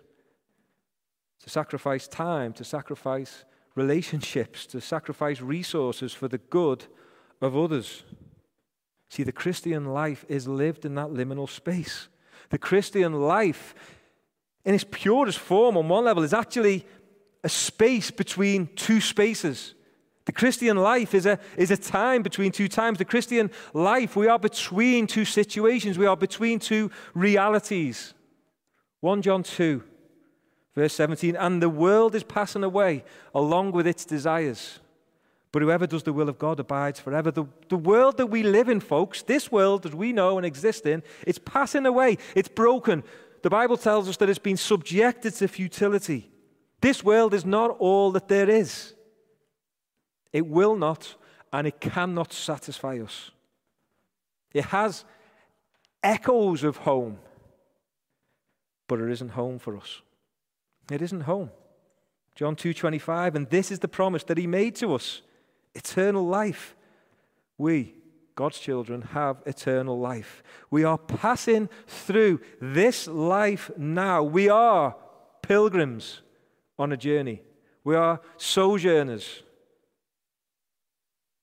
to 1.43 1.49
sacrifice 1.49 2.07
time, 2.07 2.53
to 2.53 2.63
sacrifice 2.63 3.45
relationships, 3.75 4.65
to 4.67 4.81
sacrifice 4.81 5.41
resources 5.41 6.13
for 6.13 6.27
the 6.27 6.37
good 6.37 6.85
of 7.41 7.55
others. 7.55 8.03
See, 9.09 9.23
the 9.23 9.31
Christian 9.31 9.85
life 9.85 10.23
is 10.29 10.47
lived 10.47 10.85
in 10.85 10.95
that 10.95 11.07
liminal 11.07 11.49
space. 11.49 12.07
The 12.49 12.59
Christian 12.59 13.13
life, 13.13 13.73
in 14.63 14.75
its 14.75 14.85
purest 14.89 15.39
form, 15.39 15.77
on 15.77 15.89
one 15.89 16.05
level, 16.05 16.23
is 16.23 16.33
actually 16.33 16.85
a 17.43 17.49
space 17.49 18.11
between 18.11 18.67
two 18.75 19.01
spaces. 19.01 19.73
The 20.25 20.31
Christian 20.31 20.77
life 20.77 21.15
is 21.15 21.25
a, 21.25 21.39
is 21.57 21.71
a 21.71 21.77
time 21.77 22.21
between 22.21 22.51
two 22.51 22.67
times. 22.67 22.99
The 22.99 23.05
Christian 23.05 23.49
life, 23.73 24.15
we 24.15 24.27
are 24.27 24.37
between 24.37 25.07
two 25.07 25.25
situations, 25.25 25.97
we 25.97 26.05
are 26.05 26.17
between 26.17 26.59
two 26.59 26.91
realities. 27.15 28.13
1 28.99 29.21
John 29.23 29.41
2, 29.41 29.83
verse 30.75 30.93
17, 30.93 31.35
and 31.35 31.63
the 31.63 31.69
world 31.69 32.13
is 32.13 32.23
passing 32.23 32.63
away 32.63 33.03
along 33.33 33.71
with 33.71 33.87
its 33.87 34.05
desires. 34.05 34.79
But 35.51 35.63
whoever 35.63 35.87
does 35.87 36.03
the 36.03 36.13
will 36.13 36.29
of 36.29 36.37
God 36.37 36.59
abides 36.59 36.99
forever. 36.99 37.31
The, 37.31 37.45
the 37.69 37.77
world 37.77 38.17
that 38.17 38.27
we 38.27 38.43
live 38.43 38.69
in, 38.69 38.79
folks, 38.79 39.23
this 39.23 39.51
world 39.51 39.83
that 39.83 39.95
we 39.95 40.13
know 40.13 40.37
and 40.37 40.45
exist 40.45 40.85
in, 40.85 41.01
it's 41.25 41.39
passing 41.39 41.85
away. 41.85 42.17
It's 42.35 42.49
broken. 42.49 43.03
The 43.41 43.49
Bible 43.49 43.77
tells 43.77 44.07
us 44.07 44.17
that 44.17 44.29
it's 44.29 44.37
been 44.37 44.57
subjected 44.57 45.33
to 45.35 45.47
futility. 45.47 46.29
This 46.81 47.03
world 47.03 47.33
is 47.33 47.45
not 47.45 47.71
all 47.79 48.11
that 48.11 48.27
there 48.27 48.49
is. 48.49 48.93
It 50.31 50.45
will 50.45 50.75
not 50.75 51.15
and 51.51 51.65
it 51.65 51.81
cannot 51.81 52.31
satisfy 52.31 52.99
us. 52.99 53.31
It 54.53 54.65
has 54.65 55.03
echoes 56.03 56.63
of 56.63 56.77
home, 56.77 57.17
but 58.87 58.99
it 58.99 59.09
isn't 59.09 59.29
home 59.29 59.57
for 59.57 59.75
us. 59.75 60.01
It 60.91 61.01
isn't 61.01 61.21
home. 61.21 61.49
John 62.35 62.55
2:25 62.55 63.35
and 63.35 63.49
this 63.49 63.71
is 63.71 63.79
the 63.79 63.87
promise 63.87 64.23
that 64.25 64.37
he 64.37 64.47
made 64.47 64.75
to 64.75 64.93
us 64.93 65.23
eternal 65.75 66.25
life. 66.25 66.75
We 67.57 67.95
God's 68.39 68.57
children 68.57 69.01
have 69.01 69.43
eternal 69.45 69.99
life. 69.99 70.43
We 70.71 70.85
are 70.85 70.97
passing 70.97 71.67
through 71.87 72.39
this 72.61 73.05
life 73.05 73.69
now. 73.75 74.23
We 74.23 74.47
are 74.47 74.95
pilgrims 75.41 76.21
on 76.77 76.93
a 76.93 76.95
journey. 76.95 77.41
We 77.83 77.97
are 77.97 78.21
sojourners. 78.37 79.43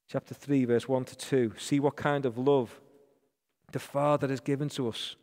Chapter 0.08 0.32
3, 0.32 0.64
verse 0.64 0.88
1 0.88 1.04
to 1.04 1.16
2. 1.16 1.52
See 1.58 1.80
what 1.80 1.96
kind 1.96 2.24
of 2.24 2.38
love 2.38 2.80
the 3.72 3.78
Father 3.78 4.28
has 4.28 4.40
given 4.40 4.70
to 4.70 4.88
us, 4.88 5.16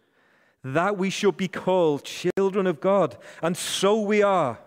that 0.63 0.95
we 0.95 1.09
should 1.09 1.37
be 1.37 1.47
called 1.47 2.03
children 2.03 2.67
of 2.67 2.79
God. 2.79 3.17
And 3.41 3.57
so 3.57 3.99
we 3.99 4.21
are. 4.21 4.59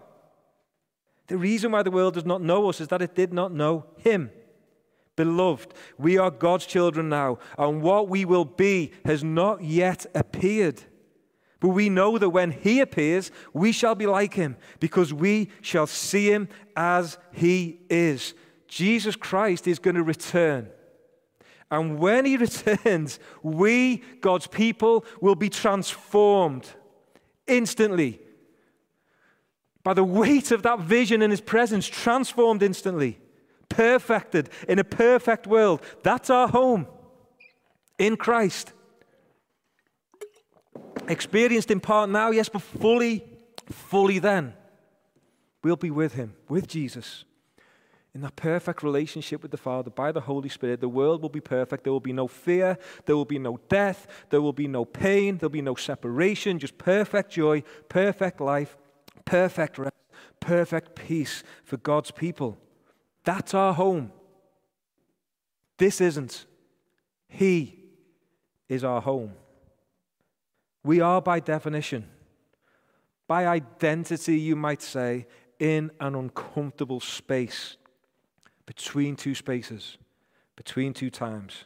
The 1.26 1.36
reason 1.36 1.72
why 1.72 1.82
the 1.82 1.90
world 1.90 2.14
does 2.14 2.24
not 2.24 2.42
know 2.42 2.68
us 2.68 2.80
is 2.80 2.88
that 2.88 3.02
it 3.02 3.14
did 3.14 3.32
not 3.32 3.52
know 3.52 3.86
Him. 3.98 4.30
Beloved, 5.16 5.72
we 5.98 6.18
are 6.18 6.30
God's 6.30 6.66
children 6.66 7.08
now, 7.08 7.38
and 7.58 7.82
what 7.82 8.08
we 8.08 8.24
will 8.24 8.44
be 8.44 8.92
has 9.04 9.24
not 9.24 9.64
yet 9.64 10.06
appeared. 10.14 10.82
But 11.58 11.68
we 11.68 11.88
know 11.88 12.18
that 12.18 12.30
when 12.30 12.50
He 12.50 12.80
appears, 12.80 13.30
we 13.52 13.72
shall 13.72 13.94
be 13.94 14.06
like 14.06 14.34
Him, 14.34 14.56
because 14.78 15.12
we 15.12 15.50
shall 15.62 15.86
see 15.86 16.30
Him 16.30 16.48
as 16.76 17.18
He 17.32 17.80
is. 17.88 18.34
Jesus 18.68 19.16
Christ 19.16 19.66
is 19.66 19.78
going 19.78 19.96
to 19.96 20.02
return. 20.02 20.68
And 21.70 21.98
when 21.98 22.24
He 22.26 22.36
returns, 22.36 23.18
we, 23.42 23.98
God's 24.20 24.46
people, 24.46 25.04
will 25.20 25.34
be 25.34 25.48
transformed 25.48 26.68
instantly 27.46 28.20
by 29.86 29.94
the 29.94 30.02
weight 30.02 30.50
of 30.50 30.64
that 30.64 30.80
vision 30.80 31.22
in 31.22 31.30
His 31.30 31.40
presence, 31.40 31.86
transformed 31.86 32.60
instantly 32.60 33.20
perfected 33.68 34.50
in 34.68 34.80
a 34.80 34.84
perfect 34.84 35.46
world. 35.46 35.80
That's 36.02 36.28
our 36.28 36.48
home 36.48 36.88
in 37.96 38.16
Christ. 38.16 38.72
Experienced 41.06 41.70
in 41.70 41.78
part 41.78 42.10
now, 42.10 42.32
yes, 42.32 42.48
but 42.48 42.62
fully, 42.62 43.22
fully 43.70 44.18
then. 44.18 44.54
We'll 45.62 45.76
be 45.76 45.92
with 45.92 46.14
Him, 46.14 46.34
with 46.48 46.66
Jesus, 46.66 47.24
in 48.12 48.22
that 48.22 48.34
perfect 48.34 48.82
relationship 48.82 49.40
with 49.40 49.52
the 49.52 49.56
Father 49.56 49.90
by 49.90 50.10
the 50.10 50.22
Holy 50.22 50.48
Spirit. 50.48 50.80
The 50.80 50.88
world 50.88 51.22
will 51.22 51.28
be 51.28 51.40
perfect. 51.40 51.84
There 51.84 51.92
will 51.92 52.00
be 52.00 52.12
no 52.12 52.26
fear. 52.26 52.76
There 53.04 53.14
will 53.14 53.24
be 53.24 53.38
no 53.38 53.60
death. 53.68 54.08
There 54.30 54.42
will 54.42 54.52
be 54.52 54.66
no 54.66 54.84
pain. 54.84 55.38
There'll 55.38 55.48
be 55.48 55.62
no 55.62 55.76
separation. 55.76 56.58
Just 56.58 56.76
perfect 56.76 57.30
joy, 57.30 57.62
perfect 57.88 58.40
life, 58.40 58.76
perfect 59.24 59.78
rest, 59.78 59.94
perfect 60.40 60.94
peace 60.94 61.42
for 61.64 61.76
God's 61.76 62.10
people. 62.10 62.58
That's 63.24 63.54
our 63.54 63.74
home. 63.74 64.12
This 65.78 66.00
isn't. 66.00 66.46
He 67.28 67.84
is 68.68 68.84
our 68.84 69.00
home. 69.00 69.32
We 70.84 71.00
are, 71.00 71.20
by 71.20 71.40
definition, 71.40 72.08
by 73.26 73.46
identity, 73.46 74.38
you 74.38 74.54
might 74.54 74.82
say, 74.82 75.26
in 75.58 75.90
an 76.00 76.14
uncomfortable 76.14 77.00
space 77.00 77.76
between 78.66 79.16
two 79.16 79.34
spaces, 79.34 79.98
between 80.54 80.94
two 80.94 81.10
times. 81.10 81.64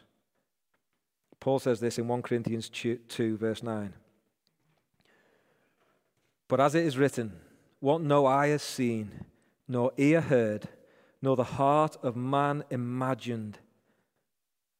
Paul 1.39 1.59
says 1.59 1.79
this 1.79 1.97
in 1.97 2.07
1 2.07 2.21
Corinthians 2.21 2.69
2, 2.69 3.37
verse 3.37 3.63
9. 3.63 3.93
But 6.51 6.59
as 6.59 6.75
it 6.75 6.83
is 6.83 6.97
written, 6.97 7.31
what 7.79 8.01
no 8.01 8.25
eye 8.25 8.47
has 8.47 8.61
seen, 8.61 9.23
nor 9.69 9.93
ear 9.95 10.19
heard, 10.19 10.67
nor 11.21 11.37
the 11.37 11.45
heart 11.45 11.95
of 12.03 12.17
man 12.17 12.65
imagined 12.69 13.59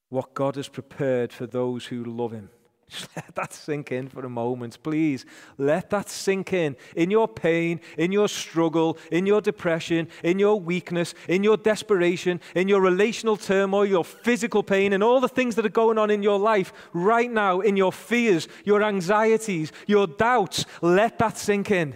what 0.10 0.34
God 0.34 0.58
has 0.58 0.68
prepared 0.68 1.32
for 1.32 1.48
those 1.48 1.86
who 1.86 2.04
love 2.04 2.34
him. 2.34 2.50
Just 2.92 3.08
let 3.16 3.34
that 3.36 3.54
sink 3.54 3.92
in 3.94 4.10
for 4.10 4.26
a 4.26 4.30
moment, 4.30 4.78
please. 4.84 5.26
Let 5.58 5.89
that 5.92 6.10
sink 6.10 6.52
in. 6.52 6.76
In 6.96 7.10
your 7.10 7.28
pain, 7.28 7.80
in 7.98 8.12
your 8.12 8.28
struggle, 8.28 8.98
in 9.12 9.26
your 9.26 9.39
depression, 9.39 10.10
in 10.24 10.39
your 10.39 10.60
weakness, 10.60 11.14
in 11.30 11.42
your 11.42 11.56
desperation, 11.56 12.42
in 12.54 12.68
your 12.68 12.82
relational 12.82 13.38
turmoil, 13.38 13.86
your 13.86 14.04
physical 14.04 14.62
pain, 14.62 14.92
and 14.92 15.02
all 15.02 15.22
the 15.22 15.30
things 15.30 15.56
that 15.56 15.66
are 15.66 15.70
going 15.70 15.98
on 15.98 16.10
in 16.10 16.22
your 16.22 16.38
life 16.38 16.74
right 16.92 17.32
now, 17.32 17.62
in 17.62 17.78
your 17.78 17.94
fears, 17.94 18.50
your 18.66 18.84
anxieties, 18.84 19.72
your 19.88 20.06
doubts, 20.06 20.66
let 20.82 21.18
that 21.20 21.38
sink 21.38 21.72
in. 21.72 21.96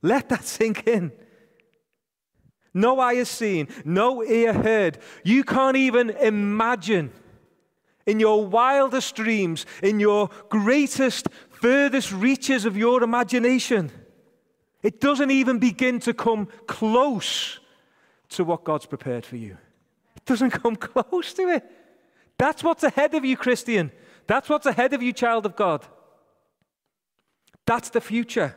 Let 0.00 0.28
that 0.28 0.44
sink 0.44 0.86
in. 0.86 1.10
No 2.72 3.00
eye 3.00 3.16
has 3.16 3.28
seen, 3.28 3.66
no 3.84 4.22
ear 4.22 4.52
heard. 4.52 4.98
You 5.24 5.42
can't 5.42 5.76
even 5.76 6.10
imagine 6.10 7.10
in 8.08 8.18
your 8.18 8.46
wildest 8.46 9.14
dreams, 9.14 9.66
in 9.82 10.00
your 10.00 10.30
greatest, 10.48 11.28
furthest 11.50 12.10
reaches 12.10 12.64
of 12.64 12.74
your 12.74 13.02
imagination. 13.02 13.92
It 14.82 14.98
doesn't 14.98 15.30
even 15.30 15.58
begin 15.58 16.00
to 16.00 16.14
come 16.14 16.48
close 16.66 17.60
to 18.30 18.44
what 18.44 18.64
God's 18.64 18.86
prepared 18.86 19.26
for 19.26 19.36
you. 19.36 19.58
It 20.16 20.24
doesn't 20.24 20.52
come 20.52 20.74
close 20.90 21.34
to 21.34 21.42
it. 21.50 21.70
That's 22.38 22.64
what's 22.64 22.82
ahead 22.82 23.12
of 23.12 23.26
you, 23.26 23.36
Christian. 23.36 23.92
That's 24.26 24.48
what's 24.48 24.64
ahead 24.64 24.94
of 24.94 25.02
you, 25.02 25.12
child 25.12 25.44
of 25.44 25.54
God. 25.54 25.86
That's 27.66 27.90
the 27.90 28.00
future. 28.00 28.56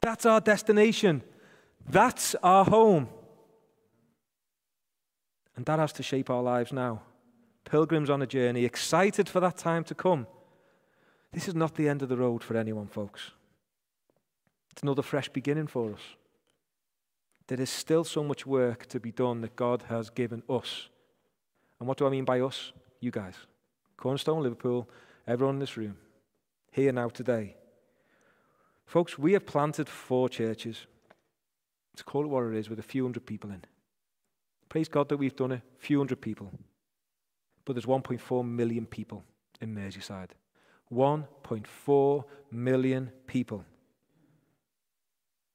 That's 0.00 0.24
our 0.24 0.40
destination. 0.40 1.22
That's 1.86 2.34
our 2.36 2.64
home. 2.64 3.10
And 5.56 5.66
that 5.66 5.78
has 5.78 5.92
to 5.94 6.02
shape 6.02 6.30
our 6.30 6.42
lives 6.42 6.72
now. 6.72 7.02
Pilgrims 7.66 8.08
on 8.08 8.22
a 8.22 8.26
journey, 8.26 8.64
excited 8.64 9.28
for 9.28 9.40
that 9.40 9.58
time 9.58 9.84
to 9.84 9.94
come. 9.94 10.26
This 11.32 11.48
is 11.48 11.54
not 11.54 11.74
the 11.74 11.88
end 11.88 12.00
of 12.00 12.08
the 12.08 12.16
road 12.16 12.42
for 12.42 12.56
anyone, 12.56 12.86
folks. 12.86 13.32
It's 14.70 14.82
another 14.82 15.02
fresh 15.02 15.28
beginning 15.28 15.66
for 15.66 15.92
us. 15.92 16.00
There 17.48 17.60
is 17.60 17.68
still 17.68 18.04
so 18.04 18.22
much 18.22 18.46
work 18.46 18.86
to 18.86 19.00
be 19.00 19.10
done 19.10 19.40
that 19.40 19.56
God 19.56 19.84
has 19.88 20.10
given 20.10 20.42
us. 20.48 20.88
And 21.78 21.88
what 21.88 21.98
do 21.98 22.06
I 22.06 22.10
mean 22.10 22.24
by 22.24 22.40
us? 22.40 22.72
You 23.00 23.10
guys. 23.10 23.34
Cornerstone, 23.96 24.42
Liverpool, 24.42 24.88
everyone 25.26 25.56
in 25.56 25.60
this 25.60 25.76
room, 25.76 25.96
here 26.70 26.92
now 26.92 27.08
today. 27.08 27.56
Folks, 28.84 29.18
we 29.18 29.32
have 29.32 29.44
planted 29.44 29.88
four 29.88 30.28
churches. 30.28 30.86
To 31.96 32.04
call 32.04 32.24
it 32.24 32.28
what 32.28 32.44
it 32.44 32.54
is, 32.54 32.70
with 32.70 32.78
a 32.78 32.82
few 32.82 33.02
hundred 33.04 33.26
people 33.26 33.50
in. 33.50 33.64
Praise 34.68 34.88
God 34.88 35.08
that 35.08 35.16
we've 35.16 35.34
done 35.34 35.52
it, 35.52 35.62
a 35.80 35.82
few 35.82 35.98
hundred 35.98 36.20
people. 36.20 36.52
But 37.66 37.74
there's 37.74 37.84
1.4 37.84 38.48
million 38.48 38.86
people 38.86 39.24
in 39.60 39.74
Merseyside. 39.74 40.30
1.4 40.90 42.24
million 42.50 43.10
people. 43.26 43.64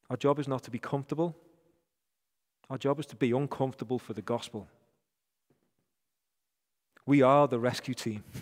Our 0.09 0.17
job 0.17 0.37
is 0.39 0.47
not 0.47 0.61
to 0.63 0.71
be 0.71 0.77
comfortable. 0.77 1.35
Our 2.69 2.77
job 2.77 2.99
is 2.99 3.05
to 3.07 3.15
be 3.15 3.31
uncomfortable 3.31 3.97
for 3.97 4.13
the 4.13 4.21
gospel. 4.21 4.67
We 7.05 7.21
are 7.23 7.47
the 7.47 7.59
rescue 7.59 7.95
team. 7.95 8.23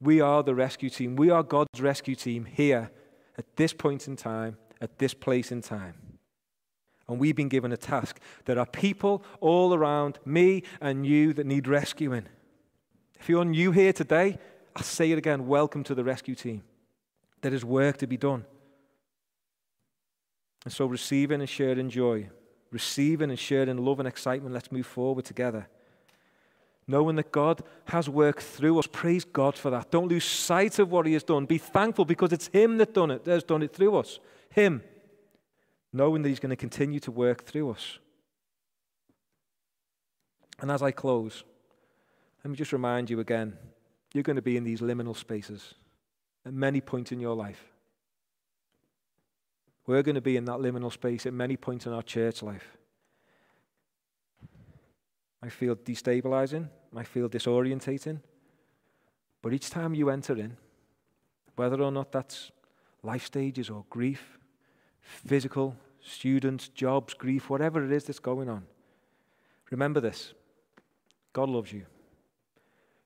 We 0.00 0.20
are 0.20 0.42
the 0.42 0.52
rescue 0.52 0.90
team. 0.90 1.14
We 1.14 1.30
are 1.30 1.44
God's 1.44 1.80
rescue 1.80 2.16
team 2.16 2.44
here 2.44 2.90
at 3.38 3.54
this 3.54 3.72
point 3.72 4.08
in 4.08 4.16
time, 4.16 4.56
at 4.80 4.98
this 4.98 5.14
place 5.14 5.52
in 5.52 5.60
time. 5.60 5.94
And 7.12 7.20
we've 7.20 7.36
been 7.36 7.50
given 7.50 7.72
a 7.72 7.76
task. 7.76 8.18
There 8.46 8.58
are 8.58 8.64
people 8.64 9.22
all 9.40 9.74
around 9.74 10.18
me 10.24 10.62
and 10.80 11.06
you 11.06 11.34
that 11.34 11.44
need 11.44 11.68
rescuing. 11.68 12.24
If 13.20 13.28
you're 13.28 13.44
new 13.44 13.70
here 13.70 13.92
today, 13.92 14.38
I'll 14.74 14.82
say 14.82 15.12
it 15.12 15.18
again 15.18 15.46
welcome 15.46 15.84
to 15.84 15.94
the 15.94 16.04
rescue 16.04 16.34
team. 16.34 16.62
There 17.42 17.52
is 17.52 17.66
work 17.66 17.98
to 17.98 18.06
be 18.06 18.16
done. 18.16 18.46
And 20.64 20.72
so, 20.72 20.86
receiving 20.86 21.40
and 21.40 21.50
sharing 21.50 21.90
joy, 21.90 22.30
receiving 22.70 23.28
and 23.28 23.38
sharing 23.38 23.76
love 23.76 23.98
and 23.98 24.08
excitement, 24.08 24.54
let's 24.54 24.72
move 24.72 24.86
forward 24.86 25.26
together. 25.26 25.68
Knowing 26.86 27.16
that 27.16 27.30
God 27.30 27.62
has 27.88 28.08
worked 28.08 28.42
through 28.42 28.78
us. 28.78 28.86
Praise 28.90 29.24
God 29.24 29.54
for 29.54 29.70
that. 29.70 29.90
Don't 29.90 30.08
lose 30.08 30.24
sight 30.24 30.78
of 30.78 30.90
what 30.90 31.06
He 31.06 31.12
has 31.12 31.24
done. 31.24 31.44
Be 31.44 31.58
thankful 31.58 32.06
because 32.06 32.32
it's 32.32 32.46
Him 32.46 32.78
that 32.78 32.94
done 32.94 33.10
it, 33.10 33.24
that 33.26 33.32
has 33.32 33.44
done 33.44 33.62
it 33.62 33.74
through 33.74 33.96
us. 33.96 34.18
Him. 34.48 34.82
Knowing 35.92 36.22
that 36.22 36.28
He's 36.28 36.40
going 36.40 36.50
to 36.50 36.56
continue 36.56 37.00
to 37.00 37.10
work 37.10 37.44
through 37.44 37.70
us. 37.70 37.98
And 40.60 40.70
as 40.70 40.82
I 40.82 40.90
close, 40.90 41.44
let 42.44 42.50
me 42.50 42.56
just 42.56 42.72
remind 42.72 43.10
you 43.10 43.20
again 43.20 43.56
you're 44.14 44.22
going 44.22 44.36
to 44.36 44.42
be 44.42 44.56
in 44.56 44.64
these 44.64 44.80
liminal 44.80 45.16
spaces 45.16 45.74
at 46.44 46.52
many 46.52 46.80
points 46.80 47.12
in 47.12 47.20
your 47.20 47.34
life. 47.34 47.72
We're 49.86 50.02
going 50.02 50.14
to 50.14 50.20
be 50.20 50.36
in 50.36 50.44
that 50.44 50.58
liminal 50.58 50.92
space 50.92 51.26
at 51.26 51.32
many 51.32 51.56
points 51.56 51.86
in 51.86 51.92
our 51.92 52.02
church 52.02 52.42
life. 52.42 52.76
I 55.42 55.48
feel 55.48 55.74
destabilizing, 55.74 56.68
I 56.96 57.02
feel 57.02 57.28
disorientating. 57.28 58.20
But 59.40 59.52
each 59.52 59.70
time 59.70 59.94
you 59.94 60.08
enter 60.08 60.36
in, 60.36 60.56
whether 61.56 61.82
or 61.82 61.90
not 61.90 62.12
that's 62.12 62.52
life 63.02 63.26
stages 63.26 63.68
or 63.68 63.84
grief, 63.90 64.38
physical, 65.02 65.76
students, 66.00 66.68
jobs, 66.68 67.14
grief, 67.14 67.50
whatever 67.50 67.84
it 67.84 67.92
is 67.92 68.04
that's 68.04 68.18
going 68.18 68.48
on. 68.48 68.64
Remember 69.70 70.00
this 70.00 70.34
God 71.32 71.48
loves 71.48 71.72
you. 71.72 71.86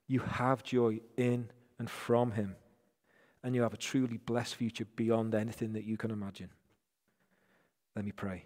You 0.07 0.21
have 0.21 0.63
joy 0.63 1.01
in 1.17 1.51
and 1.79 1.91
from 1.91 2.33
Him, 2.33 2.57
and 3.43 3.55
you 3.55 3.63
have 3.63 3.75
a 3.75 3.79
truly 3.79 4.19
blessed 4.19 4.55
future 4.55 4.87
beyond 4.97 5.35
anything 5.35 5.73
that 5.73 5.85
you 5.85 5.97
can 5.97 6.11
imagine. 6.11 6.51
Let 7.95 8.05
me 8.05 8.13
pray. 8.13 8.45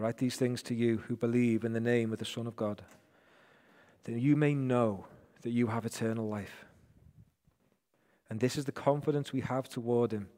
Write 0.00 0.18
these 0.18 0.36
things 0.36 0.62
to 0.64 0.74
you 0.74 0.98
who 1.08 1.16
believe 1.16 1.64
in 1.64 1.72
the 1.72 1.80
name 1.80 2.12
of 2.12 2.18
the 2.18 2.24
Son 2.24 2.46
of 2.46 2.56
God, 2.56 2.82
that 4.04 4.18
you 4.18 4.36
may 4.36 4.54
know 4.54 5.06
that 5.42 5.50
you 5.50 5.68
have 5.68 5.86
eternal 5.86 6.28
life. 6.28 6.64
And 8.28 8.40
this 8.40 8.56
is 8.56 8.64
the 8.64 8.72
confidence 8.72 9.32
we 9.32 9.40
have 9.40 9.68
toward 9.68 10.12
him, 10.12 10.28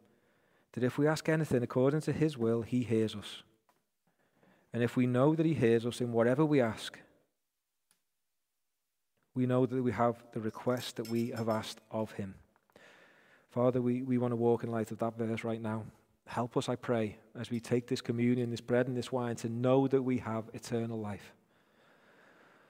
that 0.72 0.84
if 0.84 0.98
we 0.98 1.06
ask 1.06 1.28
anything 1.28 1.62
according 1.62 2.00
to 2.02 2.12
his 2.12 2.38
will, 2.38 2.62
he 2.62 2.82
hears 2.82 3.14
us. 3.14 3.42
And 4.72 4.82
if 4.82 4.96
we 4.96 5.06
know 5.06 5.34
that 5.34 5.46
he 5.46 5.54
hears 5.54 5.84
us 5.84 6.00
in 6.00 6.12
whatever 6.12 6.44
we 6.44 6.60
ask, 6.60 6.98
we 9.34 9.46
know 9.46 9.66
that 9.66 9.82
we 9.82 9.92
have 9.92 10.22
the 10.32 10.40
request 10.40 10.96
that 10.96 11.08
we 11.08 11.30
have 11.30 11.48
asked 11.48 11.80
of 11.90 12.12
him. 12.12 12.34
Father, 13.50 13.82
we, 13.82 14.02
we 14.02 14.18
want 14.18 14.32
to 14.32 14.36
walk 14.36 14.64
in 14.64 14.70
light 14.70 14.90
of 14.90 14.98
that 14.98 15.16
verse 15.16 15.44
right 15.44 15.60
now. 15.60 15.84
Help 16.32 16.56
us, 16.56 16.66
I 16.70 16.76
pray, 16.76 17.18
as 17.38 17.50
we 17.50 17.60
take 17.60 17.86
this 17.86 18.00
communion, 18.00 18.50
this 18.50 18.62
bread 18.62 18.88
and 18.88 18.96
this 18.96 19.12
wine, 19.12 19.36
to 19.36 19.50
know 19.50 19.86
that 19.86 20.00
we 20.00 20.16
have 20.16 20.44
eternal 20.54 20.98
life. 20.98 21.34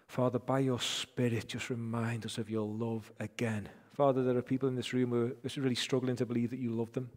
Father, 0.08 0.40
by 0.40 0.58
your 0.58 0.80
Spirit, 0.80 1.46
just 1.46 1.70
remind 1.70 2.26
us 2.26 2.38
of 2.38 2.50
your 2.50 2.66
love 2.66 3.12
again. 3.20 3.68
Father, 3.94 4.24
there 4.24 4.36
are 4.36 4.42
people 4.42 4.68
in 4.68 4.74
this 4.74 4.92
room 4.92 5.10
who 5.10 5.26
are 5.26 5.62
really 5.62 5.76
struggling 5.76 6.16
to 6.16 6.26
believe 6.26 6.50
that 6.50 6.58
you 6.58 6.72
love 6.72 6.92
them. 6.92 7.08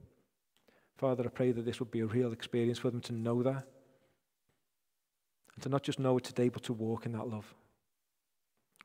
Father, 0.99 1.23
I 1.25 1.29
pray 1.29 1.51
that 1.51 1.65
this 1.65 1.79
would 1.79 1.89
be 1.89 2.01
a 2.01 2.05
real 2.05 2.31
experience 2.31 2.77
for 2.77 2.91
them 2.91 3.01
to 3.01 3.13
know 3.13 3.41
that. 3.41 3.67
And 5.55 5.63
to 5.63 5.69
not 5.69 5.81
just 5.81 5.97
know 5.97 6.15
it 6.19 6.25
today, 6.25 6.49
but 6.49 6.61
to 6.65 6.73
walk 6.73 7.07
in 7.07 7.13
that 7.13 7.27
love. 7.27 7.55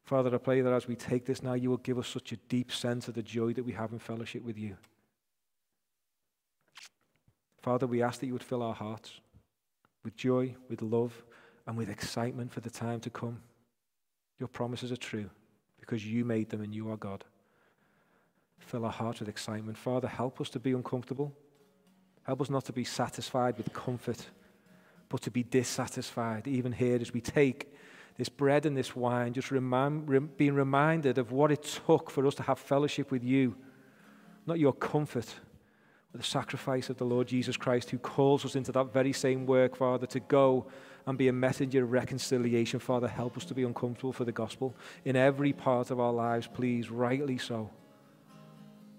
Father, 0.05 0.35
I 0.35 0.39
pray 0.39 0.63
that 0.63 0.73
as 0.73 0.89
we 0.89 0.97
take 0.97 1.27
this 1.27 1.43
now, 1.43 1.53
you 1.53 1.69
will 1.69 1.77
give 1.77 1.99
us 1.99 2.09
such 2.09 2.33
a 2.33 2.39
deep 2.49 2.73
sense 2.73 3.07
of 3.07 3.13
the 3.13 3.23
joy 3.23 3.53
that 3.53 3.67
we 3.67 3.73
have 3.73 3.93
in 3.93 3.99
fellowship 3.99 4.43
with 4.43 4.57
you. 4.57 4.79
Father, 7.61 7.87
we 7.87 8.03
ask 8.03 8.21
that 8.21 8.27
you 8.27 8.33
would 8.33 8.43
fill 8.43 8.63
our 8.63 8.75
hearts 8.75 9.21
with 10.03 10.17
joy, 10.17 10.55
with 10.69 10.83
love, 10.83 11.25
and 11.67 11.77
with 11.77 11.91
excitement 11.91 12.53
for 12.53 12.61
the 12.61 12.71
time 12.71 13.01
to 13.01 13.11
come. 13.11 13.41
Your 14.39 14.49
promises 14.49 14.91
are 14.91 14.97
true 14.97 15.29
because 15.79 16.07
you 16.07 16.25
made 16.25 16.49
them 16.49 16.63
and 16.63 16.75
you 16.75 16.91
are 16.91 16.97
God. 16.97 17.25
Fill 18.59 18.85
our 18.85 18.93
hearts 18.93 19.21
with 19.21 19.29
excitement. 19.29 19.77
Father, 19.77 20.09
help 20.09 20.41
us 20.41 20.49
to 20.51 20.59
be 20.59 20.73
uncomfortable. 20.73 21.35
Help 22.23 22.41
us 22.41 22.51
not 22.51 22.65
to 22.65 22.73
be 22.73 22.85
satisfied 22.85 23.57
with 23.59 23.73
comfort, 23.73 24.27
but 25.09 25.21
to 25.23 25.31
be 25.31 25.43
dissatisfied, 25.43 26.47
even 26.47 26.73
here 26.73 26.99
as 27.01 27.13
we 27.13 27.21
take 27.21 27.75
this 28.17 28.29
bread 28.29 28.67
and 28.67 28.77
this 28.77 28.95
wine, 28.95 29.33
just 29.33 29.51
remind, 29.51 30.37
being 30.37 30.55
reminded 30.55 31.19
of 31.19 31.33
what 31.33 31.51
it 31.51 31.63
took 31.87 32.11
for 32.11 32.27
us 32.27 32.35
to 32.35 32.43
have 32.43 32.59
fellowship 32.59 33.11
with 33.11 33.25
you, 33.25 33.57
not 34.47 34.59
your 34.59 34.75
comfort 34.75 35.35
the 36.13 36.23
sacrifice 36.23 36.91
of 36.91 36.97
the 36.97 37.05
Lord 37.05 37.29
Jesus 37.29 37.57
Christ, 37.57 37.91
who 37.91 37.99
calls 37.99 38.45
us 38.45 38.57
into 38.57 38.73
that 38.73 38.93
very 38.93 39.13
same 39.13 39.47
work, 39.47 39.77
Father, 39.77 40.07
to 40.07 40.21
go 40.21 40.67
and 41.07 41.17
be 41.17 41.29
a 41.29 41.33
messenger 41.33 41.85
of 41.85 41.93
reconciliation. 41.93 42.81
Father, 42.81 43.09
help 43.09 43.37
us 43.37 43.45
to 43.47 43.55
be 43.55 43.63
uncomfortable 43.63 44.13
for 44.13 44.25
the 44.25 44.33
gospel 44.33 44.75
in 45.05 45.17
every 45.17 45.53
part 45.53 45.91
of 45.91 46.01
our 46.01 46.13
lives, 46.13 46.49
please, 46.53 46.91
rightly 46.91 47.39
so. 47.39 47.71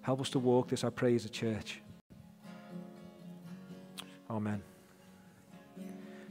Help 0.02 0.22
us 0.22 0.30
to 0.32 0.40
walk 0.40 0.70
this, 0.70 0.84
I 0.84 0.90
pray, 0.90 1.14
as 1.16 1.26
a 1.26 1.30
church. 1.30 1.82
Amen. 4.30 4.64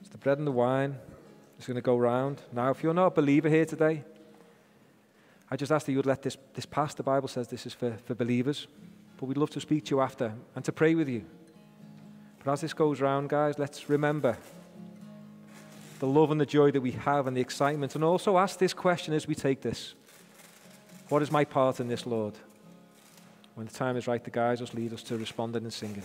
It's 0.01 0.09
the 0.09 0.19
bread 0.19 0.39
and 0.39 0.47
the 0.47 0.53
wine 0.53 0.97
It's 1.59 1.67
going 1.67 1.77
to 1.77 1.83
go 1.83 1.99
round. 1.99 2.41
Now, 2.53 2.71
if 2.71 2.83
you're 2.83 2.95
not 2.95 3.07
a 3.07 3.11
believer 3.11 3.51
here 3.51 3.67
today, 3.67 4.03
I 5.51 5.57
just 5.57 5.71
ask 5.71 5.85
that 5.87 5.93
you 5.93 5.99
would 5.99 6.07
let 6.07 6.23
this, 6.23 6.39
this 6.55 6.65
pass. 6.65 6.95
The 6.95 7.03
Bible 7.03 7.29
says 7.29 7.49
this 7.49 7.67
is 7.67 7.75
for, 7.75 7.97
for 8.07 8.15
believers 8.15 8.67
but 9.21 9.27
we'd 9.27 9.37
love 9.37 9.51
to 9.51 9.61
speak 9.61 9.85
to 9.85 9.95
you 9.95 10.01
after 10.01 10.33
and 10.57 10.65
to 10.65 10.73
pray 10.73 10.95
with 10.95 11.07
you. 11.07 11.23
But 12.43 12.53
as 12.53 12.63
this 12.63 12.73
goes 12.73 13.03
round, 13.03 13.29
guys, 13.29 13.59
let's 13.59 13.91
remember 13.91 14.39
the 15.99 16.07
love 16.07 16.31
and 16.31 16.41
the 16.41 16.47
joy 16.47 16.71
that 16.71 16.81
we 16.81 16.93
have 16.93 17.27
and 17.27 17.37
the 17.37 17.41
excitement, 17.43 17.95
and 17.95 18.03
also 18.03 18.39
ask 18.39 18.59
this 18.59 18.73
question 18.73 19.13
as 19.13 19.29
we 19.29 19.35
take 19.35 19.61
this 19.61 19.95
What 21.11 21.21
is 21.21 21.31
my 21.31 21.45
part 21.45 21.81
in 21.81 21.89
this, 21.89 22.07
Lord? 22.07 22.33
When 23.57 23.67
the 23.67 23.75
time 23.75 23.99
is 23.99 24.07
right, 24.07 24.25
the 24.25 24.31
guys 24.31 24.61
just 24.61 24.75
lead 24.75 24.95
us 24.95 25.03
to 25.03 25.19
responding 25.19 25.65
and 25.65 25.73
singing. 25.73 26.03